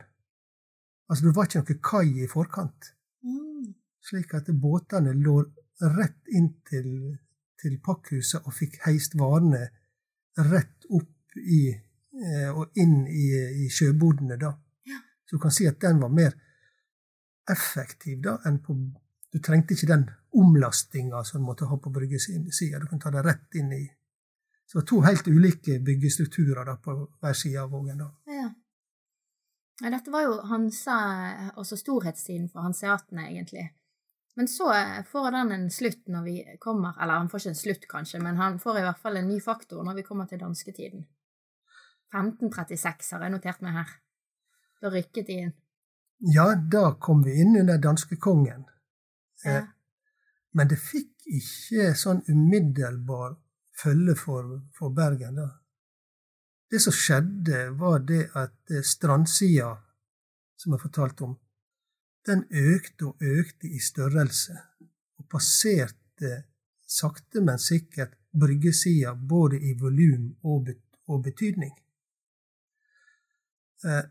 Altså 1.09 1.27
det 1.27 1.35
var 1.37 1.45
ikke 1.45 1.61
noe 1.61 1.81
kai 1.91 2.25
i 2.25 2.29
forkant. 2.31 2.89
Mm. 3.23 3.75
Slik 4.01 4.35
at 4.35 4.49
båtene 4.63 5.13
lå 5.13 5.37
rett 5.99 6.33
inn 6.33 6.49
til, 6.71 6.89
til 7.61 7.77
pakkhuset 7.85 8.47
og 8.47 8.57
fikk 8.57 8.81
heist 8.87 9.19
varene 9.19 9.67
rett 10.39 10.89
opp 10.89 11.37
i 11.37 11.63
eh, 11.69 12.51
og 12.55 12.73
inn 12.81 13.07
i, 13.09 13.29
i 13.65 13.69
sjøbodene, 13.69 14.41
da. 14.41 14.55
Ja. 14.89 15.01
Så 15.27 15.37
du 15.37 15.43
kan 15.43 15.53
si 15.53 15.67
at 15.69 15.81
den 15.83 16.01
var 16.01 16.09
mer 16.09 16.33
effektiv 17.51 18.23
da 18.25 18.39
enn 18.47 18.63
på 18.65 18.73
Du 19.35 19.41
trengte 19.43 19.75
ikke 19.75 19.89
den 19.91 20.05
omlastinga 20.39 21.25
som 21.27 21.41
du 21.41 21.47
måtte 21.49 21.67
ha 21.67 21.77
på 21.79 21.91
bryggesida. 21.91 22.79
Du 22.79 22.87
kunne 22.87 23.03
ta 23.03 23.11
det 23.11 23.25
rett 23.27 23.57
inn 23.59 23.73
i 23.75 23.85
Så 24.65 24.79
det 24.79 24.81
var 24.81 24.87
to 24.89 24.99
helt 25.05 25.27
ulike 25.29 25.79
byggestrukturer 25.85 26.65
da 26.65 26.77
på 26.81 26.93
hver 27.21 27.35
side 27.37 27.61
av 27.61 27.71
Vågen. 27.71 27.99
da. 27.99 28.07
Ja. 28.27 28.51
ja. 29.83 29.91
Dette 29.91 30.11
var 30.11 30.23
jo 30.23 30.37
Hansa, 30.49 30.95
også 31.57 31.77
storhetstiden 31.77 32.47
for 32.49 32.63
hanseatene, 32.63 33.27
egentlig. 33.31 33.67
Men 34.37 34.49
så 34.49 34.71
får 35.11 35.31
den 35.31 35.53
en 35.53 35.67
slutt 35.71 36.09
når 36.09 36.23
vi 36.23 36.37
kommer 36.61 36.95
Eller 37.03 37.21
han 37.21 37.29
får 37.29 37.41
ikke 37.41 37.51
en 37.51 37.61
slutt, 37.61 37.89
kanskje, 37.89 38.21
men 38.23 38.37
han 38.37 38.59
får 38.59 38.79
i 38.79 38.85
hvert 38.87 39.03
fall 39.03 39.17
en 39.17 39.29
ny 39.29 39.41
faktor 39.41 39.83
når 39.85 39.99
vi 39.99 40.07
kommer 40.07 40.31
til 40.31 40.41
dansketiden. 40.41 41.05
1536 42.15 43.13
har 43.13 43.27
jeg 43.27 43.35
notert 43.35 43.67
meg 43.67 43.81
her. 43.81 43.91
Da 44.81 44.95
rykket 44.95 45.27
de 45.27 45.41
inn. 45.47 45.53
Ja, 46.35 46.55
da 46.55 46.95
kom 47.01 47.25
vi 47.27 47.35
inn 47.43 47.59
under 47.59 47.79
danskekongen. 47.83 48.65
Eh, 49.45 49.65
Men 50.55 50.69
det 50.71 50.77
fikk 50.79 51.25
ikke 51.27 51.89
sånn 51.99 52.21
umiddelbar 52.31 53.33
følge 53.75 54.15
for, 54.15 54.61
for 54.71 54.93
Bergen. 54.95 55.35
da. 55.35 55.49
Det 56.71 56.81
som 56.81 56.95
skjedde, 56.95 57.71
var 57.79 58.05
det 58.07 58.29
at 58.35 58.71
eh, 58.71 58.83
strandsida, 58.83 59.73
som 60.57 60.73
jeg 60.77 60.85
fortalte 60.85 61.25
om, 61.27 61.35
den 62.27 62.45
økte 62.51 63.11
og 63.11 63.23
økte 63.23 63.69
i 63.69 63.81
størrelse, 63.83 64.57
og 65.19 65.27
passerte 65.29 66.33
sakte, 66.87 67.41
men 67.41 67.59
sikkert 67.59 68.15
bryggesida 68.31 69.15
både 69.15 69.59
i 69.59 69.75
volum 69.79 70.31
og, 70.43 70.71
og, 71.07 71.23
betydning. 71.23 71.73
Eh, 73.85 74.05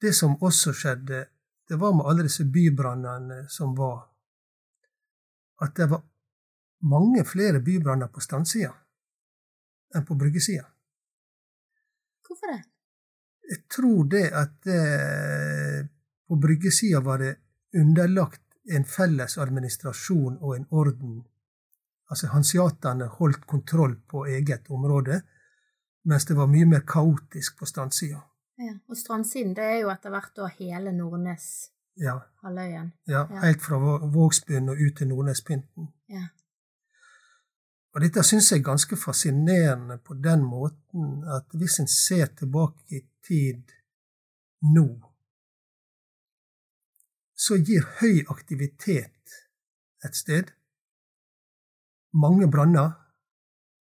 det 0.00 0.12
som 0.14 0.36
også 0.42 0.72
skjedde, 0.72 1.24
det 1.68 1.78
var 1.80 1.94
med 1.96 2.06
alle 2.06 2.26
disse 2.28 2.44
bybrannene 2.44 3.44
som 3.48 3.74
var, 3.76 4.04
at 5.62 5.76
det 5.76 5.86
var 5.90 6.02
mange 6.90 7.24
flere 7.24 7.60
bybranner 7.64 8.10
på 8.12 8.20
strandsida 8.20 8.72
enn 9.94 10.06
på 10.06 10.16
bryggesida. 10.18 10.64
Hvorfor 12.26 12.50
det? 12.50 12.62
Jeg 13.50 13.60
tror 13.70 14.04
det 14.10 14.24
at 14.32 14.66
eh, 14.66 15.86
på 16.28 16.36
bryggesida 16.40 17.00
var 17.00 17.20
det 17.22 17.36
underlagt 17.78 18.42
en 18.64 18.84
felles 18.84 19.38
administrasjon 19.38 20.38
og 20.40 20.56
en 20.56 20.66
orden. 20.70 21.18
Altså 22.10 22.26
Hansiatene 22.32 23.06
holdt 23.18 23.46
kontroll 23.46 23.96
på 24.08 24.26
eget 24.26 24.70
område, 24.70 25.20
mens 26.04 26.26
det 26.28 26.36
var 26.36 26.48
mye 26.50 26.66
mer 26.68 26.84
kaotisk 26.88 27.58
på 27.58 27.68
strandsida. 27.68 28.22
Ja, 28.56 28.74
og 28.88 28.96
strandsiden 28.96 29.54
det 29.56 29.64
er 29.64 29.78
jo 29.82 29.90
etter 29.92 30.12
hvert 30.14 30.36
da 30.36 30.48
hele 30.58 30.92
Nordnes-halvøyen. 30.94 31.73
Ja. 31.94 32.16
ja, 33.06 33.40
helt 33.42 33.62
fra 33.62 33.78
Vågsbyen 34.10 34.68
og 34.72 34.80
ut 34.80 34.96
til 34.98 35.08
Nordnespynten. 35.08 35.92
Ja. 36.10 36.26
Og 37.94 38.02
dette 38.02 38.24
syns 38.26 38.50
jeg 38.50 38.60
er 38.60 38.66
ganske 38.66 38.98
fascinerende 38.98 40.00
på 40.02 40.16
den 40.18 40.42
måten 40.42 41.22
at 41.30 41.54
hvis 41.54 41.78
en 41.78 41.90
ser 41.90 42.32
tilbake 42.34 42.82
i 42.98 43.04
tid 43.26 43.70
nå, 44.74 44.88
så 47.34 47.60
gir 47.62 47.86
høy 48.00 48.24
aktivitet 48.32 49.38
et 50.04 50.18
sted 50.18 50.50
mange 52.14 52.46
branner, 52.50 52.92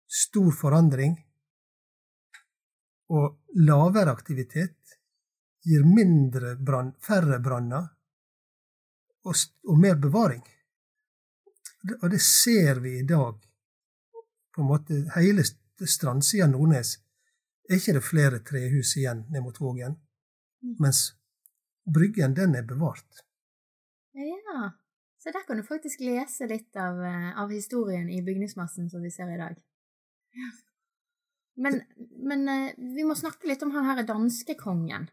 stor 0.06 0.50
forandring, 0.54 1.16
og 3.10 3.40
lavere 3.58 4.12
aktivitet 4.14 4.98
gir 5.66 5.82
mindre 5.86 6.54
brann, 6.56 6.92
færre 7.02 7.40
branner 7.42 7.88
og, 9.24 9.34
og 9.68 9.78
mer 9.78 9.98
bevaring. 10.00 10.42
Og 12.02 12.10
det 12.12 12.20
ser 12.22 12.80
vi 12.84 12.98
i 12.98 13.06
dag 13.08 13.38
på 14.54 14.62
en 14.62 14.68
måte 14.68 14.98
hele 15.14 15.44
strandsida 15.44 16.48
Nordnes 16.50 16.96
er 17.70 17.78
ikke 17.78 17.96
det 17.96 18.04
flere 18.04 18.40
trehus 18.44 18.96
igjen 18.98 19.24
ned 19.30 19.44
mot 19.44 19.60
Vågen, 19.60 19.96
mm. 20.64 20.76
mens 20.82 21.10
Bryggen, 21.90 22.34
den 22.36 22.54
er 22.54 22.66
bevart. 22.66 23.22
Ja, 24.12 24.72
så 25.18 25.32
der 25.32 25.46
kan 25.46 25.56
du 25.56 25.64
faktisk 25.66 26.02
lese 26.04 26.46
litt 26.46 26.76
av, 26.76 27.00
eh, 27.02 27.30
av 27.40 27.50
historien 27.50 28.10
i 28.10 28.20
bygningsmassen 28.22 28.90
som 28.90 29.02
vi 29.02 29.10
ser 29.10 29.30
i 29.32 29.38
dag. 29.38 29.56
Ja. 30.36 30.50
Men, 31.56 31.80
men, 32.28 32.48
eh, 32.48 32.74
vi 32.76 33.04
må 33.04 33.16
snakke 33.16 33.48
litt 33.48 33.62
om 33.62 33.72
han 33.74 33.88
her 33.88 34.02
danskekongen. 34.06 35.08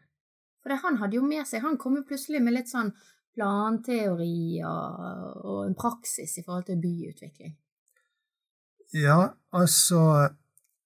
For 0.62 0.72
det, 0.72 0.80
han 0.84 1.00
hadde 1.00 1.16
jo 1.16 1.22
med 1.22 1.46
seg 1.46 1.62
Han 1.62 1.78
kom 1.78 1.96
jo 1.96 2.06
plutselig 2.06 2.40
med 2.42 2.56
litt 2.56 2.70
sånn 2.70 2.92
planteori 3.38 4.58
og, 4.66 5.62
en 5.68 5.76
praksis 5.78 6.38
i 6.40 6.44
forhold 6.44 6.66
til 6.66 6.80
byutvikling. 6.82 7.54
Ja, 8.98 9.28
altså 9.52 10.02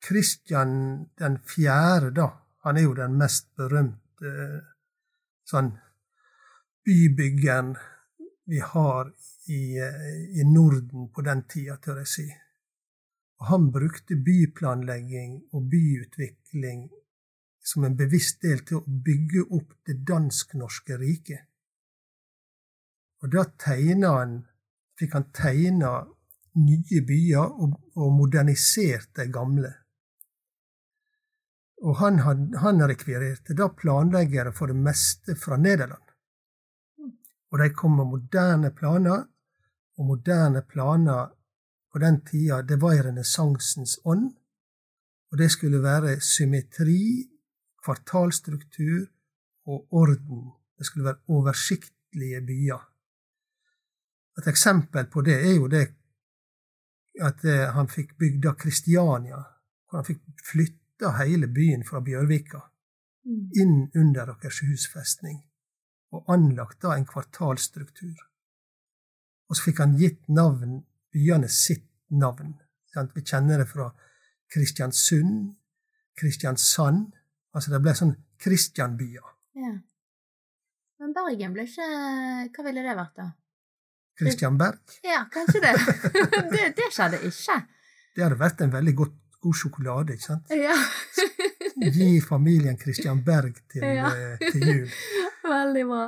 Kristian 0.02 1.06
den 1.18 1.38
fjerde, 1.46 2.10
da. 2.18 2.28
Han 2.66 2.76
er 2.76 2.84
jo 2.86 2.94
den 2.98 3.16
mest 3.18 3.48
berømte 3.56 4.32
sånn 5.48 5.72
bybyggeren 6.86 7.72
vi 8.50 8.58
har 8.62 9.12
i, 9.46 9.78
i, 9.78 10.44
Norden 10.44 11.08
på 11.14 11.22
den 11.26 11.44
tida, 11.50 11.78
tør 11.78 12.02
jeg 12.02 12.10
si. 12.10 12.26
Og 13.40 13.48
han 13.50 13.70
brukte 13.74 14.18
byplanlegging 14.18 15.38
og 15.54 15.70
byutvikling 15.70 16.84
som 17.62 17.86
en 17.86 17.96
bevisst 17.98 18.42
del 18.42 18.64
til 18.66 18.80
å 18.80 19.00
bygge 19.06 19.46
opp 19.54 19.78
det 19.86 20.00
dansk-norske 20.06 20.98
riket. 20.98 21.46
Og 23.22 23.30
da 23.30 23.44
han, 23.66 24.40
fikk 24.98 25.14
han 25.14 25.30
tegna 25.34 25.92
nye 26.58 27.02
byer 27.06 27.54
og, 27.62 27.76
og 27.96 28.12
modernisert 28.16 29.14
de 29.16 29.28
gamle. 29.32 29.70
Og 31.82 31.98
han, 31.98 32.18
han 32.62 32.82
rekvirerte 32.86 33.56
da 33.58 33.68
planleggere 33.74 34.52
for 34.54 34.70
det 34.70 34.78
meste 34.78 35.34
fra 35.38 35.56
Nederland. 35.56 36.02
Og 37.52 37.58
de 37.58 37.70
kom 37.76 37.96
med 37.98 38.10
moderne 38.10 38.70
planer, 38.74 39.26
og 39.98 40.06
moderne 40.08 40.62
planer 40.62 41.32
på 41.92 42.00
den 42.00 42.22
tida, 42.24 42.62
det 42.62 42.78
var 42.80 42.94
i 42.96 43.02
renessansens 43.04 43.98
ånd. 44.04 44.30
Og 45.32 45.38
det 45.38 45.50
skulle 45.52 45.82
være 45.82 46.20
symmetri, 46.20 47.28
kvartalstruktur 47.84 49.06
og 49.66 49.86
orden. 49.90 50.48
Det 50.78 50.86
skulle 50.86 51.04
være 51.04 51.22
oversiktlige 51.28 52.40
byer. 52.46 52.91
Et 54.38 54.48
eksempel 54.48 55.06
på 55.12 55.22
det 55.26 55.38
er 55.40 55.54
jo 55.56 55.68
det 55.68 55.86
at 57.20 57.44
eh, 57.44 57.68
han 57.76 57.88
fikk 57.92 58.14
bygda 58.18 58.54
Kristiania, 58.58 59.42
hvor 59.86 60.00
han 60.00 60.08
fikk 60.08 60.22
flytta 60.48 61.12
hele 61.18 61.48
byen 61.52 61.84
fra 61.84 62.00
Bjørvika 62.00 62.62
mm. 63.28 63.42
inn 63.60 63.78
under 64.00 64.32
Akershus 64.32 64.88
festning, 64.92 65.42
og 66.12 66.30
anlagt 66.32 66.80
da 66.82 66.96
en 66.96 67.08
kvartalstruktur. 67.08 68.16
Og 69.48 69.58
så 69.58 69.68
fikk 69.68 69.82
han 69.84 69.98
gitt 70.00 70.24
navn, 70.32 70.80
byene 71.12 71.48
sitt 71.52 71.90
navn. 72.08 72.54
Vi 72.92 73.24
kjenner 73.24 73.60
det 73.60 73.68
fra 73.68 73.90
Kristiansund, 74.52 75.52
Kristiansand 76.16 77.12
Altså 77.52 77.72
det 77.72 77.82
ble 77.84 77.92
sånn 77.96 78.14
Kristianbyer. 78.40 79.32
Ja. 79.60 79.72
Men 81.02 81.14
Bergen 81.16 81.52
ble 81.52 81.66
ikke 81.68 81.88
Hva 82.54 82.64
ville 82.64 82.84
det 82.84 82.94
vært, 82.96 83.18
da? 83.18 83.26
Christian 84.18 84.58
Berg. 84.58 84.78
Ja, 85.02 85.24
kanskje 85.32 85.60
det. 85.60 85.72
det. 86.52 86.68
det. 86.76 86.88
skjedde 86.92 87.20
ikke. 87.28 87.58
Det 88.14 88.24
hadde 88.26 88.38
vært 88.40 88.60
en 88.64 88.72
veldig 88.72 88.94
godt, 88.96 89.18
god 89.42 89.58
sjokolade, 89.58 90.16
ikke 90.16 90.28
sant? 90.28 90.52
Ja. 90.54 90.76
Gi 91.96 92.20
familien 92.22 92.78
Christian 92.78 93.22
Berg 93.24 93.56
til, 93.72 93.86
ja. 93.96 94.12
Eh, 94.12 94.50
til 94.52 94.66
jul. 94.68 94.96
Veldig 95.52 95.84
bra. 95.88 96.04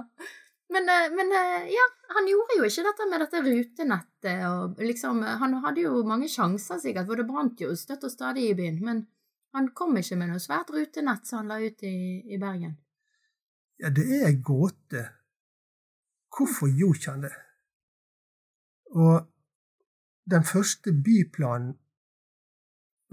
Men, 0.75 0.91
eh, 0.93 1.09
men, 1.17 1.33
eh, 1.35 1.65
ja, 1.73 1.87
han 2.15 2.29
gjorde 2.29 2.59
jo 2.59 2.69
ikke 2.69 2.85
dette 2.87 3.09
med 3.11 3.25
dette 3.25 3.43
rutenettet. 3.47 4.45
og 4.51 4.79
liksom, 4.83 5.23
Han 5.23 5.59
hadde 5.65 5.87
jo 5.87 6.05
mange 6.07 6.29
sjanser, 6.29 6.79
sikkert, 6.83 7.09
for 7.09 7.19
det 7.19 7.27
brant 7.27 7.61
jo 7.61 7.75
støtt 7.77 8.07
og 8.07 8.13
stadig 8.13 8.51
i 8.51 8.55
byen. 8.59 8.79
Men 8.85 9.07
han 9.55 9.71
kom 9.75 9.97
ikke 9.97 10.19
med 10.21 10.33
noe 10.33 10.43
svært 10.43 10.71
rutenett 10.75 11.27
som 11.27 11.43
han 11.43 11.53
la 11.53 11.61
ut 11.63 11.83
i, 11.87 11.97
i 12.35 12.39
Bergen. 12.39 12.77
Ja, 13.83 13.91
det 13.91 14.07
er 14.07 14.29
ei 14.29 14.39
gåte. 14.39 15.09
Hvorfor 16.35 16.71
gjorde 16.71 17.11
han 17.11 17.27
det? 17.27 17.35
Og 18.95 19.27
den 20.31 20.45
første 20.45 20.93
byplanen, 20.93 21.75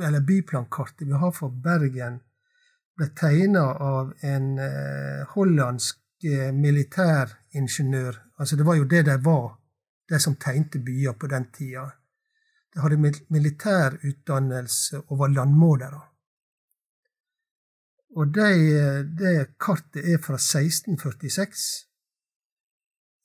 eller 0.01 0.21
byplankartet 0.25 1.07
vi 1.07 1.13
har 1.13 1.31
for 1.35 1.49
Bergen, 1.63 2.19
ble 2.97 3.07
tegna 3.17 3.63
av 3.81 4.13
en 4.25 4.47
eh, 4.61 5.23
hollandsk 5.33 6.25
eh, 6.27 6.51
militæringeniør. 6.53 8.19
Altså 8.37 8.57
det 8.57 8.65
var 8.67 8.77
jo 8.77 8.87
det 8.89 9.03
de 9.09 9.17
var, 9.25 9.57
de 10.09 10.19
som 10.19 10.35
tegnte 10.35 10.79
byer 10.85 11.17
på 11.17 11.29
den 11.31 11.49
tida. 11.55 11.87
De 12.71 12.79
hadde 12.79 13.01
militærutdannelse 13.29 15.01
og 15.07 15.19
var 15.19 15.33
landmålere. 15.33 16.01
Og 18.15 18.33
det, 18.35 18.51
de 19.19 19.33
kartet 19.59 20.03
er 20.03 20.19
fra 20.23 20.37
1646. 20.39 21.65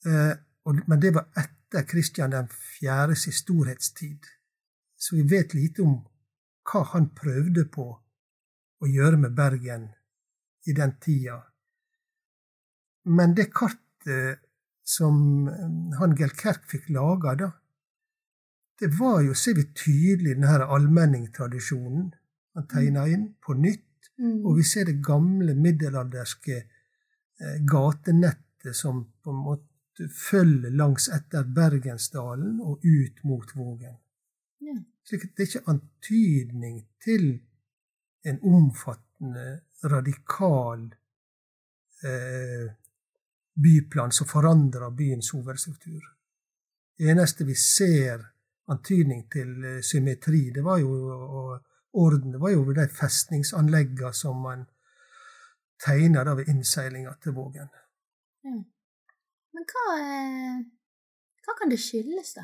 Eh, 0.07 0.33
og, 0.67 0.81
men 0.87 1.01
det 1.01 1.13
var 1.15 1.27
ett 1.37 1.56
etter 1.67 1.83
Kristian 1.83 2.31
den 2.31 2.47
fjerdes 2.47 3.27
storhetstid, 3.35 4.25
så 4.97 5.15
vi 5.15 5.23
vet 5.27 5.53
lite 5.53 5.83
om 5.83 5.99
hva 6.67 6.83
han 6.93 7.09
prøvde 7.15 7.65
på 7.71 7.87
å 8.79 8.87
gjøre 8.87 9.19
med 9.19 9.35
Bergen 9.35 9.89
i 10.67 10.75
den 10.75 10.95
tida. 10.99 11.41
Men 13.07 13.35
det 13.35 13.49
kartet 13.51 14.43
som 14.87 15.47
eh, 15.47 15.99
han 15.99 16.15
Gelkerk 16.15 16.67
fikk 16.71 16.89
laga, 16.95 17.35
da, 17.35 17.51
det 18.79 18.91
var 18.99 19.21
jo, 19.25 19.33
ser 19.33 19.57
vi 19.57 19.67
tydelig, 19.73 20.37
den 20.37 20.47
her 20.47 20.63
allmenningtradisjonen 20.63 22.11
han 22.55 22.67
tegna 22.69 23.07
inn 23.09 23.31
på 23.43 23.55
nytt. 23.57 23.83
Mm. 24.17 24.45
Og 24.45 24.59
vi 24.59 24.65
ser 24.65 24.87
det 24.87 25.01
gamle 25.05 25.55
middelalderske 25.57 26.57
eh, 26.57 27.57
gatenettet 27.67 28.75
som 28.77 29.03
på 29.23 29.33
en 29.33 29.43
måte 29.45 29.76
følger 30.29 30.69
langs 30.69 31.07
etter 31.09 31.43
Bergensdalen 31.43 32.59
og 32.61 32.85
ut 32.85 33.23
mot 33.23 33.55
Vågen. 33.55 33.97
Ja. 34.61 34.77
At 35.13 35.23
det 35.37 35.43
er 35.43 35.47
ikke 35.47 35.69
antydning 35.71 36.81
til 37.03 37.27
en 38.27 38.39
omfattende, 38.43 39.61
radikal 39.83 40.87
eh, 42.03 42.71
byplan 43.63 44.11
som 44.11 44.27
forandrer 44.27 44.89
byens 44.89 45.29
hovedstruktur. 45.31 46.01
Det 46.97 47.11
eneste 47.11 47.45
vi 47.45 47.55
ser 47.55 48.25
antydning 48.67 49.27
til 49.31 49.65
eh, 49.65 49.81
symmetri, 49.81 50.49
det 50.55 50.63
var 50.65 50.81
jo 50.81 50.93
og 51.13 51.59
orden, 51.93 52.31
det 52.31 52.41
var 52.41 52.49
jo 52.49 52.73
de 52.73 52.87
festningsanleggene 52.87 54.13
som 54.13 54.41
man 54.41 54.65
tegner 55.85 56.33
ved 56.35 56.49
innseilinga 56.49 57.13
til 57.21 57.37
Vågen. 57.37 57.69
Ja. 58.43 58.57
Men 59.57 59.65
hva, 59.65 59.83
eh, 59.97 60.57
hva 61.41 61.53
kan 61.57 61.71
det 61.71 61.79
skyldes, 61.81 62.35
da? 62.37 62.43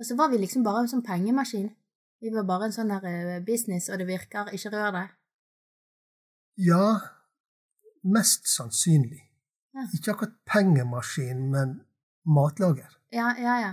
Altså, 0.00 0.16
Var 0.16 0.28
vi 0.28 0.40
liksom 0.42 0.64
bare 0.66 0.82
en 0.84 0.90
sånn 0.92 1.04
pengemaskin? 1.04 1.70
Vi 2.20 2.32
var 2.34 2.44
bare 2.44 2.68
en 2.68 2.74
sånn 2.76 2.92
her 2.92 3.06
eh, 3.08 3.38
business, 3.44 3.88
og 3.88 4.02
det 4.02 4.06
virker, 4.10 4.50
ikke 4.52 4.72
rør 4.74 4.90
det? 4.98 5.06
Ja, 6.60 6.84
mest 8.04 8.50
sannsynlig. 8.52 9.22
Ja. 9.72 9.86
Ikke 9.96 10.12
akkurat 10.12 10.36
pengemaskin, 10.44 11.46
men 11.54 11.72
matlager. 12.28 12.98
Ja, 13.16 13.30
ja, 13.40 13.56
ja. 13.62 13.72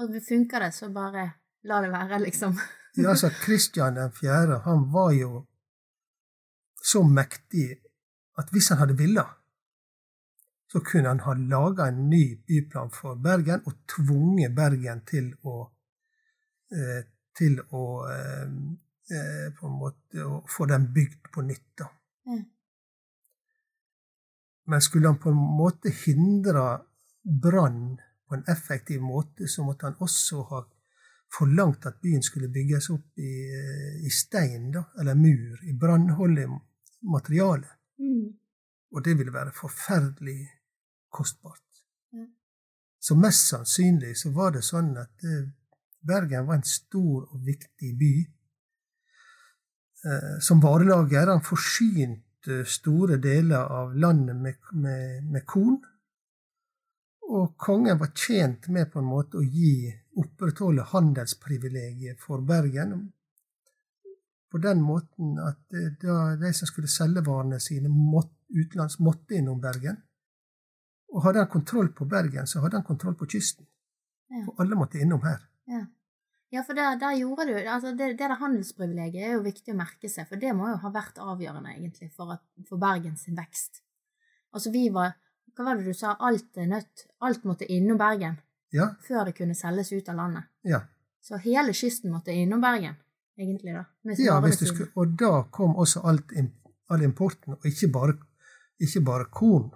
Og 0.00 0.16
funker 0.24 0.64
det, 0.64 0.72
så 0.72 0.88
bare 0.94 1.26
la 1.68 1.82
det 1.84 1.92
være, 1.92 2.22
liksom. 2.24 2.56
Ja, 2.96 3.10
altså, 3.12 3.30
Kristian 3.32 3.96
4. 3.96 4.58
han 4.64 4.88
var 4.92 5.12
jo 5.16 5.46
så 6.84 7.00
mektig 7.04 7.78
at 8.36 8.50
hvis 8.52 8.68
han 8.68 8.82
hadde 8.82 8.96
villet, 8.98 9.28
så 10.72 10.80
kunne 10.80 11.08
han 11.08 11.20
ha 11.20 11.34
laga 11.34 11.86
en 11.86 12.08
ny 12.08 12.44
byplan 12.48 12.90
for 12.90 13.18
Bergen 13.20 13.60
og 13.68 13.74
tvunget 13.92 14.54
Bergen 14.56 15.02
til 15.04 15.26
å 15.44 15.56
eh, 16.72 17.02
til 17.36 17.58
å 17.60 17.82
eh, 18.08 18.54
eh, 19.16 19.50
på 19.58 19.68
en 19.68 19.74
måte 19.82 20.24
å 20.24 20.38
få 20.48 20.66
den 20.70 20.86
bygd 20.94 21.28
på 21.34 21.44
nytt. 21.44 21.66
da. 21.76 21.88
Mm. 22.30 22.44
Men 24.72 24.80
skulle 24.80 25.12
han 25.12 25.20
på 25.20 25.28
en 25.28 25.42
måte 25.60 25.92
hindre 26.06 26.64
brann 27.22 27.98
på 28.28 28.38
en 28.38 28.44
effektiv 28.48 29.04
måte, 29.04 29.48
så 29.48 29.66
måtte 29.68 29.90
han 29.90 30.00
også 30.00 30.46
ha 30.54 30.62
forlangt 31.36 31.84
at 31.86 32.00
byen 32.00 32.24
skulle 32.24 32.48
bygges 32.48 32.88
opp 32.96 33.20
i, 33.20 33.34
i 34.08 34.10
stein, 34.12 34.70
da, 34.72 34.86
eller 35.00 35.20
mur, 35.20 35.60
i 35.68 35.76
brannholdig 35.76 36.48
materiale. 37.12 37.76
Mm. 38.00 38.32
Og 38.92 39.04
det 39.04 39.18
ville 39.18 39.36
være 39.36 39.52
forferdelig 39.56 40.40
kostbart. 41.12 41.84
Ja. 42.16 42.26
Så 43.02 43.16
mest 43.18 43.50
sannsynlig 43.52 44.16
så 44.18 44.32
var 44.34 44.54
det 44.56 44.64
sånn 44.66 44.94
at 45.00 45.26
eh, 45.28 45.50
Bergen 46.02 46.48
var 46.48 46.58
en 46.58 46.66
stor 46.66 47.28
og 47.28 47.42
viktig 47.46 47.92
by. 47.98 48.14
Eh, 50.04 50.38
som 50.40 50.60
varelager. 50.60 51.30
Han 51.30 51.44
forsynte 51.46 52.64
store 52.66 53.20
deler 53.22 53.70
av 53.70 53.94
landet 53.94 54.36
med, 54.36 54.54
med, 54.72 55.26
med 55.30 55.46
korn. 55.46 55.78
Og 57.32 57.54
kongen 57.56 58.00
var 58.00 58.10
tjent 58.18 58.66
med 58.68 58.90
på 58.92 58.98
en 58.98 59.08
måte 59.08 59.38
å 59.38 59.46
gi 59.46 59.92
opprettholde 60.18 60.88
handelsprivilegiet 60.90 62.20
for 62.20 62.42
Bergen. 62.44 63.12
På 64.50 64.58
den 64.60 64.82
måten 64.84 65.38
at 65.40 65.78
eh, 65.78 65.94
de 66.40 66.50
som 66.52 66.68
skulle 66.68 66.90
selge 66.90 67.22
varene 67.24 67.60
sine 67.62 67.88
måtte, 67.88 68.34
utenlands, 68.52 68.98
måtte 68.98 69.38
innom 69.38 69.62
Bergen. 69.62 70.02
Og 71.12 71.24
hadde 71.26 71.42
han 71.44 71.50
kontroll 71.52 71.90
på 71.92 72.06
Bergen, 72.08 72.46
så 72.48 72.62
hadde 72.64 72.78
han 72.80 72.86
kontroll 72.86 73.14
på 73.20 73.28
kysten. 73.28 73.66
Ja. 74.32 74.44
For 74.46 74.62
alle 74.64 74.78
måtte 74.78 75.00
innom 75.02 75.20
her. 75.26 75.42
Ja. 75.68 75.84
Ja, 76.52 76.60
for 76.66 76.76
der, 76.76 76.98
der 77.00 77.14
gjorde 77.16 77.46
du 77.48 77.54
altså 77.56 77.94
det, 77.96 78.10
det 78.12 78.18
der 78.20 78.36
handelsprivilegiet 78.36 79.24
er 79.24 79.38
jo 79.38 79.44
viktig 79.44 79.72
å 79.72 79.76
merke 79.78 80.08
seg, 80.12 80.26
for 80.28 80.40
det 80.40 80.50
må 80.56 80.66
jo 80.68 80.76
ha 80.82 80.90
vært 80.92 81.20
avgjørende 81.20 81.72
egentlig 81.72 82.10
for, 82.12 82.34
at, 82.34 82.42
for 82.68 82.80
Bergens 82.80 83.24
vekst. 83.32 83.80
Altså 84.52 84.72
vi 84.74 84.88
var 84.92 85.14
Hva 85.56 85.64
var 85.64 85.80
det 85.80 85.88
du 85.88 85.96
sa? 85.96 86.14
Alt 86.20 86.56
er 86.60 86.68
nødt 86.68 87.06
Alt 87.24 87.46
måtte 87.48 87.64
innom 87.72 87.96
Bergen 88.00 88.36
Ja, 88.72 88.90
før 89.04 89.24
det 89.28 89.34
kunne 89.36 89.56
selges 89.56 89.92
ut 89.92 90.08
av 90.12 90.16
landet. 90.20 90.48
ja. 90.64 90.82
Så 91.22 91.38
hele 91.38 91.72
kysten 91.72 92.10
måtte 92.10 92.32
innom 92.34 92.60
Bergen, 92.60 92.96
egentlig, 93.38 93.72
da. 93.76 93.84
Ja 94.18 94.40
skulle, 94.50 94.88
og 94.98 95.12
da 95.18 95.44
kom 95.54 95.76
også 95.78 96.00
alt, 96.02 96.32
all 96.90 97.02
importen, 97.06 97.54
og 97.54 97.66
ikke 97.66 97.88
bare, 97.94 98.16
ikke 98.80 99.04
bare 99.06 99.28
korn. 99.30 99.70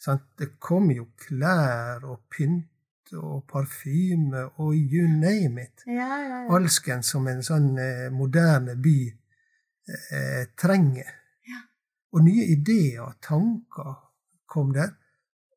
Sant? 0.00 0.30
Det 0.38 0.54
kom 0.58 0.90
jo 0.94 1.10
klær 1.20 2.04
og 2.08 2.24
pynt 2.32 3.12
og 3.18 3.42
parfyme 3.50 4.46
og 4.62 4.74
you 4.74 5.08
name 5.08 5.66
it. 5.66 5.84
Ja, 5.86 6.08
ja, 6.08 6.38
ja. 6.44 6.44
Alsken 6.56 7.02
som 7.04 7.26
en 7.28 7.42
sånn 7.44 7.74
eh, 7.78 8.06
moderne 8.14 8.76
by 8.80 8.96
eh, 9.10 10.44
trenger. 10.58 11.10
Ja. 11.50 11.60
Og 12.14 12.24
nye 12.24 12.46
ideer 12.54 13.02
og 13.08 13.18
tanker 13.24 13.96
kom 14.50 14.72
der. 14.74 14.94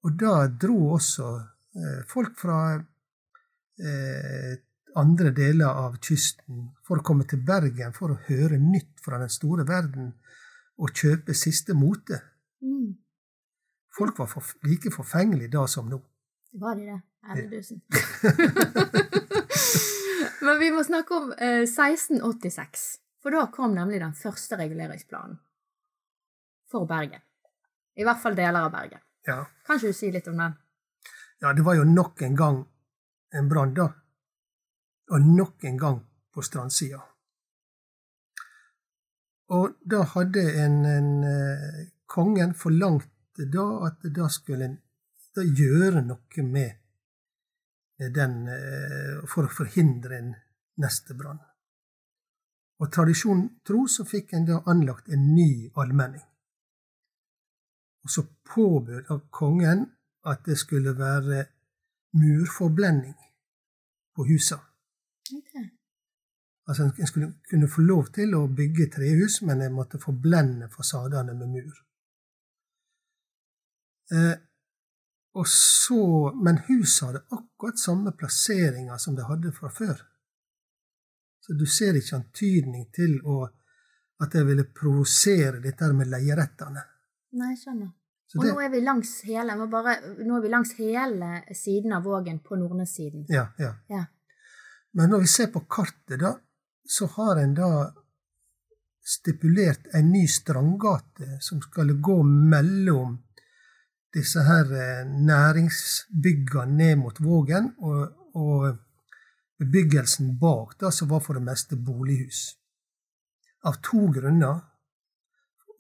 Og 0.03 0.17
da 0.19 0.47
dro 0.47 0.79
også 0.97 1.29
eh, 1.39 2.01
folk 2.09 2.35
fra 2.41 2.59
eh, 2.75 4.57
andre 4.99 5.31
deler 5.33 5.79
av 5.85 5.95
kysten 6.03 6.67
for 6.85 6.99
å 6.99 7.05
komme 7.05 7.25
til 7.29 7.41
Bergen 7.45 7.95
for 7.95 8.13
å 8.13 8.19
høre 8.27 8.59
nytt 8.61 8.99
fra 9.05 9.21
den 9.21 9.31
store 9.31 9.65
verden 9.67 10.11
og 10.81 10.91
kjøpe 10.93 11.35
siste 11.37 11.75
mote. 11.77 12.19
Mm. 12.63 12.91
Folk 13.97 14.19
var 14.19 14.27
for, 14.31 14.43
like 14.65 14.91
forfengelige 14.91 15.51
da 15.53 15.67
som 15.67 15.89
nå. 15.89 15.99
Var 16.61 16.75
de 16.75 16.85
det? 16.89 17.01
Elledusen. 17.33 17.81
Men 20.45 20.59
vi 20.59 20.71
må 20.75 20.83
snakke 20.83 21.15
om 21.15 21.31
eh, 21.37 21.63
1686, 21.63 22.83
for 23.23 23.31
da 23.31 23.45
kom 23.53 23.75
nemlig 23.77 24.01
den 24.03 24.15
første 24.17 24.57
reguleringsplanen 24.59 25.37
for 26.71 26.89
Bergen. 26.89 27.21
I 27.95 28.03
hvert 28.03 28.21
fall 28.21 28.35
deler 28.35 28.65
av 28.65 28.71
Bergen. 28.73 28.99
Ja. 29.27 29.45
Kan 29.63 29.79
ikke 29.79 29.93
du 29.93 29.97
si 29.97 30.11
litt 30.11 30.27
om 30.27 30.37
den? 30.41 30.53
ja, 31.43 31.53
det 31.53 31.61
var 31.61 31.75
jo 31.75 31.83
nok 31.83 32.21
en 32.21 32.35
gang 32.35 32.65
en 33.35 33.49
brann 33.49 33.73
da. 33.75 33.89
Og 35.11 35.21
nok 35.21 35.63
en 35.67 35.77
gang 35.77 35.97
på 36.33 36.41
strandsida. 36.41 37.01
Og 39.51 39.73
da 39.83 40.05
hadde 40.13 40.43
en, 40.63 40.77
en 40.87 41.09
eh, 41.27 41.81
kongen 42.07 42.53
forlangt 42.55 43.09
da 43.37 43.67
at 43.87 44.03
da 44.15 44.29
skulle 44.29 44.65
en 44.69 44.79
da 45.33 45.41
gjøre 45.41 46.03
noe 46.05 46.43
med 46.45 48.11
den 48.13 48.35
eh, 48.51 49.23
for 49.29 49.47
å 49.47 49.53
forhindre 49.53 50.19
en 50.19 50.29
neste 50.83 51.15
brann. 51.17 51.39
Og 52.81 52.91
tradisjonen 52.91 53.47
tro 53.65 53.85
så 53.87 54.05
fikk 54.05 54.33
en 54.33 54.47
da 54.49 54.59
anlagt 54.69 55.09
en 55.09 55.29
ny 55.35 55.71
allmenning. 55.79 56.25
Og 58.03 58.11
så 58.11 58.25
påbød 58.53 59.11
av 59.13 59.21
kongen 59.31 59.85
at 60.27 60.43
det 60.45 60.57
skulle 60.59 60.95
være 60.97 61.45
murforblending 62.19 63.15
på 64.15 64.25
husa. 64.27 64.59
Okay. 65.33 65.69
Altså 66.67 66.83
En 66.83 67.07
skulle 67.07 67.33
kunne 67.49 67.67
få 67.67 67.81
lov 67.81 68.11
til 68.15 68.35
å 68.35 68.47
bygge 68.47 68.89
trehus, 68.91 69.41
men 69.41 69.61
en 69.61 69.73
måtte 69.73 69.99
forblende 69.99 70.69
fasadene 70.71 71.33
med 71.33 71.49
mur. 71.55 71.79
Eh, 74.11 74.35
og 75.33 75.47
så, 75.47 76.31
Men 76.35 76.59
huset 76.67 77.07
hadde 77.07 77.23
akkurat 77.29 77.79
samme 77.79 78.11
plasseringer 78.11 78.97
som 78.97 79.15
det 79.15 79.25
hadde 79.25 79.51
fra 79.51 79.69
før. 79.69 80.01
Så 81.39 81.53
du 81.53 81.65
ser 81.65 81.97
ikke 81.97 82.19
antydning 82.19 82.85
til 82.93 83.17
å, 83.25 83.41
at 84.23 84.35
jeg 84.37 84.47
ville 84.47 84.63
provosere 84.63 85.59
dette 85.63 85.89
med 85.93 86.11
leierettene. 86.11 86.83
Nei, 87.39 87.55
skjønner. 87.57 87.89
Så 88.29 88.39
Og 88.39 88.45
det, 88.45 88.53
nå 88.53 88.61
er 88.61 88.71
hele, 89.27 89.57
bare, 89.69 89.95
nå 90.23 90.37
er 90.37 90.45
vi 90.45 90.49
langs 90.53 90.71
hele 90.77 91.31
siden 91.55 91.93
av 91.93 92.05
Vågen 92.05 92.39
på 92.39 92.55
Nordnessiden. 92.55 93.25
ja, 93.29 93.49
ja. 93.57 93.73
Ja. 93.89 94.05
Men 94.93 95.09
når 95.09 95.25
vi 95.25 95.27
ser 95.27 95.49
på 95.53 95.65
kartet, 95.65 96.19
da, 96.21 96.35
så 96.85 97.07
har 97.15 97.41
en 97.41 97.53
da 97.57 97.69
stipulert 99.03 99.87
en 99.97 100.11
ny 100.13 100.27
strandgate 100.27 101.39
som 101.41 101.61
skal 101.61 101.95
gå 101.99 102.19
mellom 102.23 103.17
disse 104.13 104.43
her 104.45 104.69
eh, 104.77 105.05
næringsbyggene 105.09 106.77
ned 106.77 106.99
mot 107.01 107.21
Vågen, 107.23 107.73
og, 107.77 108.13
og 108.35 108.77
bebyggelsen 109.59 110.37
bak, 110.39 110.77
da, 110.81 110.91
som 110.91 111.09
var 111.09 111.23
for 111.25 111.39
det 111.39 111.45
meste 111.45 111.77
bolighus. 111.77 112.45
Av 113.63 113.79
to 113.83 114.07
grunner. 114.13 114.61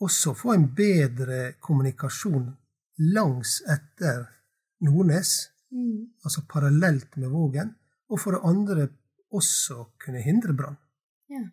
Også 0.03 0.33
få 0.35 0.53
en 0.53 0.67
bedre 0.75 1.53
kommunikasjon 1.63 2.49
langs 3.13 3.61
etter 3.69 4.25
Nordnes, 4.83 5.53
Mm. 5.73 6.13
altså 6.23 6.41
parallelt 6.49 7.17
med 7.17 7.29
Vågen, 7.33 7.75
og 8.09 8.19
for 8.19 8.31
det 8.31 8.41
andre 8.45 8.87
også 9.33 9.87
kunne 10.03 10.21
hindre 10.21 10.53
brann. 10.53 10.77
Ja. 11.29 11.47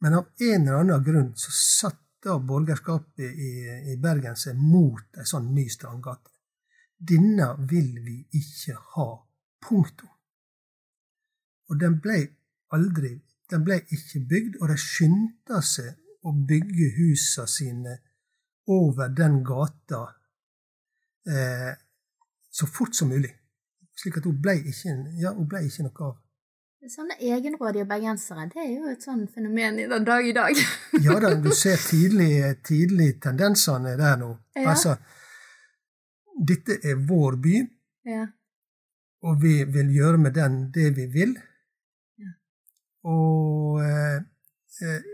Men 0.00 0.14
av 0.14 0.28
en 0.40 0.68
eller 0.68 0.78
annen 0.78 1.04
grunn 1.04 1.32
så 1.36 1.50
satt 1.50 1.98
da 2.20 2.36
borgerskapet 2.38 3.32
i, 3.32 3.50
i 3.92 3.96
Bergen 4.00 4.36
seg 4.36 4.58
mot 4.58 5.18
ei 5.18 5.26
sånn 5.28 5.50
ny 5.54 5.66
strandgate. 5.72 6.30
Denne 7.00 7.54
vil 7.70 7.96
vi 8.04 8.18
ikke 8.36 8.76
ha. 8.94 9.10
Punktum. 9.60 10.08
Og 11.68 11.80
den 11.80 11.98
ble 12.00 12.20
aldri 12.72 13.18
Den 13.50 13.64
ble 13.66 13.80
ikke 13.90 14.20
bygd, 14.30 14.60
og 14.62 14.68
de 14.70 14.76
skyndte 14.78 15.58
seg 15.66 15.96
å 16.22 16.30
bygge 16.30 16.86
husa 16.94 17.48
sine 17.50 17.96
over 18.70 19.08
den 19.10 19.40
gata 19.42 20.04
eh, 21.26 21.72
så 22.46 22.68
fort 22.70 22.94
som 22.94 23.10
mulig. 23.10 23.32
Slik 23.98 24.20
at 24.20 24.28
hun 24.28 24.38
ble 24.38 24.54
ikke, 24.60 24.94
ja, 25.18 25.32
hun 25.34 25.48
ble 25.50 25.64
ikke 25.66 25.88
noe 25.88 26.06
av. 26.12 26.14
Sånne 26.88 27.12
egenrådige 27.20 27.84
bergensere, 27.84 28.46
det 28.48 28.62
er 28.62 28.70
jo 28.72 28.88
et 28.88 29.02
sånn 29.04 29.26
fenomen 29.28 29.76
i 29.82 29.84
den 29.90 30.04
dag 30.08 30.24
i 30.24 30.32
dag. 30.32 30.56
ja 31.04 31.18
da, 31.20 31.34
du 31.36 31.50
ser 31.52 31.76
tidlig, 31.76 32.30
tidlig 32.64 33.10
tendensene 33.20 33.92
der 34.00 34.16
nå. 34.16 34.30
Ja. 34.56 34.70
Altså, 34.72 34.94
dette 36.48 36.78
er 36.88 36.96
vår 37.08 37.36
by, 37.44 37.56
Ja. 38.08 38.22
og 39.28 39.42
vi 39.42 39.58
vil 39.68 39.90
gjøre 39.92 40.18
med 40.24 40.32
den 40.38 40.56
det 40.72 40.86
vi 40.96 41.04
vil. 41.12 41.34
Ja. 42.18 42.32
Og 43.12 43.82
eh, 43.84 44.16
eh, 44.80 45.04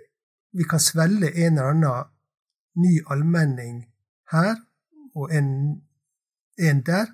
vi 0.54 0.68
kan 0.70 0.78
svelge 0.80 1.32
en 1.34 1.58
eller 1.58 1.72
annen 1.74 2.12
ny 2.78 2.94
allmenning 3.10 3.82
her 4.30 4.54
og 5.16 5.34
en, 5.34 5.50
en 6.62 6.82
der, 6.86 7.10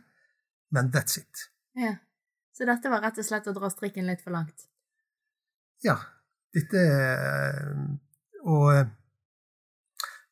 men 0.71 0.93
that's 0.93 1.17
it. 1.19 1.49
ja. 1.77 1.97
Så 2.63 2.67
dette 2.67 2.91
var 2.91 3.01
rett 3.03 3.17
og 3.19 3.25
slett 3.27 3.47
å 3.51 3.53
dra 3.57 3.67
strikken 3.73 4.07
litt 4.07 4.21
for 4.23 4.31
langt. 4.31 4.69
Ja, 5.83 5.97
dette 6.55 6.79
eh, 6.79 7.73
Og 8.47 8.69
eh, 8.71 8.93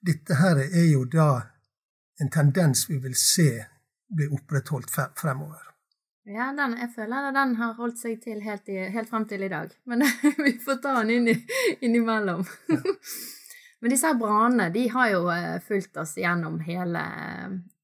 dette 0.07 0.37
her 0.39 0.61
er 0.63 0.87
jo 0.93 1.01
da 1.11 1.27
en 2.23 2.31
tendens 2.31 2.85
vi 2.87 3.01
vil 3.03 3.17
se 3.19 3.49
bli 4.15 4.31
opprettholdt 4.31 4.95
fremover. 5.19 5.75
Ja, 6.31 6.53
den, 6.55 6.79
jeg 6.79 6.93
føler 6.95 7.33
at 7.33 7.41
den 7.41 7.59
har 7.59 7.75
holdt 7.83 7.99
seg 7.99 8.23
til 8.23 8.39
helt, 8.47 8.71
i, 8.71 8.79
helt 8.95 9.11
frem 9.11 9.27
til 9.27 9.43
i 9.43 9.51
dag. 9.51 9.75
Men 9.91 10.07
vi 10.47 10.55
får 10.63 10.79
ta 10.87 11.01
den 11.01 11.11
inn 11.19 11.35
i, 11.35 11.39
innimellom. 11.83 12.47
Men 13.83 13.91
disse 13.91 14.07
her 14.07 14.23
brannene 14.23 14.71
de 14.71 14.87
har 14.95 15.15
jo 15.17 15.27
eh, 15.35 15.59
fulgt 15.67 15.99
oss 15.99 16.15
gjennom 16.15 16.63
hele, 16.63 17.09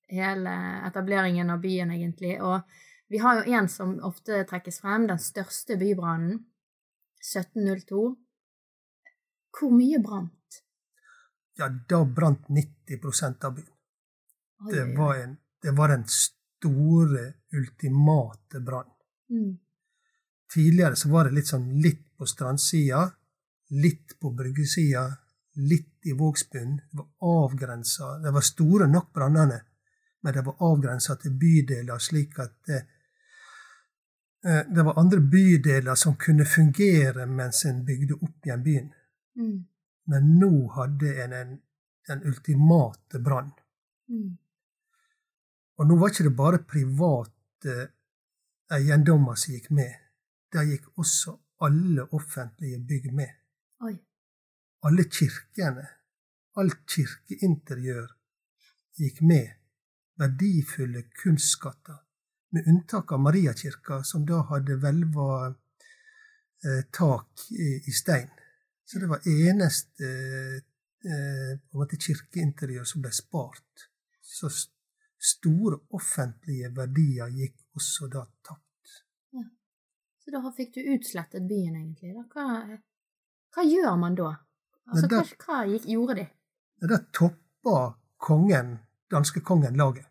hele 0.06 0.58
etableringen 0.86 1.50
av 1.50 1.66
byen, 1.66 1.98
egentlig. 1.98 2.36
Og 2.38 2.62
vi 3.08 3.18
har 3.22 3.38
jo 3.38 3.54
en 3.54 3.68
som 3.68 3.96
ofte 4.04 4.42
trekkes 4.50 4.80
frem, 4.82 5.06
den 5.06 5.20
største 5.22 5.76
bybrannen, 5.78 6.40
1702. 7.22 8.06
Hvor 9.56 9.72
mye 9.72 10.00
brant? 10.02 10.62
Ja, 11.56 11.68
da 11.88 12.04
brant 12.04 12.48
90% 12.52 13.44
av 13.44 13.54
byen. 13.56 13.72
Det 14.70 14.84
var, 14.96 15.16
en, 15.16 15.36
det 15.62 15.70
var 15.76 15.88
den 15.88 16.04
store, 16.08 17.32
ultimate 17.52 18.60
brannen. 18.60 18.92
Mm. 19.30 19.58
Tidligere 20.54 20.96
så 20.96 21.08
var 21.08 21.28
det 21.28 21.36
litt 21.36 21.50
sånn 21.50 21.68
litt 21.82 22.02
på 22.16 22.26
strandsida, 22.26 23.04
litt 23.76 24.16
på 24.20 24.30
bryggesida, 24.34 25.06
litt 25.56 26.06
i 26.06 26.14
Vågsbunn. 26.16 26.76
Det 26.90 27.00
var 27.00 27.08
avgrensa. 27.44 28.16
Det 28.22 28.32
var 28.32 28.44
store 28.44 28.88
nok 28.90 29.12
brannene, 29.14 29.60
men 30.22 30.34
det 30.34 30.44
var 30.46 30.62
avgrensa 30.68 31.16
til 31.20 31.36
bydeler, 31.40 31.98
slik 32.02 32.38
at 32.42 32.72
eh, 32.72 32.82
eh, 32.82 32.95
det 34.46 34.82
var 34.86 34.98
andre 35.00 35.18
bydeler 35.20 35.94
som 35.98 36.14
kunne 36.16 36.44
fungere 36.46 37.26
mens 37.26 37.64
en 37.66 37.80
bygde 37.86 38.14
opp 38.14 38.46
igjen 38.46 38.62
byen. 38.62 38.92
Mm. 39.40 39.56
Men 40.06 40.28
nå 40.38 40.50
hadde 40.76 41.14
en 41.24 41.32
en, 41.32 41.56
den 42.08 42.22
ultimate 42.30 43.18
brann. 43.18 43.50
Mm. 44.08 44.36
Og 45.76 45.88
nå 45.88 45.96
var 45.98 46.12
ikke 46.12 46.28
det 46.28 46.36
bare 46.38 46.62
private 46.62 47.74
eiendommer 48.72 49.34
som 49.34 49.56
gikk 49.56 49.70
med. 49.74 49.98
Der 50.52 50.68
gikk 50.70 50.86
også 50.94 51.36
alle 51.66 52.06
offentlige 52.14 52.78
bygg 52.86 53.10
med. 53.14 53.34
Oi. 53.82 53.96
Alle 54.86 55.04
kirkene. 55.10 55.88
Alt 56.56 56.86
kirkeinteriør 56.88 58.08
gikk 58.96 59.20
med. 59.26 59.48
Verdifulle 60.16 61.02
kunstskatter. 61.22 62.05
Med 62.54 62.66
unntak 62.70 63.12
av 63.12 63.20
Mariakirka, 63.20 64.02
som 64.04 64.24
da 64.26 64.42
hadde 64.50 64.76
hvelva 64.80 65.48
eh, 65.50 66.82
tak 66.94 67.46
i, 67.50 67.72
i 67.88 67.92
stein. 67.92 68.28
Så 68.86 68.98
det 69.02 69.08
var 69.10 69.20
eneste 69.26 70.06
eh, 70.06 71.58
på 71.70 71.82
en 71.82 71.98
kirkeinteriør 72.06 72.86
som 72.86 73.02
ble 73.02 73.10
spart. 73.12 73.88
Så 74.22 74.50
store 75.18 75.80
offentlige 75.96 76.70
verdier 76.76 77.32
gikk 77.34 77.56
også 77.76 78.08
da 78.12 78.22
tapt. 78.46 78.62
Så 80.22 80.32
da 80.34 80.40
fikk 80.56 80.72
du 80.74 80.80
utslettet 80.94 81.44
byen, 81.46 81.76
egentlig. 81.78 82.14
Hva, 82.34 82.46
hva 83.54 83.62
gjør 83.66 83.94
man 84.00 84.16
da? 84.18 84.32
Altså, 84.90 85.06
da- 85.10 85.20
hva, 85.22 85.36
hva 85.46 85.58
gikk, 85.70 85.84
gjorde 85.92 86.16
de? 86.18 86.24
Da 86.90 86.98
toppa 87.14 87.76
kongen, 88.22 88.72
danskekongen 89.10 89.78
laget. 89.78 90.06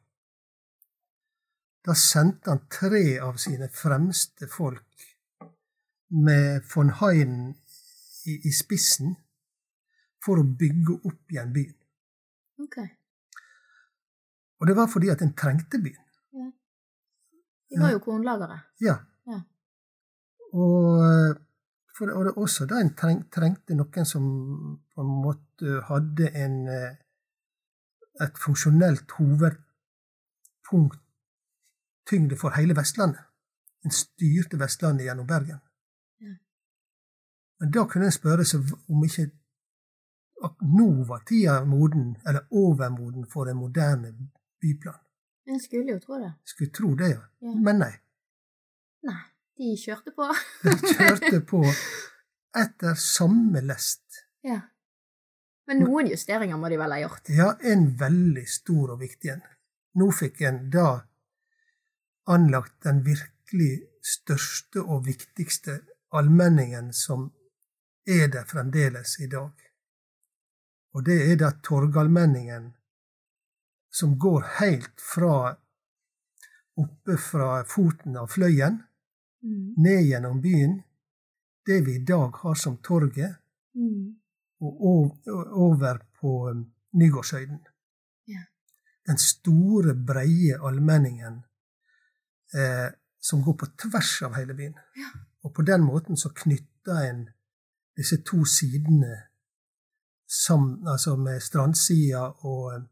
Da 1.85 1.93
sendte 1.93 2.49
han 2.49 2.63
tre 2.71 3.19
av 3.21 3.37
sine 3.41 3.69
fremste 3.69 4.47
folk 4.49 5.05
med 6.15 6.65
von 6.71 6.89
Heinen 7.01 7.53
i, 8.25 8.39
i 8.49 8.51
spissen 8.53 9.13
for 10.25 10.41
å 10.41 10.47
bygge 10.61 10.97
opp 11.05 11.33
igjen 11.33 11.53
byen. 11.53 11.75
Ok. 12.65 12.79
Og 14.61 14.69
det 14.69 14.75
var 14.77 14.89
fordi 14.89 15.11
at 15.13 15.21
en 15.21 15.35
trengte 15.37 15.81
byen. 15.83 16.01
De 17.69 17.81
var 17.81 17.91
jo 17.93 18.01
kornlagere. 18.01 18.59
Ja. 18.81 18.95
Ja. 19.29 19.39
Og, 20.55 21.37
for, 21.97 22.09
og 22.13 22.25
det 22.25 22.33
var 22.33 22.43
også 22.47 22.67
da 22.69 22.79
en 22.81 22.93
treng, 22.97 23.25
trengte 23.33 23.77
noen 23.77 24.07
som 24.07 24.25
på 24.93 25.03
en 25.03 25.17
måte 25.25 25.81
hadde 25.89 26.29
en 26.33 26.61
eh, 26.71 26.93
et 28.23 28.37
funksjonelt 28.39 29.11
hovedpunkt 29.17 31.01
tyngde 32.09 32.37
for 32.37 32.55
hele 32.57 32.75
Vestlandet. 32.77 33.23
En 33.85 33.91
styrte 33.91 34.59
Vestlandet 34.59 35.05
gjennom 35.05 35.27
Bergen. 35.27 35.59
Ja. 36.19 36.35
Men 37.59 37.71
da 37.71 37.85
kunne 37.89 38.09
en 38.09 38.15
spørre 38.15 38.45
seg 38.45 38.71
om 38.89 39.03
ikke 39.05 39.29
at 40.45 40.61
nå 40.61 40.89
var 41.09 41.23
tida 41.27 41.61
moden, 41.65 42.15
eller 42.27 42.47
overmoden, 42.51 43.25
for 43.31 43.49
en 43.49 43.57
moderne 43.57 44.11
byplan. 44.61 44.99
En 45.45 45.59
skulle 45.59 45.95
jo 45.95 45.99
tro 45.99 46.19
det. 46.19 46.33
Skulle 46.43 46.71
tro 46.71 46.95
det, 46.95 47.09
ja. 47.13 47.21
Ja. 47.39 47.53
Men 47.67 47.81
nei. 47.85 47.93
Nei, 49.05 49.21
de 49.57 49.75
kjørte 49.77 50.13
på. 50.15 50.27
De 50.63 50.73
kjørte 50.97 51.41
på 51.45 51.61
etter 52.55 52.97
samme 52.99 53.61
lest. 53.61 54.23
ja. 54.51 54.61
Men 55.65 55.81
noen 55.81 56.09
justeringer 56.11 56.57
må 56.61 56.69
de 56.69 56.77
vel 56.77 56.93
ha 56.93 57.01
gjort? 57.01 57.29
Ja, 57.33 57.51
en 57.65 57.87
veldig 57.97 58.45
stor 58.49 58.95
og 58.95 59.01
viktig 59.01 59.33
en. 59.33 59.45
Nå 59.97 60.11
fikk 60.13 60.43
en 60.45 60.65
da 60.73 60.89
anlagt 62.25 62.83
den 62.83 63.03
virkelig 63.05 63.87
største 64.05 64.81
og 64.81 65.05
viktigste 65.05 65.79
allmenningen 66.15 66.91
som 66.93 67.29
er 68.07 68.27
der 68.33 68.45
fremdeles 68.45 69.19
i 69.19 69.27
dag. 69.27 69.51
Og 70.95 71.05
det 71.05 71.17
er 71.31 71.35
da 71.41 71.51
Torgallmenningen, 71.63 72.69
som 73.91 74.17
går 74.19 74.41
helt 74.59 75.01
fra 75.13 75.55
oppe 76.77 77.17
fra 77.17 77.63
foten 77.63 78.17
av 78.17 78.27
Fløyen, 78.27 78.83
Mm. 79.45 79.73
ned 79.77 80.01
gjennom 80.09 80.39
byen, 80.41 80.79
det 81.65 81.81
vi 81.85 81.95
i 81.95 82.05
dag 82.05 82.31
har 82.41 82.55
som 82.55 82.77
torget, 82.77 83.35
Mm. 83.75 84.15
og 84.59 84.81
over 85.53 85.99
på 86.19 86.49
um, 86.49 86.71
Nygårdshøyden. 86.93 87.59
Ja. 88.27 88.41
Den 89.07 89.17
store, 89.17 89.93
breie 89.93 90.57
allmenningen 90.67 91.43
eh, 92.53 92.89
som 93.19 93.41
går 93.41 93.53
på 93.53 93.65
tvers 93.65 94.21
av 94.27 94.35
hele 94.37 94.53
byen. 94.53 94.75
Ja. 94.95 95.09
Og 95.45 95.53
på 95.53 95.61
den 95.65 95.81
måten 95.85 96.17
så 96.17 96.29
knytter 96.29 97.01
en 97.09 97.23
disse 97.97 98.19
to 98.27 98.43
sidene 98.45 99.15
sammen, 100.27 100.87
altså 100.87 101.15
med 101.15 101.41
strandsida 101.41 102.25
og, 102.45 102.83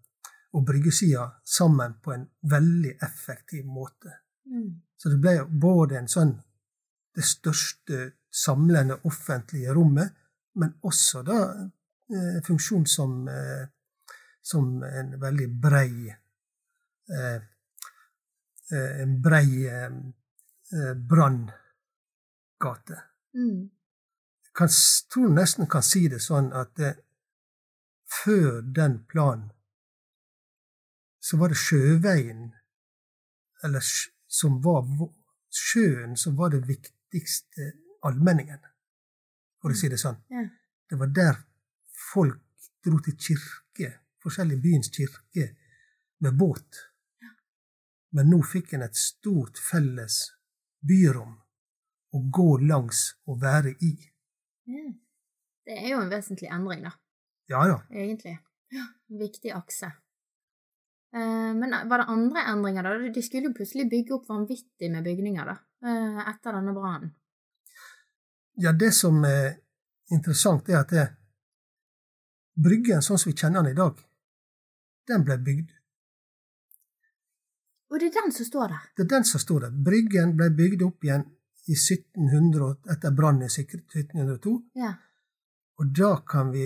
og 0.54 0.66
bryggesida 0.66 1.28
sammen 1.46 1.98
på 2.04 2.14
en 2.14 2.26
veldig 2.50 2.96
effektiv 3.04 3.66
måte. 3.66 4.20
Mm. 4.46 4.82
Så 4.98 5.10
det 5.10 5.20
ble 5.22 5.38
både 5.62 6.00
en 6.00 6.10
sånn 6.10 6.34
det 7.14 7.26
største 7.26 8.12
samlende 8.34 8.98
offentlige 9.06 9.74
rommet, 9.74 10.14
men 10.58 10.74
også 10.86 11.22
da 11.26 11.40
eh, 11.54 12.40
funksjon 12.46 12.86
som, 12.90 13.28
eh, 13.28 13.66
som 14.42 14.84
en 14.84 15.14
veldig 15.22 15.50
brei 15.62 16.10
eh, 16.10 17.42
En 18.74 19.22
brei 19.22 19.66
eh, 19.68 19.92
Jeg 20.74 20.98
branngate. 21.10 22.98
Mm. 23.38 23.70
Kan, 24.56 24.70
tror 25.14 25.30
nesten 25.30 25.68
kan 25.70 25.84
si 25.86 26.08
det 26.10 26.22
sånn 26.24 26.48
at 26.58 26.80
eh, 26.80 26.96
før 28.24 28.62
den 28.62 29.04
planen 29.10 29.52
så 31.24 31.38
var 31.38 31.54
det 31.54 31.60
sjøveien, 31.62 32.50
eller 33.64 33.86
som 34.28 34.58
var 34.66 34.84
sjøen, 35.54 36.18
som 36.18 36.36
var 36.36 36.52
det 36.52 36.66
viktigste 36.68 37.70
allmenningen, 38.04 38.60
for 39.62 39.72
å 39.72 39.78
si 39.78 39.88
det 39.94 40.02
sånn. 40.02 40.18
Ja. 40.34 40.44
Det 40.90 41.00
var 41.00 41.14
der 41.16 41.38
folk 42.12 42.42
dro 42.84 43.00
til 43.06 43.16
kirke 43.16 43.94
forskjellige 44.24 44.62
byens 44.62 44.92
kirke 44.92 45.56
med 46.24 46.38
båt. 46.38 46.82
Men 48.14 48.30
nå 48.30 48.42
fikk 48.46 48.76
en 48.78 48.86
et 48.86 48.98
stort 48.98 49.58
felles 49.58 50.20
byrom 50.86 51.34
å 52.14 52.22
gå 52.38 52.50
langs 52.62 53.06
og 53.26 53.40
være 53.42 53.74
i. 53.82 53.94
Ja. 54.70 54.92
Det 55.64 55.78
er 55.80 55.94
jo 55.94 56.02
en 56.04 56.12
vesentlig 56.12 56.50
endring, 56.52 56.84
da. 56.84 56.92
Ja 57.52 57.64
ja. 57.70 57.78
Egentlig. 57.90 58.36
Ja, 58.74 58.86
en 59.10 59.20
viktig 59.22 59.54
akse. 59.56 59.94
Eh, 61.16 61.52
men 61.56 61.76
var 61.90 62.04
det 62.04 62.12
andre 62.12 62.44
endringer, 62.52 62.84
da? 62.84 63.12
De 63.16 63.24
skulle 63.24 63.50
jo 63.50 63.58
plutselig 63.58 63.88
bygge 63.90 64.18
opp 64.18 64.30
vanvittig 64.30 64.90
med 64.92 65.06
bygninger, 65.08 65.52
da, 65.52 65.58
eh, 65.88 66.22
etter 66.34 66.58
denne 66.58 66.74
brannen. 66.76 67.14
Ja, 68.62 68.72
det 68.72 68.92
som 68.94 69.24
er 69.26 69.56
interessant, 70.12 70.70
er 70.70 70.82
at 70.84 70.90
det, 70.90 71.08
Bryggen 72.54 73.02
sånn 73.02 73.18
som 73.18 73.32
vi 73.32 73.38
kjenner 73.38 73.64
den 73.64 73.72
i 73.72 73.78
dag, 73.78 73.98
den 75.10 75.24
ble 75.26 75.40
bygd. 75.42 75.72
Og 77.94 78.00
det 78.02 78.10
er 78.10 78.16
den 78.24 78.32
som 78.34 78.46
står 78.48 78.72
der? 78.74 78.86
Det 78.98 79.04
er 79.06 79.10
den 79.12 79.26
som 79.30 79.42
står 79.42 79.68
der. 79.68 79.74
Bryggen 79.86 80.32
ble 80.38 80.50
bygd 80.58 80.82
opp 80.82 81.06
igjen 81.06 81.28
i 81.70 81.76
1700, 81.78 82.90
etter 82.90 83.14
brannen 83.14 83.46
i 83.46 83.52
1702. 83.52 84.56
Ja. 84.82 84.96
Og 85.78 85.94
da 85.94 86.16
kan 86.26 86.50
vi 86.52 86.66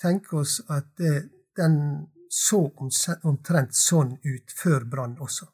tenke 0.00 0.36
oss 0.42 0.60
at 0.68 0.92
det, 1.00 1.14
den 1.56 1.80
så 2.28 2.60
omtrent 3.24 3.74
sånn 3.74 4.12
ut 4.20 4.52
før 4.54 4.84
brann 4.84 5.16
også. 5.18 5.48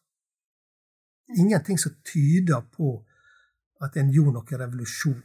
Ingenting 1.39 1.79
som 1.79 1.97
tyder 2.07 2.67
på 2.75 2.93
at 3.87 3.97
en 3.97 4.11
gjorde 4.13 4.37
noen 4.37 4.61
revolusjon. 4.67 5.23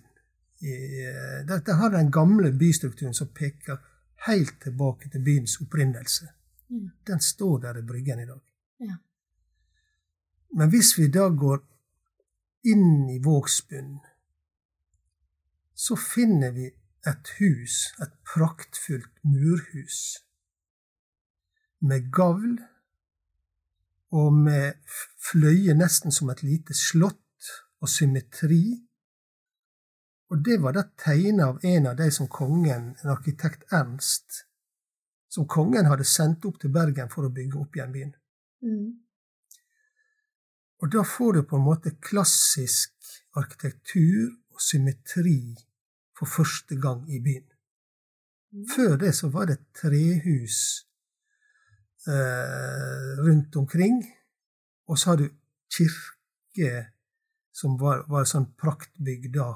Dette 1.49 1.75
har 1.82 1.89
den 1.93 2.13
gamle 2.13 2.53
bystrukturen 2.53 3.17
som 3.17 3.34
peker 3.34 3.82
helt 4.29 4.59
tilbake 4.61 5.09
til 5.09 5.25
byens 5.25 5.57
opprinnelse. 5.65 6.29
Den 7.07 7.19
står 7.19 7.59
der 7.65 7.82
i 7.82 7.88
Bryggen 7.88 8.21
i 8.21 8.29
dag. 8.29 8.41
Ja. 8.86 8.95
Men 10.52 10.70
hvis 10.70 10.97
vi 10.99 11.08
da 11.08 11.30
går 11.30 11.62
inn 12.72 13.10
i 13.10 13.20
Vågsbunnen, 13.24 13.99
så 15.74 15.95
finner 15.97 16.52
vi 16.54 16.68
et 17.08 17.32
hus, 17.39 17.88
et 18.02 18.12
praktfullt 18.28 19.24
murhus, 19.26 20.22
med 21.82 22.12
gavl 22.14 22.60
og 24.12 24.34
med 24.36 24.78
fløye 25.32 25.74
nesten 25.74 26.14
som 26.14 26.30
et 26.30 26.43
lite 26.45 26.76
slott 26.78 27.49
og 27.82 27.89
symmetri. 27.89 28.66
Og 30.30 30.43
det 30.45 30.60
var 30.62 30.76
da 30.78 30.84
tegna 30.99 31.49
av 31.52 31.66
en 31.66 31.89
av 31.89 31.97
de 31.97 32.12
som 32.14 32.30
kongen, 32.30 32.91
en 33.02 33.14
arkitekt 33.16 33.66
Ernst, 33.74 34.43
som 35.32 35.47
kongen 35.47 35.89
hadde 35.89 36.06
sendt 36.08 36.45
opp 36.45 36.60
til 36.62 36.74
Bergen 36.76 37.10
for 37.10 37.26
å 37.26 37.34
bygge 37.34 37.64
opp 37.64 37.76
igjen 37.80 37.95
byen. 37.95 38.14
Mm. 38.62 38.91
Og 40.82 40.89
da 40.91 41.03
får 41.05 41.34
du 41.34 41.41
på 41.45 41.57
en 41.57 41.65
måte 41.65 41.93
klassisk 42.01 42.93
arkitektur 43.38 44.32
og 44.51 44.61
symmetri 44.61 45.55
for 46.17 46.25
første 46.25 46.77
gang 46.82 47.05
i 47.09 47.19
byen. 47.21 47.45
Mm. 48.51 48.65
Før 48.75 48.97
det 48.97 49.13
så 49.15 49.29
var 49.29 49.45
det 49.45 49.59
trehus 49.77 50.57
eh, 52.07 53.11
rundt 53.21 53.55
omkring, 53.55 54.01
og 54.88 54.97
så 54.97 55.09
har 55.09 55.21
du 55.21 55.29
kirke 55.71 56.73
som 57.53 57.77
var, 57.79 58.05
var 58.09 58.25
sånn 58.25 58.49
praktbygg 58.57 59.29
da, 59.38 59.49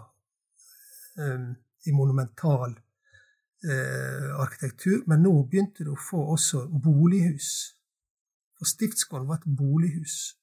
eh, 1.20 1.52
i 1.90 1.94
monumental 1.94 2.70
eh, 3.66 4.32
arkitektur. 4.46 5.04
Men 5.10 5.26
nå 5.26 5.34
begynte 5.50 5.86
du 5.86 5.94
å 5.96 6.00
få 6.00 6.22
også 6.36 6.68
bolighus. 6.70 7.52
For 8.56 8.70
Stiftsgården 8.70 9.28
var 9.28 9.42
et 9.42 9.56
bolighus. 9.58 10.36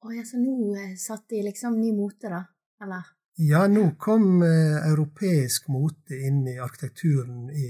Å 0.00 0.12
ja, 0.16 0.24
så 0.24 0.40
nå 0.40 0.74
eh, 0.80 0.96
satt 0.96 1.28
de 1.28 1.42
liksom 1.44 1.76
ny 1.76 1.92
mote, 1.92 2.30
da? 2.32 2.40
Eller? 2.80 3.08
Ja, 3.40 3.66
nå 3.68 3.86
kom 4.00 4.42
eh, 4.42 4.80
europeisk 4.88 5.68
mote 5.72 6.16
inn 6.16 6.42
i 6.48 6.56
arkitekturen 6.60 7.50
i, 7.52 7.68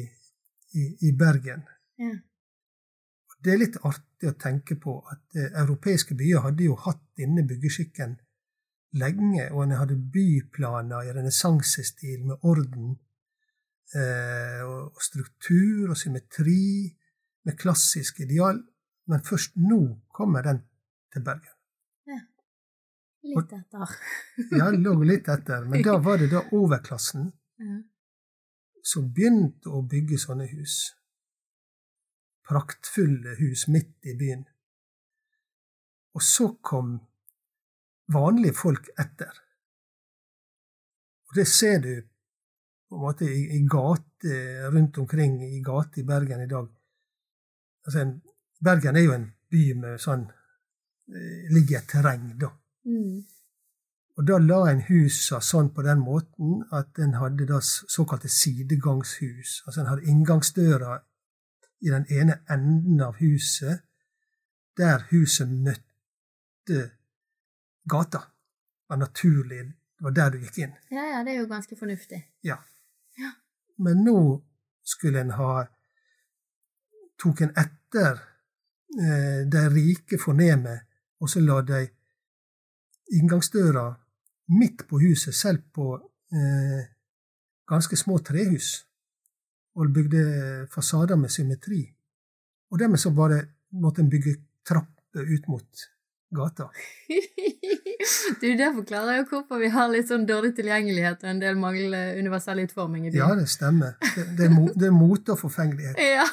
i, 0.79 0.85
i 1.09 1.13
Bergen. 1.19 1.65
Ja. 1.99 2.15
Det 3.41 3.53
er 3.55 3.61
litt 3.63 3.77
artig 3.83 4.31
å 4.31 4.39
tenke 4.39 4.77
på 4.79 4.97
at 5.11 5.39
eh, 5.39 5.53
europeiske 5.63 6.15
byer 6.19 6.47
hadde 6.47 6.67
jo 6.69 6.79
hatt 6.85 7.03
denne 7.19 7.43
byggeskikken 7.49 8.17
lenge, 9.01 9.47
og 9.51 9.65
en 9.65 9.77
hadde 9.79 9.99
byplaner 10.15 11.07
i 11.07 11.15
renessansestil 11.15 12.27
med 12.31 12.47
orden 12.51 12.97
eh, 13.95 14.63
og 14.67 15.03
struktur 15.03 15.93
og 15.93 15.99
symmetri, 15.99 16.91
med 17.47 17.57
klassisk 17.57 18.21
ideal, 18.21 18.59
men 19.09 19.23
først 19.25 19.55
nå 19.57 19.81
kommer 20.13 20.45
den 20.45 20.61
til 21.15 21.25
Bergen. 21.25 21.60
Litt 23.23 23.53
etter. 23.53 23.97
Ja, 24.59 24.71
lå 24.73 24.95
litt 25.05 25.29
etter, 25.29 25.67
men 25.69 25.83
da 25.85 25.99
var 26.01 26.19
det 26.23 26.31
da 26.33 26.45
overklassen 26.57 27.29
Ja. 27.61 27.77
som 28.83 29.11
begynte 29.13 29.69
å 29.69 29.83
bygge 29.85 30.17
sånne 30.23 30.47
hus. 30.49 30.79
Praktfulle 32.49 33.35
hus 33.39 33.67
midt 33.69 34.09
i 34.09 34.15
byen. 34.17 34.47
Og 36.17 36.25
så 36.25 36.49
kom 36.65 36.95
vanlige 38.11 38.57
folk 38.59 38.89
etter. 38.99 39.31
Og 41.29 41.37
det 41.37 41.45
ser 41.47 41.79
du 41.85 41.93
på 42.91 42.97
en 42.97 43.05
måte 43.05 43.29
i, 43.29 43.45
i 43.55 43.61
gater 43.71 44.71
rundt 44.73 44.99
omkring 44.99 45.37
i 45.47 45.61
gater 45.63 46.01
i 46.03 46.07
Bergen 46.09 46.41
i 46.43 46.49
dag. 46.51 46.67
Altså, 47.87 48.07
Bergen 48.61 48.97
er 48.99 49.05
jo 49.07 49.13
en 49.15 49.29
by 49.53 49.63
med 49.79 50.01
sånn 50.03 50.25
eh, 50.27 51.47
Ligger 51.55 51.77
i 51.77 51.79
et 51.79 51.89
terreng, 51.93 52.27
da. 52.41 52.51
Mm. 52.85 53.21
Og 54.21 54.27
da 54.29 54.37
la 54.43 54.59
en 54.69 54.83
husa 54.85 55.39
sånn 55.41 55.71
på 55.73 55.85
den 55.87 56.03
måten 56.05 56.65
at 56.77 56.99
en 57.01 57.15
hadde 57.17 57.47
da 57.49 57.61
såkalte 57.65 58.29
sidegangshus. 58.29 59.63
Altså 59.67 59.81
en 59.81 59.89
hadde 59.89 60.11
inngangsdøra 60.13 60.99
i 61.81 61.93
den 61.93 62.05
ene 62.13 62.41
enden 62.51 63.01
av 63.01 63.17
huset, 63.21 63.81
der 64.77 65.07
huset 65.11 65.49
møtte 65.49 66.83
gata. 67.89 68.27
Det 68.29 68.93
var 68.93 69.01
naturlig. 69.07 69.63
Det 69.97 70.05
var 70.05 70.17
der 70.17 70.35
du 70.35 70.45
gikk 70.45 70.59
inn. 70.67 70.77
Ja, 70.91 71.07
ja, 71.15 71.23
det 71.25 71.35
er 71.35 71.41
jo 71.41 71.49
ganske 71.49 71.77
fornuftig. 71.77 72.21
Ja. 72.45 72.59
Ja. 73.19 73.33
Men 73.79 74.05
nå 74.05 74.21
skulle 74.85 75.21
en 75.21 75.37
ha 75.39 75.67
Tok 77.21 77.43
en 77.45 77.51
etter 77.61 78.15
eh, 78.97 79.43
de 79.45 79.63
rike 79.69 80.17
fornemme, 80.17 80.79
og 81.21 81.29
så 81.29 81.43
la 81.45 81.59
de 81.69 81.83
inngangsdøra 83.17 83.87
midt 84.59 84.87
på 84.89 85.01
huset, 85.03 85.35
selv 85.35 85.63
på 85.75 85.95
eh, 86.35 86.83
ganske 87.71 87.97
små 87.97 88.19
trehus, 88.19 88.85
og 89.79 89.93
bygde 89.95 90.67
fasader 90.75 91.17
med 91.17 91.31
symmetri. 91.31 91.85
Og 92.71 92.79
dermed 92.79 92.99
så 92.99 93.11
bare 93.15 93.45
måtte 93.71 94.03
en 94.03 94.11
bygge 94.11 94.35
trapper 94.67 95.27
ut 95.35 95.49
mot 95.49 95.87
gata. 96.31 96.69
du, 98.41 98.49
det 98.57 98.71
forklarer 98.75 99.21
jo 99.21 99.27
hvorfor 99.31 99.63
vi 99.63 99.71
har 99.75 99.91
litt 99.91 100.11
sånn 100.11 100.27
dårlig 100.27 100.53
tilgjengelighet 100.59 101.25
og 101.25 101.33
en 101.33 101.43
del 101.43 101.59
mangel 101.59 101.95
universell 102.19 102.63
utforming 102.65 103.09
i 103.09 103.13
byen. 103.13 103.23
Ja, 103.23 103.35
det 103.39 103.51
stemmer. 103.51 103.97
Det, 104.03 104.27
det, 104.39 104.47
er, 104.47 104.55
mo, 104.55 104.69
det 104.75 104.91
er 104.91 104.95
mote 104.95 105.35
og 105.35 105.43
forfengelighet. 105.43 105.99
Ja. 105.99 106.27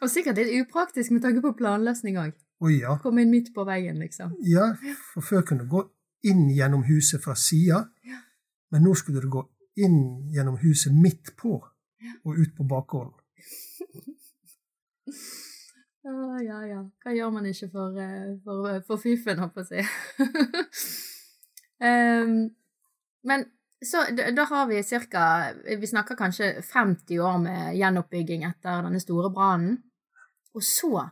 Og 0.00 0.10
sikkert 0.10 0.38
litt 0.40 0.52
upraktisk 0.62 1.12
med 1.14 1.22
tanke 1.24 1.42
på 1.44 1.52
planløsning 1.58 2.18
òg. 2.20 2.32
Å 2.60 2.70
ja. 2.72 2.96
Komme 3.00 3.24
inn 3.24 3.32
midt 3.32 3.52
på 3.56 3.64
veien, 3.68 3.98
liksom. 4.02 4.34
Ja, 4.44 4.70
for 5.14 5.24
før 5.24 5.44
kunne 5.48 5.64
du 5.64 5.72
gå 5.72 5.84
inn 6.28 6.48
gjennom 6.52 6.84
huset 6.88 7.22
fra 7.24 7.34
sida, 7.34 7.86
Ja. 8.04 8.18
men 8.70 8.84
nå 8.84 8.94
skulle 8.94 9.20
du 9.20 9.28
gå 9.32 9.46
inn 9.76 10.30
gjennom 10.32 10.58
huset 10.60 10.92
midt 10.92 11.36
på 11.36 11.60
Ja. 12.00 12.12
og 12.24 12.38
ut 12.38 12.54
på 12.56 12.64
bakgården. 12.64 13.12
oh, 16.04 16.38
ja, 16.44 16.60
ja. 16.66 16.82
Hva 17.02 17.12
gjør 17.12 17.30
man 17.32 17.46
ikke 17.46 17.68
for, 17.72 17.96
eh, 18.00 18.36
for, 18.44 18.80
for 18.86 18.96
fiffen, 18.96 19.38
holdt 19.38 19.54
på 19.54 19.60
å 19.60 19.68
si. 19.68 19.84
um, 21.80 22.50
men 23.28 23.44
så 23.80 24.02
da, 24.12 24.44
har 24.44 24.66
vi 24.68 24.82
cirka 24.84 25.54
Vi 25.64 25.86
snakker 25.86 26.16
kanskje 26.16 26.62
50 26.62 27.18
år 27.24 27.38
med 27.40 27.76
gjenoppbygging 27.78 28.44
etter 28.44 28.82
denne 28.84 29.00
store 29.00 29.30
brannen. 29.32 29.78
Og 30.54 30.64
så 30.66 31.04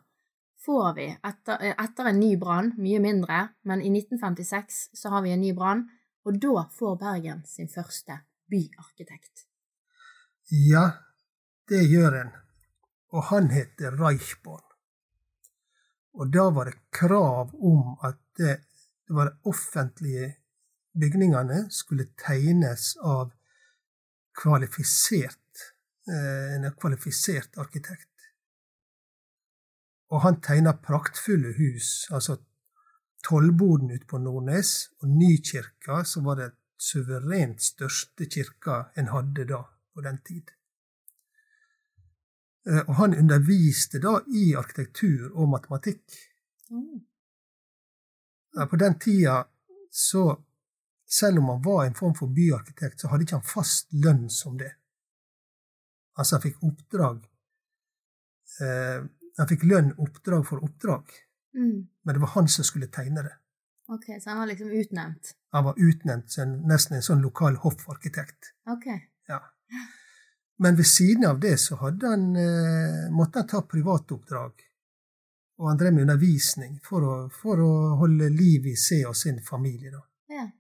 får 0.65 0.95
vi, 0.97 1.07
etter, 1.31 1.69
etter 1.73 2.11
en 2.11 2.21
ny 2.21 2.33
brann, 2.41 2.73
mye 2.79 3.01
mindre, 3.03 3.43
men 3.69 3.83
i 3.83 3.91
1956 3.93 4.81
så 4.99 5.13
har 5.15 5.23
vi 5.25 5.35
en 5.35 5.43
ny 5.45 5.53
brann, 5.57 5.87
og 6.27 6.41
da 6.43 6.67
får 6.75 6.99
Bergen 7.01 7.45
sin 7.47 7.71
første 7.73 8.19
byarkitekt. 8.51 9.47
Ja, 10.51 10.91
det 11.69 11.85
gjør 11.89 12.19
en. 12.23 12.33
Og 13.13 13.31
han 13.31 13.51
heter 13.53 13.97
Reichborn. 13.97 14.65
Og 16.19 16.33
da 16.35 16.49
var 16.51 16.69
det 16.69 16.81
krav 16.93 17.55
om 17.55 17.95
at 18.05 18.19
det, 18.37 18.59
det 19.07 19.17
var 19.17 19.31
de 19.31 19.49
offentlige 19.49 20.33
bygningene 20.99 21.67
skulle 21.71 22.09
tegnes 22.19 22.97
av 23.05 23.31
kvalifisert, 24.39 25.65
eh, 26.11 26.57
en 26.57 26.71
kvalifisert 26.81 27.59
arkitekt. 27.59 28.08
Og 30.09 30.23
han 30.25 30.41
tegna 30.41 30.73
praktfulle 30.73 31.53
hus. 31.59 32.09
altså 32.11 32.39
Tollboden 33.29 33.91
ute 33.91 34.07
på 34.07 34.19
Nordnes 34.19 34.89
og 35.03 35.09
Nykirka, 35.11 36.05
som 36.05 36.25
var 36.25 36.39
det 36.39 36.53
suverent 36.79 37.63
største 37.63 38.29
kirka 38.31 38.85
en 38.97 39.11
hadde 39.11 39.45
da, 39.51 39.65
på 39.95 40.05
den 40.07 40.21
tid. 40.25 40.53
Eh, 42.69 42.83
og 42.87 42.95
han 43.01 43.17
underviste 43.19 44.01
da 44.03 44.21
i 44.35 44.53
arkitektur 44.59 45.33
og 45.35 45.51
matematikk. 45.57 46.19
Mm. 46.71 47.01
På 48.71 48.77
den 48.77 48.99
tida 48.99 49.45
så 49.91 50.45
Selv 51.11 51.39
om 51.39 51.49
han 51.49 51.63
var 51.65 51.85
en 51.87 51.95
form 51.95 52.13
for 52.15 52.29
byarkitekt, 52.29 53.01
så 53.01 53.09
hadde 53.09 53.25
ikke 53.25 53.39
han 53.39 53.45
fast 53.49 53.87
lønn 53.97 54.27
som 54.29 54.59
det. 54.61 54.75
Altså, 56.21 56.35
han 56.37 56.43
fikk 56.43 56.59
oppdrag 56.69 57.23
eh, 58.61 59.07
Han 59.39 59.49
fikk 59.49 59.63
lønn 59.71 59.93
oppdrag 59.99 60.47
for 60.47 60.65
oppdrag, 60.65 61.05
Mm. 61.55 61.89
men 62.05 62.15
det 62.15 62.21
var 62.21 62.29
han 62.35 62.49
som 62.49 62.65
skulle 62.65 62.87
tegne 62.87 63.23
det. 63.23 63.35
Ok, 63.89 64.05
så 64.21 64.31
han 64.31 64.39
var 64.39 64.47
liksom 64.47 64.69
utnevnt. 64.71 65.31
Han 65.53 65.65
var 65.65 65.75
utnevnt 65.79 66.31
som 66.31 66.51
nesten 66.69 66.97
en 66.99 67.03
sånn 67.03 67.23
lokal 67.25 67.57
hoffarkitekt. 67.57 68.51
Ok. 68.69 68.87
Ja. 69.29 69.41
Men 70.59 70.77
ved 70.77 70.87
siden 70.87 71.25
av 71.25 71.41
det 71.41 71.57
så 71.61 71.77
han, 71.81 72.37
eh, 72.37 73.11
måtte 73.11 73.39
han 73.39 73.49
ta 73.49 73.63
privatoppdrag. 73.63 74.53
Og 75.59 75.69
han 75.69 75.77
drev 75.79 75.93
med 75.95 76.03
undervisning 76.03 76.81
for 76.85 77.01
å, 77.03 77.31
for 77.33 77.57
å 77.59 77.97
holde 77.99 78.29
liv 78.31 78.67
i 78.67 78.77
seg 78.77 79.07
og 79.09 79.17
sin 79.17 79.41
familie. 79.43 79.91
Da. 79.91 80.03
Ja. 80.29 80.51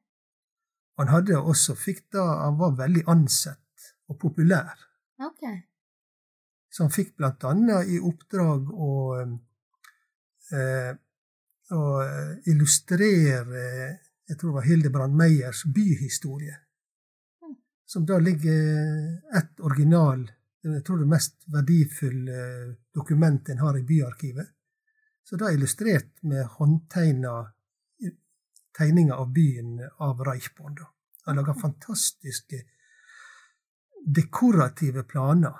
Han 0.98 1.08
hadde 1.08 1.36
også 1.38 1.76
fikk 1.76 2.10
da, 2.10 2.24
han 2.44 2.56
var 2.58 2.72
veldig 2.76 3.04
ansett 3.06 3.92
og 4.08 4.18
populær. 4.18 4.74
Ok. 5.20 5.42
Han 6.78 6.90
fikk 6.90 7.16
annet 7.20 7.88
i 7.88 7.98
oppdrag 7.98 8.68
å, 8.70 8.94
eh, 10.52 10.92
å 11.74 11.82
illustrere 12.46 13.64
jeg 14.28 14.36
tror 14.36 14.50
det 14.50 14.54
var 14.54 14.66
Hildebrand 14.66 15.16
Meyers 15.16 15.64
byhistorie. 15.64 16.56
Som 17.86 18.04
da 18.06 18.18
ligger 18.18 19.38
ett 19.38 19.60
original 19.60 20.30
Jeg 20.62 20.82
tror 20.84 20.98
det 20.98 21.06
mest 21.06 21.44
verdifulle 21.46 22.38
dokumentet 22.92 23.52
en 23.54 23.60
har 23.62 23.76
i 23.78 23.84
byarkivet. 23.86 24.48
Så 25.24 25.36
da 25.38 25.52
illustrert 25.54 26.18
med 26.22 26.44
håndtegna 26.58 27.52
tegninger 28.78 29.14
av 29.14 29.30
byen 29.32 29.78
av 29.98 30.24
Reichborn. 30.26 30.76
Han 31.24 31.36
laga 31.36 31.54
fantastiske 31.54 32.60
dekorative 34.18 35.06
planer 35.06 35.54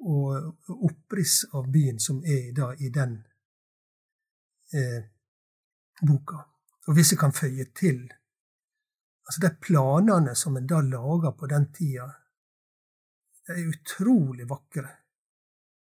og 0.00 0.70
oppriss 0.88 1.44
av 1.52 1.68
byen 1.72 1.98
som 2.00 2.22
er 2.24 2.52
da 2.56 2.72
i 2.74 2.88
den 2.94 3.18
eh, 4.72 5.02
boka. 6.00 6.40
Og 6.88 6.96
hvis 6.96 7.12
jeg 7.12 7.20
kan 7.20 7.36
føye 7.36 7.68
til 7.76 8.06
altså 9.30 9.40
De 9.44 9.50
planene 9.62 10.32
som 10.34 10.56
en 10.56 10.66
da 10.66 10.80
laga 10.82 11.30
på 11.38 11.46
den 11.46 11.68
tida, 11.72 12.08
de 13.46 13.52
er 13.52 13.68
utrolig 13.68 14.48
vakre. 14.50 14.88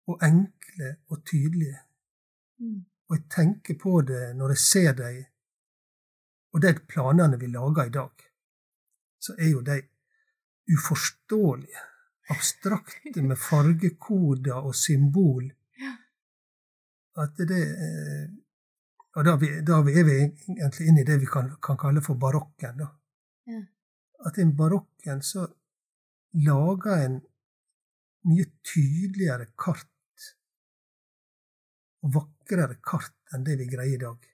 Og 0.08 0.24
enkle 0.24 0.96
og 1.14 1.22
tydelige. 1.26 1.78
Mm. 2.58 2.86
Og 3.10 3.16
jeg 3.18 3.30
tenker 3.30 3.78
på 3.78 4.02
det 4.02 4.36
når 4.36 4.56
jeg 4.56 4.64
ser 4.64 4.94
dem, 4.98 5.20
og 6.54 6.62
de 6.62 6.74
planene 6.88 7.38
vi 7.40 7.52
lager 7.52 7.86
i 7.86 7.94
dag, 7.94 8.26
så 9.20 9.36
er 9.38 9.50
jo 9.52 9.62
de 9.62 9.82
uforståelige. 10.74 11.84
Abstrakte 12.34 13.22
med 13.22 13.38
fargekoder 13.38 14.66
og 14.66 14.76
symbol. 14.76 15.52
At 17.22 17.38
det 17.38 17.62
eh, 17.62 18.26
Og 19.16 19.24
da, 19.24 19.38
vi, 19.40 19.48
da 19.64 19.78
er 19.80 20.04
vi 20.04 20.16
egentlig 20.20 20.88
inne 20.90 21.02
i 21.02 21.08
det 21.08 21.22
vi 21.22 21.28
kan, 21.32 21.54
kan 21.64 21.78
kalle 21.80 22.02
for 22.04 22.20
barokken. 22.20 22.82
Da. 22.82 22.90
Ja. 23.48 23.62
At 24.28 24.38
i 24.38 24.46
barokken 24.52 25.22
så 25.24 25.46
lager 26.36 27.06
en 27.06 27.22
mye 28.28 28.46
tydeligere 28.66 29.48
kart 29.56 29.88
og 32.04 32.14
vakrere 32.18 32.76
kart 32.84 33.16
enn 33.34 33.46
det 33.48 33.56
vi 33.62 33.70
greier 33.72 33.96
i 33.96 34.04
dag. 34.04 34.30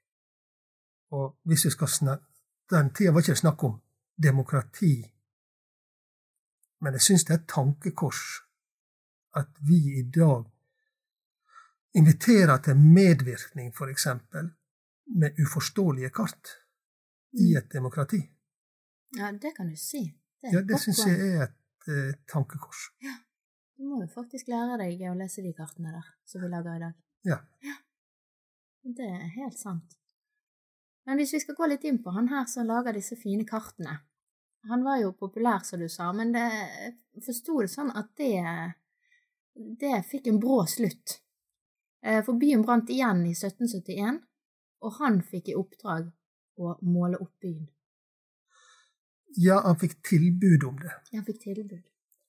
Og 1.15 1.37
hvis 1.47 1.65
vi 1.67 1.77
skal 1.77 1.87
snakke 1.99 2.27
Den 2.71 2.93
tida 2.95 3.11
var 3.11 3.19
ikke 3.19 3.35
snakk 3.35 3.63
om 3.67 3.73
demokrati, 4.15 4.93
men 6.81 6.97
jeg 6.97 7.05
syns 7.07 7.25
det 7.27 7.35
er 7.35 7.41
et 7.41 7.51
tankekors 7.51 8.21
at 9.39 9.51
vi 9.67 9.79
i 9.99 10.03
dag 10.11 10.43
inviterer 11.95 12.57
til 12.65 12.75
medvirkning, 12.79 13.73
eksempel, 13.89 14.51
med 15.21 15.39
uforståelige 15.43 16.09
kart 16.09 16.47
i 17.33 17.55
et 17.57 17.71
demokrati. 17.73 18.21
Ja, 19.17 19.31
det 19.31 19.55
kan 19.55 19.69
du 19.69 19.75
si. 19.75 20.03
Det 20.41 20.53
Ja, 20.53 20.61
det 20.61 20.79
syns 20.79 21.05
jeg 21.07 21.19
er 21.19 21.43
et 21.43 21.87
eh, 21.87 22.13
tankekors. 22.31 22.91
Du 23.77 23.83
må 23.89 24.01
jo 24.01 24.07
faktisk 24.13 24.47
lære 24.47 24.77
deg 24.81 25.01
å 25.09 25.15
lese 25.17 25.43
de 25.43 25.53
kartene 25.53 25.91
der, 25.91 26.07
som 26.25 26.41
vi 26.41 26.47
lager 26.47 26.75
i 26.75 26.83
dag. 26.85 26.93
Ja. 27.25 27.37
Det 28.83 29.07
er 29.07 29.27
helt 29.35 29.59
sant. 29.59 29.97
Men 31.05 31.17
hvis 31.17 31.33
vi 31.33 31.41
skal 31.43 31.57
gå 31.57 31.67
litt 31.69 31.83
inn 31.83 31.99
på 32.03 32.13
han 32.15 32.29
her 32.29 32.45
som 32.49 32.67
lager 32.69 32.93
disse 32.93 33.17
fine 33.19 33.45
kartene. 33.45 33.99
Han 34.69 34.83
var 34.83 34.97
jo 35.01 35.11
populær, 35.17 35.59
som 35.65 35.79
du 35.79 35.87
sa, 35.89 36.11
men 36.13 36.31
det 36.35 36.43
jeg 36.45 37.23
forsto 37.25 37.61
det 37.61 37.69
sånn 37.73 37.89
at 37.97 38.11
det, 38.17 38.41
det 39.81 40.03
fikk 40.05 40.27
en 40.29 40.39
brå 40.39 40.61
slutt. 40.69 41.15
Eh, 42.05 42.21
For 42.25 42.37
byen 42.37 42.61
brant 42.65 42.89
igjen 42.89 43.23
i 43.25 43.33
1771, 43.33 44.19
og 44.81 44.93
han 44.99 45.21
fikk 45.25 45.49
i 45.49 45.55
oppdrag 45.57 46.11
å 46.61 46.75
måle 46.81 47.17
opp 47.21 47.33
byen. 47.41 47.67
ja, 49.37 49.61
han 49.65 49.77
fikk 49.79 50.01
tilbud 50.03 50.63
om 50.67 50.77
det, 50.79 50.91
Ja, 51.11 51.17
Han 51.21 51.25
fikk 51.25 51.39
tilbud. 51.43 51.81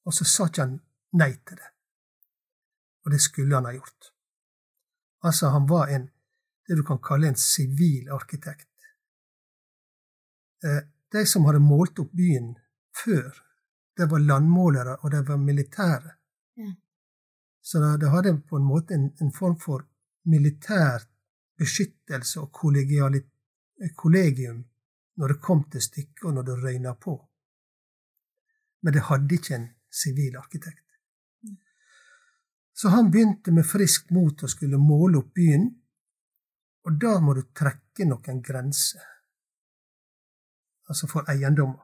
og 0.07 0.15
så 0.15 0.25
sa 0.25 0.47
ikke 0.47 0.63
han 0.63 0.81
nei 1.13 1.33
til 1.35 1.57
det. 1.57 1.71
Og 3.05 3.11
det 3.11 3.21
skulle 3.21 3.55
han 3.55 3.65
ha 3.65 3.73
gjort. 3.73 4.13
Altså, 5.25 5.49
han 5.51 5.67
var 5.67 5.89
en 5.89 6.11
det 6.69 6.77
du 6.79 6.83
kan 6.87 6.99
kalle 7.03 7.27
en 7.29 7.35
sivil 7.37 8.09
arkitekt. 8.15 8.69
Eh, 10.65 10.83
De 11.13 11.27
som 11.27 11.45
hadde 11.45 11.61
målt 11.61 11.99
opp 12.01 12.13
byen 12.17 12.55
før, 13.05 13.33
det 13.97 14.09
var 14.09 14.25
landmålere, 14.25 14.97
og 15.03 15.11
det 15.11 15.23
var 15.29 15.37
militære. 15.37 16.13
Ja. 16.57 16.73
Så 17.61 17.81
det, 18.01 18.09
hadde 18.11 18.41
på 18.49 18.57
en 18.57 18.67
måte 18.67 18.95
en, 18.95 19.11
en 19.21 19.33
form 19.33 19.59
for 19.61 19.85
militær 20.25 21.05
beskyttelse 21.59 22.41
og 22.41 22.53
kollegium 23.97 24.65
når 25.17 25.29
det 25.29 25.43
kom 25.45 25.65
til 25.71 25.85
stykket, 25.85 26.25
og 26.25 26.35
når 26.35 26.49
det 26.49 26.57
røyna 26.63 26.95
på. 26.95 27.15
Men 28.83 28.97
det 28.97 29.05
hadde 29.07 29.37
ikke 29.37 29.55
en 29.55 29.69
sivil 29.93 30.37
arkitekt. 30.41 30.79
Så 32.73 32.89
han 32.89 33.11
begynte 33.11 33.53
med 33.53 33.69
friskt 33.69 34.11
mot 34.11 34.43
å 34.43 34.49
skulle 34.49 34.81
måle 34.81 35.21
opp 35.21 35.35
byen, 35.37 35.69
og 36.89 36.99
da 36.99 37.19
må 37.21 37.37
du 37.37 37.45
trekke 37.55 38.09
noen 38.09 38.41
grenser, 38.43 39.05
altså 40.93 41.09
for 41.11 41.29
eiendommer. 41.33 41.81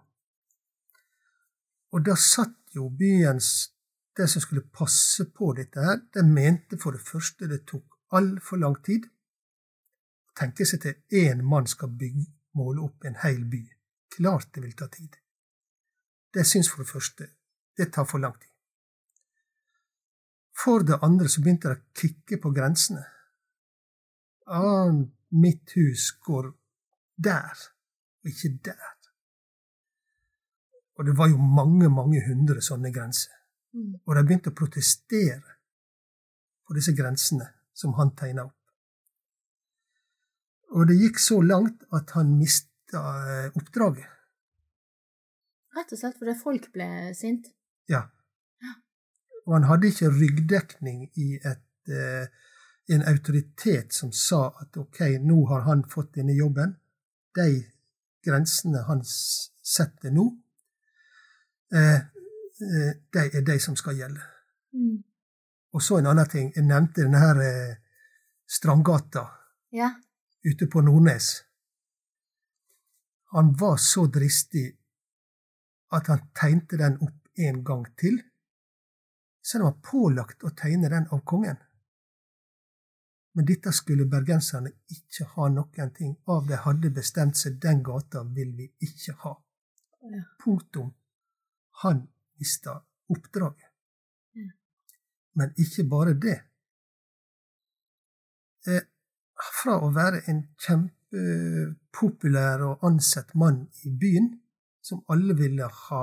Og 1.92 2.04
da 2.04 2.16
satt 2.16 2.76
jo 2.76 2.90
byens 2.92 3.74
Det 4.18 4.26
som 4.26 4.42
skulle 4.42 4.66
passe 4.74 5.28
på 5.30 5.52
dette 5.54 5.78
her, 5.78 6.00
det 6.14 6.24
mente 6.26 6.74
for 6.82 6.90
det 6.90 7.04
første 7.06 7.46
det 7.46 7.60
tok 7.70 8.16
altfor 8.18 8.58
lang 8.58 8.74
tid. 8.82 9.04
Tenkte 10.34 10.66
seg 10.66 10.80
til 10.82 11.20
én 11.20 11.44
mann 11.46 11.70
skal 11.70 11.92
bygge, 12.00 12.24
måle 12.58 12.82
opp 12.82 13.06
en 13.06 13.20
hel 13.22 13.44
by. 13.46 13.60
Klart 14.16 14.50
det 14.54 14.64
vil 14.64 14.74
ta 14.74 14.88
tid. 14.90 15.14
Det 16.34 16.42
syns 16.42 16.66
for 16.72 16.82
det 16.82 16.90
første 16.90 17.28
det 17.78 17.92
tar 17.94 18.10
for 18.10 18.18
lang 18.18 18.34
tid. 18.34 18.50
For 20.64 20.82
det 20.82 20.98
andre 21.02 21.30
så 21.30 21.42
begynte 21.44 21.70
det 21.70 21.78
å 21.78 22.02
kikke 22.02 22.42
på 22.42 22.50
grensene. 22.58 23.04
Ah, 24.50 24.90
mitt 25.30 25.78
hus 25.78 26.10
går 26.26 26.50
der, 27.14 27.66
og 28.24 28.30
ikke 28.32 28.56
der. 28.66 28.97
Og 30.98 31.06
det 31.06 31.14
var 31.18 31.30
jo 31.30 31.38
mange, 31.38 31.88
mange 31.88 32.20
hundre 32.26 32.62
sånne 32.64 32.90
grenser. 32.94 33.34
Mm. 33.74 34.00
Og 34.02 34.16
de 34.16 34.24
begynte 34.26 34.50
å 34.50 34.58
protestere 34.58 35.58
på 36.66 36.74
disse 36.76 36.94
grensene 36.96 37.46
som 37.76 37.94
han 37.98 38.14
tegna 38.18 38.48
opp. 38.48 38.56
Og 40.74 40.88
det 40.90 40.98
gikk 40.98 41.20
så 41.22 41.38
langt 41.40 41.86
at 41.96 42.10
han 42.16 42.34
mista 42.36 43.04
eh, 43.30 43.54
oppdraget. 43.56 44.10
Rett 45.78 45.94
og 45.94 46.00
slett 46.00 46.18
fordi 46.18 46.34
folk 46.40 46.68
ble 46.74 46.88
sint. 47.16 47.46
Ja. 47.88 48.02
Og 49.46 49.54
han 49.56 49.68
hadde 49.70 49.88
ikke 49.88 50.10
ryggdekning 50.12 51.06
i 51.16 51.38
et, 51.38 51.64
eh, 51.88 52.26
en 52.92 53.06
autoritet 53.08 53.94
som 53.96 54.12
sa 54.12 54.48
at 54.60 54.76
ok, 54.76 55.00
nå 55.24 55.38
har 55.48 55.64
han 55.70 55.86
fått 55.88 56.18
denne 56.18 56.36
jobben. 56.36 56.74
De 57.38 57.48
grensene 58.26 58.82
han 58.88 59.00
setter 59.06 60.12
nå, 60.12 60.26
eh, 61.72 62.00
de 63.12 63.24
er 63.38 63.44
de 63.46 63.58
som 63.60 63.76
skal 63.76 63.96
gjelde. 63.96 64.20
Mm. 64.72 65.04
Og 65.72 65.82
så 65.82 65.98
en 65.98 66.06
annen 66.10 66.28
ting. 66.28 66.52
Jeg 66.56 66.64
nevnte 66.64 67.04
denne 67.04 67.20
her 67.22 67.42
eh, 67.44 67.76
Strandgata 68.48 69.26
Ja. 69.72 69.90
ute 70.44 70.66
på 70.66 70.80
Nordnes. 70.80 71.44
Han 73.34 73.52
var 73.60 73.76
så 73.76 74.06
dristig 74.06 74.78
at 75.92 76.06
han 76.06 76.20
tegnte 76.34 76.76
den 76.76 76.96
opp 77.04 77.28
en 77.38 77.64
gang 77.64 77.84
til, 78.00 78.22
selv 79.42 79.64
om 79.64 79.66
han 79.66 79.74
var 79.74 79.90
pålagt 79.90 80.44
å 80.44 80.50
tegne 80.56 80.88
den 80.88 81.06
av 81.12 81.20
kongen. 81.24 81.56
Men 83.36 83.46
dette 83.46 83.72
skulle 83.72 84.08
bergenserne 84.10 84.72
ikke 84.90 85.24
ha 85.36 85.48
noen 85.52 85.92
ting 85.94 86.16
av. 86.26 86.48
De 86.48 86.56
hadde 86.56 86.90
bestemt 86.90 87.36
seg 87.36 87.60
den 87.62 87.82
gata 87.86 88.24
vil 88.24 88.54
vi 88.56 88.66
ikke 88.82 89.14
ha. 89.22 89.34
Ja. 90.08 90.22
Punktum. 90.42 90.94
Han 91.82 92.06
mista 92.38 92.84
oppdraget. 93.08 93.70
Mm. 94.34 94.50
Men 95.32 95.54
ikke 95.56 95.84
bare 95.90 96.14
det. 96.14 96.40
Eh, 98.66 98.82
fra 99.62 99.78
å 99.82 99.90
være 99.94 100.24
en 100.30 100.42
kjempepopulær 100.64 102.64
og 102.66 102.84
ansett 102.88 103.34
mann 103.38 103.64
i 103.86 103.92
byen, 104.00 104.32
som 104.82 105.04
alle 105.12 105.36
ville 105.38 105.68
ha 105.84 106.02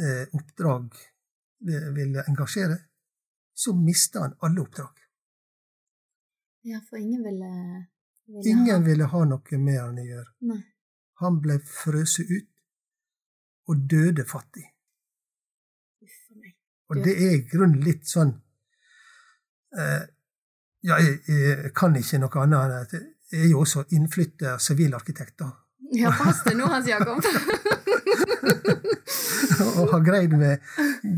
eh, 0.00 0.26
oppdrag, 0.34 0.96
eh, 1.68 1.88
ville 1.94 2.24
engasjere, 2.28 2.78
så 3.54 3.74
mista 3.78 4.24
han 4.24 4.36
alle 4.40 4.60
oppdrag. 4.60 5.00
ja, 6.62 6.80
for 6.88 6.96
ingen 6.96 7.22
ville, 7.22 7.86
ville 8.26 8.50
Ingen 8.50 8.82
ha 8.82 8.88
ville 8.88 9.04
ha 9.04 9.24
noe 9.24 9.58
med 9.58 9.80
han 9.80 10.00
å 10.00 10.06
gjøre. 10.08 10.30
Nei. 10.50 10.62
Han 11.22 11.40
ble 11.40 11.60
frøset 11.62 12.30
ut 12.30 12.48
og 13.68 13.76
døde 13.90 14.24
fattig. 14.28 14.66
Og 16.92 16.96
det 17.04 17.14
er 17.16 17.32
i 17.38 17.44
grunnen 17.48 17.80
litt 17.80 18.04
sånn 18.08 18.34
eh, 19.78 20.02
Ja, 20.84 20.98
jeg, 21.00 21.14
jeg 21.24 21.70
kan 21.76 21.96
ikke 21.96 22.18
noe 22.20 22.42
annet 22.42 22.60
enn 22.60 22.82
at 22.82 22.92
jeg 23.32 23.46
er 23.46 23.50
jo 23.54 23.62
også 23.64 23.86
innflytta 23.96 24.58
sivilarkitekt, 24.60 25.38
da. 25.40 25.48
Ja, 25.96 26.10
pass 26.12 26.42
deg 26.44 26.58
nå, 26.58 26.66
Hans 26.68 26.86
Jakob. 26.86 27.24
og 29.78 29.92
har 29.94 30.02
greid 30.04 30.34
meg, 30.38 30.62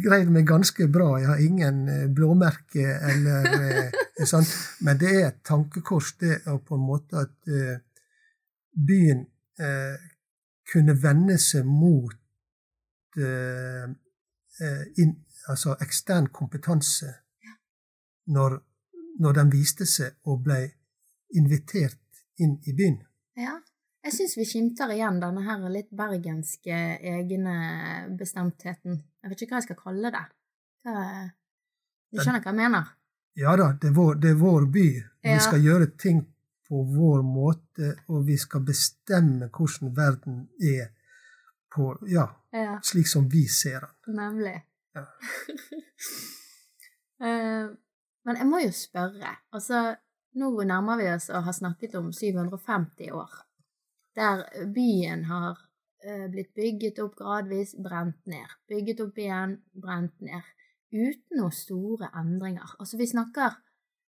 greid 0.05 0.31
meg 0.33 0.47
ganske 0.49 0.89
bra. 0.93 1.09
Jeg 1.21 1.31
har 1.33 1.43
ingen 1.43 1.83
eh, 1.93 2.07
blåmerke 2.13 2.87
eller 3.11 3.91
sånn. 4.25 4.47
Men 4.87 4.95
det 5.01 5.11
er 5.13 5.25
et 5.31 5.41
tankekors, 5.47 6.15
det 6.23 6.33
er 6.39 6.61
på 6.63 6.79
en 6.79 6.87
måte 6.87 7.13
at 7.27 7.35
eh, 7.51 7.77
byen 8.77 9.21
eh, 9.61 9.97
kunne 10.73 10.97
vende 11.03 11.39
seg 11.43 11.67
mot 11.69 12.17
eh, 13.19 14.83
in, 15.03 15.15
altså 15.49 15.77
ekstern 15.85 16.31
kompetanse 16.33 17.13
når, 18.33 18.59
når 19.21 19.39
den 19.41 19.53
viste 19.53 19.87
seg 19.87 20.17
og 20.27 20.43
ble 20.47 20.61
invitert 21.37 22.01
inn 22.43 22.59
i 22.67 22.75
byen. 22.77 23.01
Ja. 23.39 23.57
Jeg 24.07 24.15
syns 24.15 24.37
vi 24.39 24.45
skimter 24.47 24.93
igjen 24.95 25.17
denne 25.19 25.43
her 25.43 25.65
litt 25.73 25.89
bergenske 25.91 26.77
egne 27.11 27.57
bestemtheten. 28.19 29.01
Jeg 29.23 29.33
vet 29.33 29.43
ikke 29.43 29.57
hva 29.57 29.63
jeg 29.63 29.67
skal 29.67 29.81
kalle 29.81 30.13
det. 30.15 30.23
Hva, 30.87 31.01
du 32.15 32.21
skjønner 32.21 32.45
hva 32.45 32.53
jeg 32.53 32.61
mener? 32.61 32.93
Ja 33.37 33.57
da, 33.59 33.73
det 33.75 33.91
er 33.91 33.97
vår, 33.97 34.21
det 34.23 34.31
er 34.31 34.39
vår 34.39 34.69
by. 34.73 34.87
Ja. 35.27 35.33
Vi 35.33 35.41
skal 35.43 35.65
gjøre 35.65 35.89
ting 35.99 36.23
på 36.69 36.85
vår 36.95 37.25
måte, 37.27 37.97
og 38.07 38.29
vi 38.29 38.39
skal 38.39 38.63
bestemme 38.67 39.51
hvordan 39.51 39.93
verden 39.97 40.39
er 40.63 40.93
på 41.75 41.91
Ja, 42.09 42.29
Ja, 42.57 42.79
slik 42.85 43.09
som 43.11 43.29
vi 43.29 43.45
ser 43.53 43.85
den. 43.85 44.17
nemlig. 44.23 44.57
Ja. 44.97 45.07
Eh, 47.21 47.69
Men 48.27 48.37
jeg 48.37 48.47
må 48.51 48.59
jo 48.61 48.73
spørre. 48.75 49.31
Altså, 49.55 49.95
nå 50.37 50.49
nærmer 50.69 50.99
vi 51.01 51.07
oss 51.13 51.31
å 51.31 51.41
ha 51.47 51.53
snakket 51.55 51.95
om 51.97 52.11
750 52.13 53.13
år, 53.17 53.37
der 54.19 54.43
byen 54.75 55.23
har 55.31 55.61
eh, 56.05 56.27
blitt 56.33 56.51
bygget 56.59 56.99
opp 57.05 57.15
gradvis, 57.17 57.73
brent 57.81 58.19
ned. 58.29 58.53
Bygget 58.69 59.01
opp 59.07 59.17
igjen, 59.23 59.55
brent 59.73 60.19
ned. 60.21 60.51
Uten 60.93 61.39
noen 61.41 61.55
store 61.57 62.11
endringer. 62.19 62.75
Altså, 62.81 62.99
vi 63.01 63.07
snakker 63.09 63.57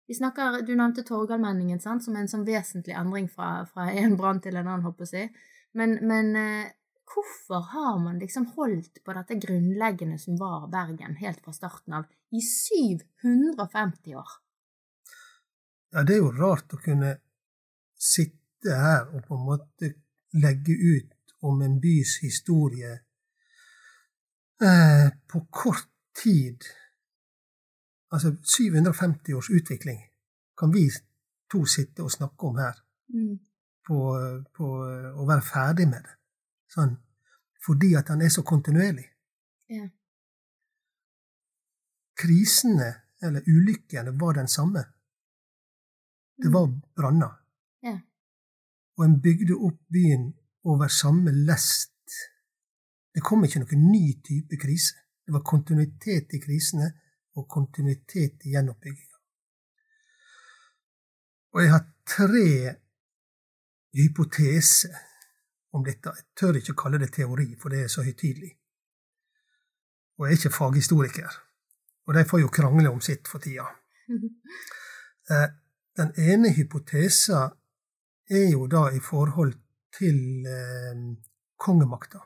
vi 0.07 0.15
snakker, 0.15 0.61
Du 0.67 0.73
nevnte 0.75 1.03
Torgallmenningen 1.03 1.79
sant, 1.83 2.03
som 2.03 2.15
en 2.15 2.27
sånn 2.31 2.45
vesentlig 2.47 2.95
endring 2.95 3.27
fra, 3.29 3.65
fra 3.67 3.89
en 3.91 4.17
brann 4.19 4.39
til 4.41 4.55
en 4.55 4.67
annen, 4.67 4.85
håper 4.87 5.09
jeg. 5.11 5.31
Men, 5.75 5.97
men 6.07 6.35
eh, 6.35 6.69
hvorfor 7.07 7.61
har 7.71 7.99
man 8.03 8.19
liksom 8.19 8.45
holdt 8.57 8.99
på 9.03 9.13
dette 9.15 9.37
grunnleggende 9.41 10.17
som 10.19 10.37
var 10.39 10.67
Bergen, 10.71 11.15
helt 11.21 11.39
fra 11.43 11.53
starten 11.55 11.93
av, 11.93 12.05
i 12.31 12.41
750 12.43 14.15
år? 14.19 14.29
Ja, 15.93 16.03
det 16.03 16.17
er 16.17 16.21
jo 16.21 16.33
rart 16.35 16.73
å 16.75 16.81
kunne 16.83 17.13
sitte 17.95 18.75
her 18.75 19.07
og 19.15 19.23
på 19.27 19.37
en 19.37 19.45
måte 19.47 19.93
legge 20.35 20.75
ut 20.75 21.13
om 21.47 21.61
en 21.63 21.77
bys 21.79 22.17
historie 22.21 22.91
eh, 24.61 25.07
på 25.31 25.45
kort 25.49 25.87
tid. 26.17 26.65
Altså 28.11 28.35
750 28.41 29.33
års 29.37 29.49
utvikling 29.53 30.01
kan 30.57 30.73
vi 30.73 30.89
to 31.51 31.63
sitte 31.69 32.03
og 32.03 32.11
snakke 32.11 32.51
om 32.51 32.57
her, 32.59 32.83
Mm. 33.07 33.39
på, 33.87 33.97
på 34.51 34.65
å 35.15 35.25
være 35.29 35.41
ferdig 35.47 35.85
med 35.87 36.03
det. 36.03 36.15
Sånn. 36.71 36.95
Fordi 37.63 37.93
at 37.99 38.11
han 38.11 38.21
er 38.21 38.31
så 38.31 38.43
kontinuerlig. 38.47 39.05
Ja. 39.71 39.87
Krisene, 42.17 42.89
eller 43.23 43.45
ulykkene, 43.47 44.13
var 44.19 44.37
den 44.39 44.47
samme. 44.47 44.83
Det 46.37 46.51
var 46.53 46.69
branner. 46.95 47.33
Ja. 47.83 47.97
Og 48.97 49.05
en 49.05 49.19
bygde 49.21 49.57
opp 49.67 49.81
byen 49.93 50.31
over 50.63 50.87
samme 50.87 51.31
lest. 51.31 51.93
Det 53.13 53.23
kom 53.25 53.43
ikke 53.45 53.63
noen 53.63 53.89
ny 53.91 54.05
type 54.25 54.59
krise. 54.61 54.95
Det 55.25 55.33
var 55.35 55.43
kontinuitet 55.43 56.33
i 56.37 56.39
krisene 56.39 56.87
og 57.37 57.47
kontinuitet 57.51 58.45
i 58.45 58.53
gjenoppbygginga. 58.53 59.17
Og 61.53 61.63
jeg 61.63 61.71
har 61.73 61.85
tre 62.07 62.49
hypoteser 63.97 65.06
om 65.77 65.85
dette. 65.85 66.13
Jeg 66.15 66.25
tør 66.37 66.59
ikke 66.59 66.75
kalle 66.81 66.99
det 67.01 67.11
teori, 67.15 67.51
for 67.61 67.73
det 67.73 67.83
er 67.83 67.91
så 67.91 68.03
høytidelig. 68.05 68.51
Og 70.17 70.25
jeg 70.25 70.33
er 70.33 70.39
ikke 70.39 70.55
faghistoriker. 70.57 71.37
Og 72.07 72.15
de 72.15 72.23
får 72.25 72.41
jo 72.41 72.49
krangle 72.53 72.89
om 72.89 73.01
sitt 73.01 73.27
for 73.27 73.43
tida. 73.43 73.67
Eh, 75.27 75.49
Den 75.97 76.13
ene 76.15 76.53
hypotesen 76.55 77.49
er 78.29 78.45
jo 78.51 78.67
da 78.71 78.85
i 78.95 78.99
forhold 79.03 79.53
til 79.97 80.45
eh, 80.47 80.99
kongemakta. 81.59 82.21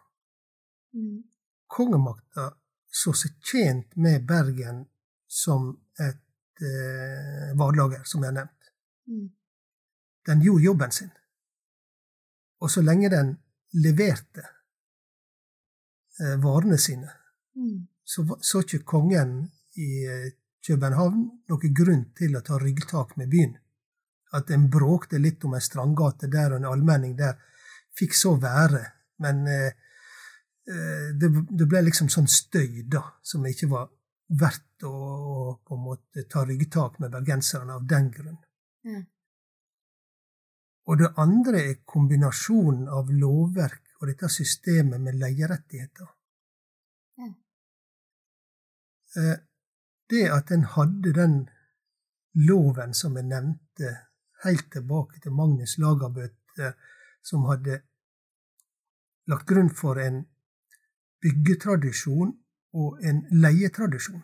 Mm. 0.93 1.23
Kongemakta 1.65 2.51
så 2.91 3.13
seg 3.17 3.39
tjent 3.41 3.95
med 3.95 4.27
Bergen 4.27 4.83
som 5.25 5.71
et 5.97 6.61
eh, 6.61 7.57
varelager, 7.57 8.03
som 8.05 8.21
jeg 8.21 8.29
har 8.29 8.37
nevnt. 8.37 8.71
Mm. 9.07 9.27
Den 10.29 10.45
gjorde 10.45 10.63
jobben 10.63 10.91
sin. 10.91 11.11
Og 12.61 12.69
så 12.69 12.81
lenge 12.85 13.09
den 13.09 13.37
leverte 13.73 14.43
eh, 16.19 16.37
varene 16.43 16.77
sine, 16.77 17.17
Mm. 17.55 17.87
så 18.03 18.23
så 18.39 18.61
ikke 18.63 18.85
kongen 18.87 19.51
i 19.75 20.05
eh, 20.07 20.31
København 20.63 21.23
noen 21.49 21.73
grunn 21.75 22.05
til 22.15 22.37
å 22.37 22.41
ta 22.41 22.57
ryggtak 22.59 23.17
med 23.17 23.27
byen. 23.29 23.57
At 24.31 24.51
en 24.51 24.69
bråkte 24.71 25.19
litt 25.19 25.43
om 25.43 25.55
ei 25.57 25.61
strandgate 25.61 26.29
der 26.31 26.53
og 26.53 26.61
en 26.61 26.69
allmenning 26.69 27.17
der, 27.17 27.35
fikk 27.97 28.15
så 28.15 28.37
være. 28.39 28.85
Men 29.19 29.47
eh, 29.47 29.73
eh, 30.67 31.09
det, 31.19 31.31
det 31.49 31.67
ble 31.67 31.81
liksom 31.89 32.07
sånn 32.09 32.29
støy, 32.31 32.85
da, 32.87 33.03
som 33.21 33.43
ikke 33.45 33.67
var 33.67 33.89
verdt 34.29 34.85
å, 34.87 34.93
å 34.93 35.59
på 35.67 35.75
en 35.75 35.83
måte 35.89 36.23
ta 36.31 36.45
ryggtak 36.47 36.99
med 37.03 37.11
bergenserne 37.11 37.75
av 37.75 37.83
den 37.87 38.11
grunn. 38.15 38.39
Ja. 38.87 39.01
Og 40.89 40.97
det 40.97 41.11
andre 41.21 41.61
er 41.69 41.83
kombinasjonen 41.85 42.87
av 42.89 43.11
lovverk 43.13 44.01
og 44.01 44.09
dette 44.09 44.29
systemet 44.33 45.01
med 45.01 45.19
leierettigheter. 45.21 46.09
Ja. 47.21 47.31
Eh, 49.21 49.37
Det 50.11 50.25
at 50.27 50.51
en 50.51 50.63
hadde 50.67 51.13
den 51.15 51.35
loven 52.33 52.93
som 52.93 53.15
jeg 53.15 53.29
nevnte, 53.29 53.91
helt 54.43 54.71
tilbake 54.73 55.21
til 55.23 55.31
Magnus 55.31 55.77
Lagerbøte, 55.77 56.73
som 57.23 57.45
hadde 57.47 57.77
lagt 59.31 59.47
grunn 59.47 59.69
for 59.69 60.01
en 60.03 60.25
byggetradisjon 61.23 62.33
og 62.73 62.99
en 63.07 63.21
leietradisjon, 63.31 64.23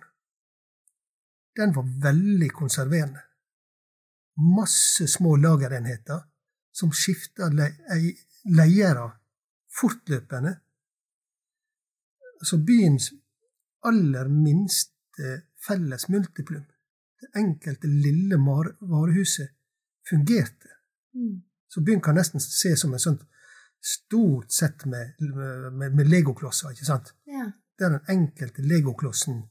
den 1.55 1.75
var 1.75 1.87
veldig 2.03 2.49
konserverende. 2.51 3.23
Masse 4.57 5.07
små 5.07 5.37
lagerenheter 5.39 6.19
som 6.77 6.91
skifter 6.93 7.49
le 7.57 7.67
ei- 7.95 8.17
fortløpende. 9.79 10.53
Så 12.43 12.57
byens 12.67 13.11
aller 13.83 14.27
minste 14.29 15.31
felles 15.67 16.07
multiplum, 16.09 16.65
det 17.21 17.29
enkelte 17.41 17.87
lille 17.89 18.37
varehuset, 18.91 19.49
fungerte. 20.09 20.69
Mm. 21.13 21.41
Så 21.67 21.81
byen 21.81 22.01
kan 22.01 22.15
nesten 22.15 22.39
se 22.39 22.75
som 22.77 22.93
et 22.93 23.01
sånt 23.01 23.23
stort 23.83 24.51
sett 24.51 24.85
med, 24.85 25.15
med, 25.73 25.95
med 25.95 26.05
legoklosser. 26.07 26.69
ikke 26.71 26.85
sant? 26.85 27.13
Ja. 27.27 27.51
Der 27.79 27.89
den 27.97 28.05
enkelte 28.09 28.61
legoklossen 28.61 29.41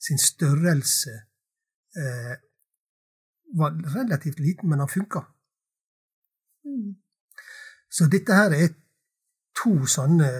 sin 0.00 0.18
størrelse 0.18 1.12
eh, 1.96 2.34
var 3.58 3.76
relativt 3.96 4.40
liten, 4.40 4.68
men 4.70 4.78
han 4.78 4.88
funka. 4.88 5.20
Mm. 6.64 6.94
Så 7.90 8.06
dette 8.10 8.36
her 8.36 8.54
er 8.54 8.74
to 9.56 9.86
sånne 9.90 10.30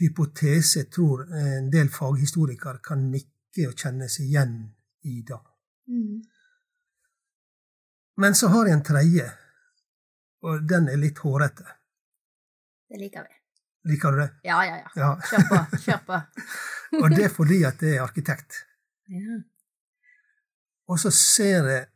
hypoteser 0.00 0.82
jeg 0.82 0.90
tror 0.92 1.22
en 1.38 1.70
del 1.72 1.90
faghistorikere 1.92 2.82
kan 2.84 3.06
nikke 3.12 3.68
og 3.70 3.78
kjenne 3.78 4.08
seg 4.10 4.26
igjen 4.26 4.56
i. 5.06 5.20
da. 5.22 5.38
Mm. 5.86 6.24
Men 8.16 8.34
så 8.34 8.50
har 8.50 8.66
jeg 8.66 8.78
en 8.78 8.84
tredje, 8.86 9.30
og 10.46 10.66
den 10.68 10.90
er 10.90 11.00
litt 11.00 11.18
hårete. 11.22 11.66
Det 12.90 13.00
liker 13.00 13.26
vi. 13.26 13.40
Liker 13.90 14.14
du 14.14 14.20
det? 14.22 14.28
Ja, 14.48 14.60
ja, 14.64 14.76
ja. 14.80 14.90
Ja. 14.96 15.10
Kjør 15.28 15.48
på. 15.48 15.78
Kjør 15.84 16.04
på. 16.06 16.20
Og 17.02 17.10
det 17.10 17.24
er 17.26 17.32
fordi 17.32 17.58
at 17.66 17.82
jeg 17.82 17.98
er 17.98 18.04
arkitekt. 18.04 18.62
Ja. 19.10 19.40
Og 20.88 21.00
så 21.00 21.10
ser 21.10 21.68
jeg 21.68 21.86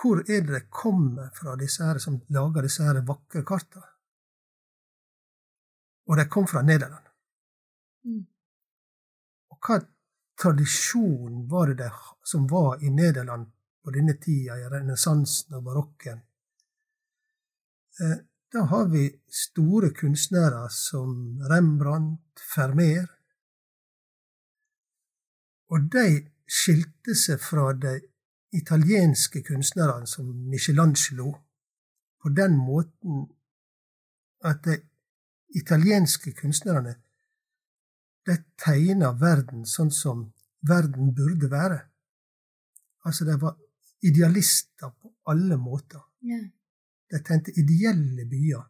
hvor 0.00 0.20
er 0.20 0.40
det 0.46 0.54
det 0.54 0.70
kommer 0.70 1.30
fra, 1.36 1.56
disse 1.56 1.84
her 1.84 1.98
som 1.98 2.20
lager 2.28 2.62
disse 2.62 2.84
her 2.84 3.00
vakre 3.06 3.44
kartene. 3.44 3.86
Og 6.08 6.16
de 6.16 6.24
kom 6.28 6.46
fra 6.48 6.62
Nederland. 6.62 7.06
Mm. 8.04 8.24
Og 9.52 9.58
hva 9.66 9.78
tradisjon 10.40 11.44
var 11.50 11.68
det 11.70 11.82
det 11.84 11.90
som 12.24 12.48
var 12.48 12.82
i 12.82 12.90
Nederland 12.90 13.46
på 13.84 13.92
denne 13.94 14.16
tida, 14.18 14.56
i 14.56 14.68
renessansen 14.72 15.54
og 15.58 15.64
barokken? 15.68 16.24
Eh, 18.00 18.18
Da 18.52 18.60
har 18.60 18.88
vi 18.90 19.04
store 19.30 19.90
kunstnere 19.94 20.64
som 20.70 21.38
Rembrandt, 21.50 22.40
Vermeer. 22.56 23.06
Og 25.70 25.86
de 25.92 26.06
skilte 26.50 27.14
seg 27.14 27.38
fra 27.38 27.68
de 27.78 27.92
italienske 28.52 29.42
kunstnerne 29.46 30.06
som 30.06 30.26
Michelangelo 30.50 31.34
på 32.22 32.28
den 32.28 32.56
måten 32.56 33.28
at 34.44 34.64
de 34.64 34.76
italienske 35.54 36.32
kunstnerne 36.32 36.94
de 38.26 38.36
tegna 38.60 39.12
verden 39.16 39.64
sånn 39.66 39.90
som 39.90 40.26
verden 40.68 41.14
burde 41.16 41.48
være. 41.50 41.78
Altså, 43.08 43.24
de 43.24 43.36
var 43.40 43.56
idealister 44.04 44.92
på 45.00 45.12
alle 45.32 45.56
måter. 45.56 46.02
Ja. 46.26 46.40
De 47.10 47.20
tegnte 47.24 47.54
ideelle 47.58 48.26
byer. 48.28 48.66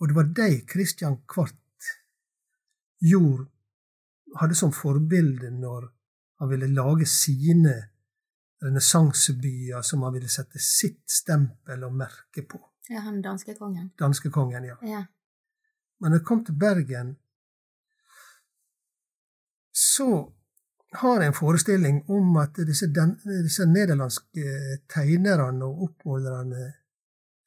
Og 0.00 0.08
det 0.08 0.16
var 0.16 0.30
de 0.38 0.48
Christian 0.70 1.18
Kvart 1.28 1.58
gjorde, 3.02 3.48
hadde 4.38 4.56
som 4.56 4.72
forbilde 4.72 5.50
når 5.50 5.90
han 6.40 6.50
ville 6.50 6.70
lage 6.72 7.06
sine 7.06 7.74
renessansebyer 8.62 9.82
som 9.82 10.02
han 10.02 10.14
ville 10.14 10.30
sette 10.30 10.60
sitt 10.62 11.02
stempel 11.10 11.84
og 11.84 11.96
merke 11.96 12.44
på. 12.48 12.60
ja, 12.88 13.00
han 13.00 13.22
danske 13.22 13.54
kongen. 13.54 13.90
Danskekongen, 13.98 14.64
ja. 14.64 14.76
Ja. 14.82 15.04
Men 16.00 16.10
når 16.10 16.18
jeg 16.18 16.26
kom 16.26 16.44
til 16.44 16.58
Bergen, 16.58 17.16
så 19.72 20.32
har 20.92 21.20
jeg 21.20 21.30
en 21.30 21.34
forestilling 21.34 22.02
om 22.10 22.36
at 22.36 22.58
disse, 22.66 22.86
den, 22.92 23.14
disse 23.44 23.66
nederlandske 23.66 24.78
tegnerne 24.92 25.64
og 25.64 25.86
oppmålerne 25.88 26.72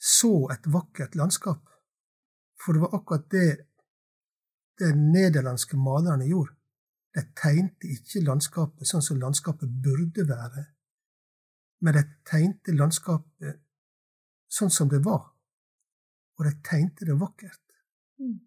så 0.01 0.47
et 0.53 0.67
vakkert 0.73 1.15
landskap. 1.15 1.61
For 2.61 2.73
det 2.73 2.81
var 2.81 2.95
akkurat 2.97 3.27
det 3.31 3.49
de 4.79 4.91
nederlandske 4.95 5.77
malerne 5.77 6.27
gjorde. 6.27 6.55
De 7.15 7.23
tegnte 7.37 7.87
ikke 7.87 8.25
landskapet 8.25 8.89
sånn 8.89 9.03
som 9.05 9.19
landskapet 9.21 9.71
burde 9.83 10.25
være, 10.27 10.65
men 11.85 11.93
de 11.93 12.01
tegnte 12.25 12.73
landskapet 12.73 13.59
sånn 14.49 14.71
som 14.73 14.89
det 14.89 15.03
var. 15.05 15.27
Og 16.35 16.47
de 16.47 16.53
tegnte 16.65 17.05
det 17.05 17.13
vakkert. 17.19 17.61
Mm. 18.17 18.39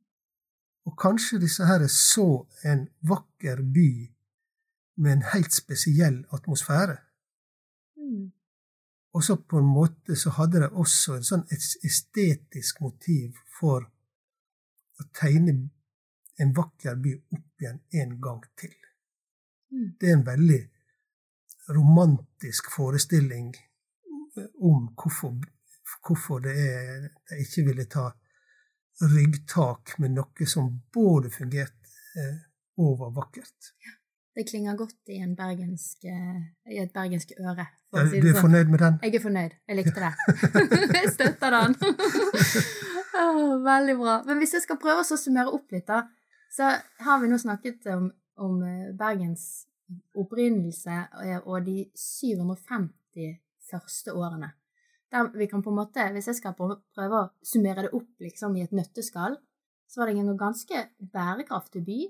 Og 0.88 0.96
kanskje 0.98 1.38
disse 1.38 1.66
her 1.68 1.84
så 1.92 2.48
en 2.66 2.88
vakker 3.06 3.62
by 3.62 3.90
med 4.98 5.12
en 5.12 5.26
helt 5.32 5.54
spesiell 5.54 6.24
atmosfære. 6.34 6.96
Mm. 8.00 8.32
Og 9.14 9.24
så 9.24 9.36
på 9.38 9.60
en 9.62 9.70
måte 9.70 10.16
så 10.18 10.34
hadde 10.34 10.64
de 10.64 10.70
også 10.72 11.18
en 11.18 11.28
sånn 11.30 11.46
es- 11.54 11.76
estetisk 11.86 12.80
motiv 12.82 13.38
for 13.60 13.86
å 14.98 15.06
tegne 15.14 15.70
en 16.42 16.52
vakker 16.56 16.98
by 16.98 17.14
opp 17.36 17.62
igjen 17.62 17.80
en 18.02 18.18
gang 18.20 18.42
til. 18.58 18.74
Mm. 19.70 19.94
Det 20.00 20.10
er 20.10 20.16
en 20.16 20.26
veldig 20.26 20.60
romantisk 21.74 22.70
forestilling 22.72 23.52
om 24.60 24.88
hvorfor, 24.94 25.34
hvorfor 26.06 26.42
det 26.44 26.54
er 26.56 27.08
de 27.30 27.40
ikke 27.42 27.66
ville 27.70 27.86
ta 27.90 28.08
ryggtak 29.02 29.98
med 30.02 30.16
noe 30.16 30.46
som 30.50 30.70
både 30.94 31.30
fungerte 31.30 31.92
eh, 32.18 32.36
og 32.82 32.98
var 33.02 33.14
vakkert. 33.14 33.72
Det 34.38 34.44
klinger 34.46 34.76
godt 34.78 35.10
i, 35.10 35.18
en 35.18 35.34
bergensk, 35.38 36.04
eh, 36.06 36.42
i 36.70 36.78
et 36.82 36.92
bergensk 36.94 37.32
øre. 37.40 37.66
Ja, 37.94 38.04
si 38.06 38.20
du 38.22 38.28
er 38.28 38.36
sånn. 38.36 38.44
fornøyd 38.44 38.70
med 38.70 38.82
den? 38.84 38.98
Jeg 39.02 39.18
er 39.18 39.24
fornøyd. 39.24 39.56
Jeg 39.66 39.78
likte 39.80 40.04
det. 40.04 40.12
jeg 40.98 41.12
støtter 41.14 41.56
den. 41.56 41.74
oh, 43.22 43.56
veldig 43.64 43.96
bra. 43.98 44.20
Men 44.28 44.42
hvis 44.42 44.54
jeg 44.58 44.66
skal 44.66 44.78
prøve 44.82 45.02
å 45.02 45.18
summere 45.18 45.54
opp 45.54 45.74
litt, 45.74 45.88
da, 45.90 46.04
så 46.54 46.70
har 47.06 47.22
vi 47.22 47.30
nå 47.30 47.38
snakket 47.40 47.90
om, 47.94 48.10
om 48.38 48.62
eh, 48.66 48.92
Bergens 48.98 49.48
opprinnelse 50.18 50.96
eh, 51.24 51.40
og 51.44 51.64
de 51.66 51.90
750 51.94 53.38
første 53.70 54.14
årene. 54.14 54.52
Der 55.12 55.30
vi 55.32 55.46
kan 55.48 55.62
på 55.64 55.70
en 55.72 55.78
måte, 55.80 56.04
Hvis 56.12 56.26
jeg 56.28 56.36
skal 56.36 56.54
prøve 56.54 57.20
å 57.20 57.28
summere 57.42 57.86
det 57.86 57.94
opp 57.96 58.20
liksom, 58.20 58.56
i 58.56 58.62
et 58.62 58.72
nøtteskall, 58.72 59.38
så 59.88 60.00
var 60.00 60.06
det 60.06 60.18
en 60.18 60.36
ganske 60.36 60.88
bærekraftig 61.00 61.84
by 61.84 62.00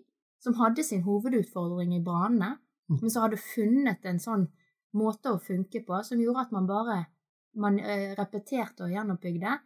som 0.42 0.54
hadde 0.54 0.82
sin 0.82 1.02
hovedutfordring 1.02 1.94
i 1.94 2.02
branene, 2.02 2.58
Mm. 2.88 2.98
men 3.02 3.10
som 3.10 3.22
hadde 3.22 3.36
funnet 3.36 4.06
en 4.08 4.20
sånn 4.22 4.46
måte 4.96 5.32
å 5.34 5.40
funke 5.42 5.82
på 5.84 5.98
som 6.04 6.20
gjorde 6.20 6.46
at 6.46 6.52
man 6.56 6.68
bare 6.68 6.98
man 7.58 7.78
eh, 7.80 8.14
repeterte 8.16 8.86
og 8.86 8.92
gjenoppbygde. 8.94 9.58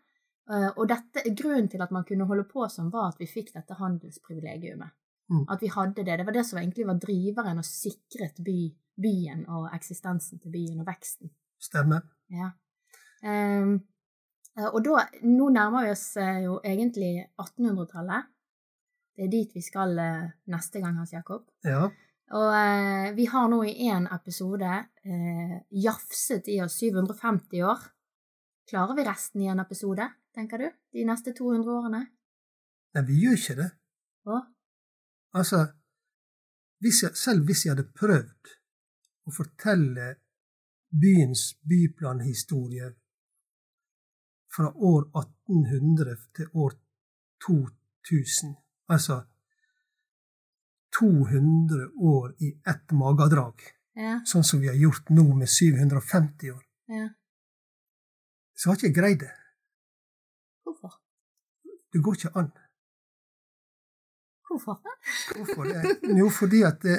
Eh, 0.50 0.70
og 0.76 0.88
dette, 0.90 1.22
grunnen 1.38 1.68
til 1.70 1.82
at 1.84 1.92
man 1.94 2.06
kunne 2.08 2.26
holde 2.26 2.46
på 2.48 2.66
sånn, 2.72 2.90
var 2.90 3.12
at 3.12 3.20
vi 3.20 3.28
fikk 3.30 3.52
dette 3.54 3.76
handelsprivilegiumet. 3.78 4.90
Mm. 5.30 5.44
At 5.48 5.62
vi 5.62 5.70
hadde 5.72 6.04
det. 6.04 6.18
Det 6.18 6.26
var 6.26 6.34
det 6.36 6.44
som 6.46 6.58
egentlig 6.58 6.86
var 6.88 6.98
driveren 7.00 7.60
og 7.62 7.64
sikret 7.66 8.42
by, 8.44 8.58
byen 9.00 9.46
og 9.48 9.70
eksistensen 9.74 10.42
til 10.42 10.52
byen 10.52 10.82
og 10.82 10.88
veksten. 10.88 11.30
Stemmer. 11.62 12.02
Ja. 12.32 12.50
Eh, 13.22 13.78
og 14.68 14.80
da, 14.84 15.06
nå 15.24 15.48
nærmer 15.54 15.86
vi 15.86 15.94
oss 15.94 16.06
eh, 16.20 16.42
jo 16.44 16.58
egentlig 16.64 17.14
1800-tallet. 17.40 18.28
Det 19.16 19.26
er 19.26 19.32
dit 19.32 19.54
vi 19.54 19.62
skal 19.64 19.96
eh, 20.00 20.32
neste 20.52 20.82
gang, 20.82 20.98
Hans 20.98 21.14
Jakob. 21.14 21.46
Ja. 21.64 21.86
Og 22.32 22.54
eh, 22.56 23.12
vi 23.16 23.26
har 23.28 23.48
nå 23.52 23.60
i 23.68 23.74
én 23.88 24.08
episode 24.14 24.68
eh, 25.04 25.56
jafset 25.84 26.48
i 26.48 26.60
oss 26.64 26.78
750 26.80 27.64
år. 27.68 27.86
Klarer 28.68 28.96
vi 28.96 29.04
resten 29.04 29.42
i 29.44 29.50
en 29.52 29.60
episode, 29.60 30.06
tenker 30.34 30.62
du? 30.62 30.68
De 30.96 31.04
neste 31.04 31.34
200 31.36 31.72
årene? 31.76 32.02
Nei, 32.96 33.04
vi 33.08 33.18
gjør 33.24 33.36
ikke 33.36 33.58
det. 33.58 33.68
Å? 34.28 34.38
Altså, 35.32 35.66
hvis 36.82 37.02
jeg, 37.02 37.16
selv 37.16 37.44
hvis 37.44 37.64
jeg 37.64 37.72
hadde 37.74 37.88
prøvd 37.96 38.52
å 39.26 39.32
fortelle 39.32 40.08
byens 40.92 41.44
byplanhistorie 41.68 42.90
fra 44.52 44.68
år 44.76 45.06
1800 45.16 46.16
til 46.36 46.50
år 46.64 46.74
2000, 47.46 48.56
altså 48.92 49.22
200 50.98 51.86
år 51.96 52.34
i 52.38 52.52
ett 52.74 52.92
magedrag, 52.92 53.62
Ja, 53.92 54.18
sånn 54.24 54.44
som 54.44 54.60
vi 54.60 54.70
har 54.70 54.76
gjort 54.80 55.10
nå 55.12 55.24
med 55.36 55.48
750 55.52 56.52
år, 56.52 56.62
ja. 56.88 57.08
så 58.56 58.70
har 58.70 58.78
ikke 58.78 58.88
jeg 58.88 58.96
greid 58.96 59.18
det. 59.20 59.32
Hvorfor? 60.64 60.94
Det 61.92 62.00
går 62.00 62.16
ikke 62.16 62.32
an. 62.40 62.48
Hvorfor? 64.52 64.80
Hvorfor 65.36 65.64
det? 65.64 66.18
Jo, 66.18 66.28
fordi 66.28 66.62
at 66.62 66.82
det, 66.82 66.98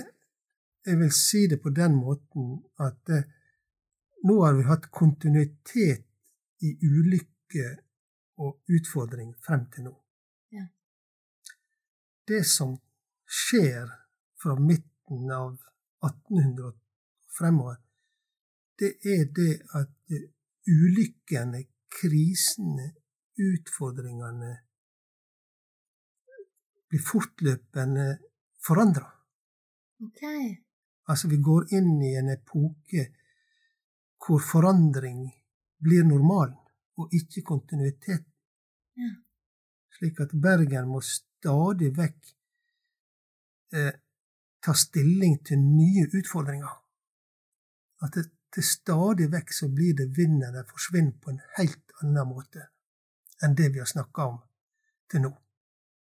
jeg 0.86 0.98
vil 1.00 1.12
si 1.14 1.48
det 1.48 1.60
på 1.62 1.70
den 1.70 1.96
måten 1.96 2.64
at 2.82 2.98
det, 3.08 3.24
nå 4.26 4.40
har 4.46 4.56
vi 4.58 4.66
hatt 4.66 4.90
kontinuitet 4.92 6.08
i 6.66 6.72
ulykke 6.82 7.68
og 8.42 8.74
utfordring 8.74 9.36
frem 9.46 9.68
til 9.70 9.86
nå. 9.90 9.94
Ja. 10.56 10.66
Det 12.28 12.42
som 12.48 12.74
skjer 13.30 13.92
fra 14.42 14.58
midten 14.58 15.30
av 15.32 15.54
1800 16.02 16.72
og 16.72 16.80
fremover, 17.38 17.78
det 18.80 18.96
er 19.06 19.30
det 19.30 19.54
at 19.78 20.18
ulykkene, 20.66 21.68
krisene, 21.94 22.90
utfordringene 23.38 24.56
blir 26.94 27.02
fortløpende 27.02 28.08
forandra. 28.62 29.08
Ok. 30.06 30.22
Altså, 31.10 31.28
vi 31.28 31.40
går 31.42 31.74
inn 31.74 31.96
i 32.06 32.14
en 32.20 32.30
epoke 32.30 33.08
hvor 34.24 34.40
forandring 34.40 35.26
blir 35.84 36.06
normalen, 36.08 36.60
og 37.02 37.10
ikke 37.18 37.42
kontinuitet. 37.42 38.28
Ja. 38.96 39.10
Slik 39.98 40.22
at 40.22 40.36
Bergen 40.38 40.88
må 40.88 41.02
stadig 41.04 41.90
vekk 41.98 42.30
eh, 43.74 43.92
ta 44.64 44.76
stilling 44.78 45.40
til 45.44 45.60
nye 45.60 46.06
utfordringer. 46.08 46.78
At 48.06 48.16
det, 48.16 48.28
til 48.54 48.70
stadig 48.70 49.32
vekk 49.34 49.52
så 49.58 49.72
blir 49.74 49.98
det 49.98 50.12
vinner 50.14 50.54
det 50.54 50.70
forsvinner 50.70 51.18
på 51.18 51.34
en 51.34 51.42
helt 51.58 51.98
annen 52.04 52.30
måte 52.30 52.70
enn 53.44 53.58
det 53.58 53.74
vi 53.74 53.82
har 53.82 53.90
snakka 53.90 54.30
om 54.30 54.38
til 55.10 55.26
nå. 55.26 55.34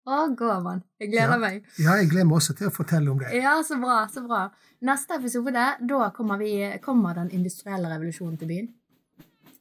Å, 0.10 0.20
gåvan. 0.36 0.80
Jeg 1.00 1.12
gleder 1.12 1.36
Ja. 1.36 1.38
meg. 1.38 1.64
Ja, 1.78 1.96
jeg 2.00 2.10
gleder 2.10 2.26
meg 2.26 2.38
også 2.40 2.56
til 2.58 2.68
å 2.70 2.74
fortelle 2.74 3.12
om 3.12 3.20
det. 3.22 3.30
Ja, 3.38 3.60
så 3.64 3.78
bra. 3.82 4.08
så 4.10 4.24
bra. 4.26 4.50
Neste 4.82 5.18
episode, 5.20 5.66
da 5.92 6.10
kommer, 6.16 6.38
vi, 6.40 6.54
kommer 6.82 7.14
den 7.14 7.30
industrielle 7.36 7.90
revolusjonen 7.92 8.38
til 8.40 8.48
byen. 8.48 8.70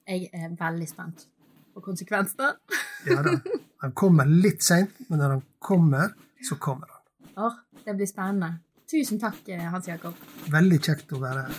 Jeg 0.09 0.31
er 0.33 0.49
veldig 0.57 0.89
spent 0.89 1.27
på 1.75 1.83
konsekvensene. 1.85 2.55
Ja 3.07 3.23
da. 3.23 3.35
Han 3.83 3.93
kommer 3.93 4.25
litt 4.27 4.63
seint, 4.65 4.91
men 5.09 5.21
når 5.21 5.31
han 5.37 5.43
kommer, 5.63 6.15
så 6.43 6.57
kommer 6.59 6.87
han. 6.91 7.03
Åh, 7.37 7.59
det 7.85 7.95
blir 7.99 8.07
spennende. 8.11 8.59
Tusen 8.91 9.21
takk, 9.21 9.37
Hans 9.71 9.87
Jakob. 9.87 10.15
Veldig 10.51 10.79
kjekt 10.83 11.13
å 11.13 11.21
være 11.21 11.45
her. 11.47 11.59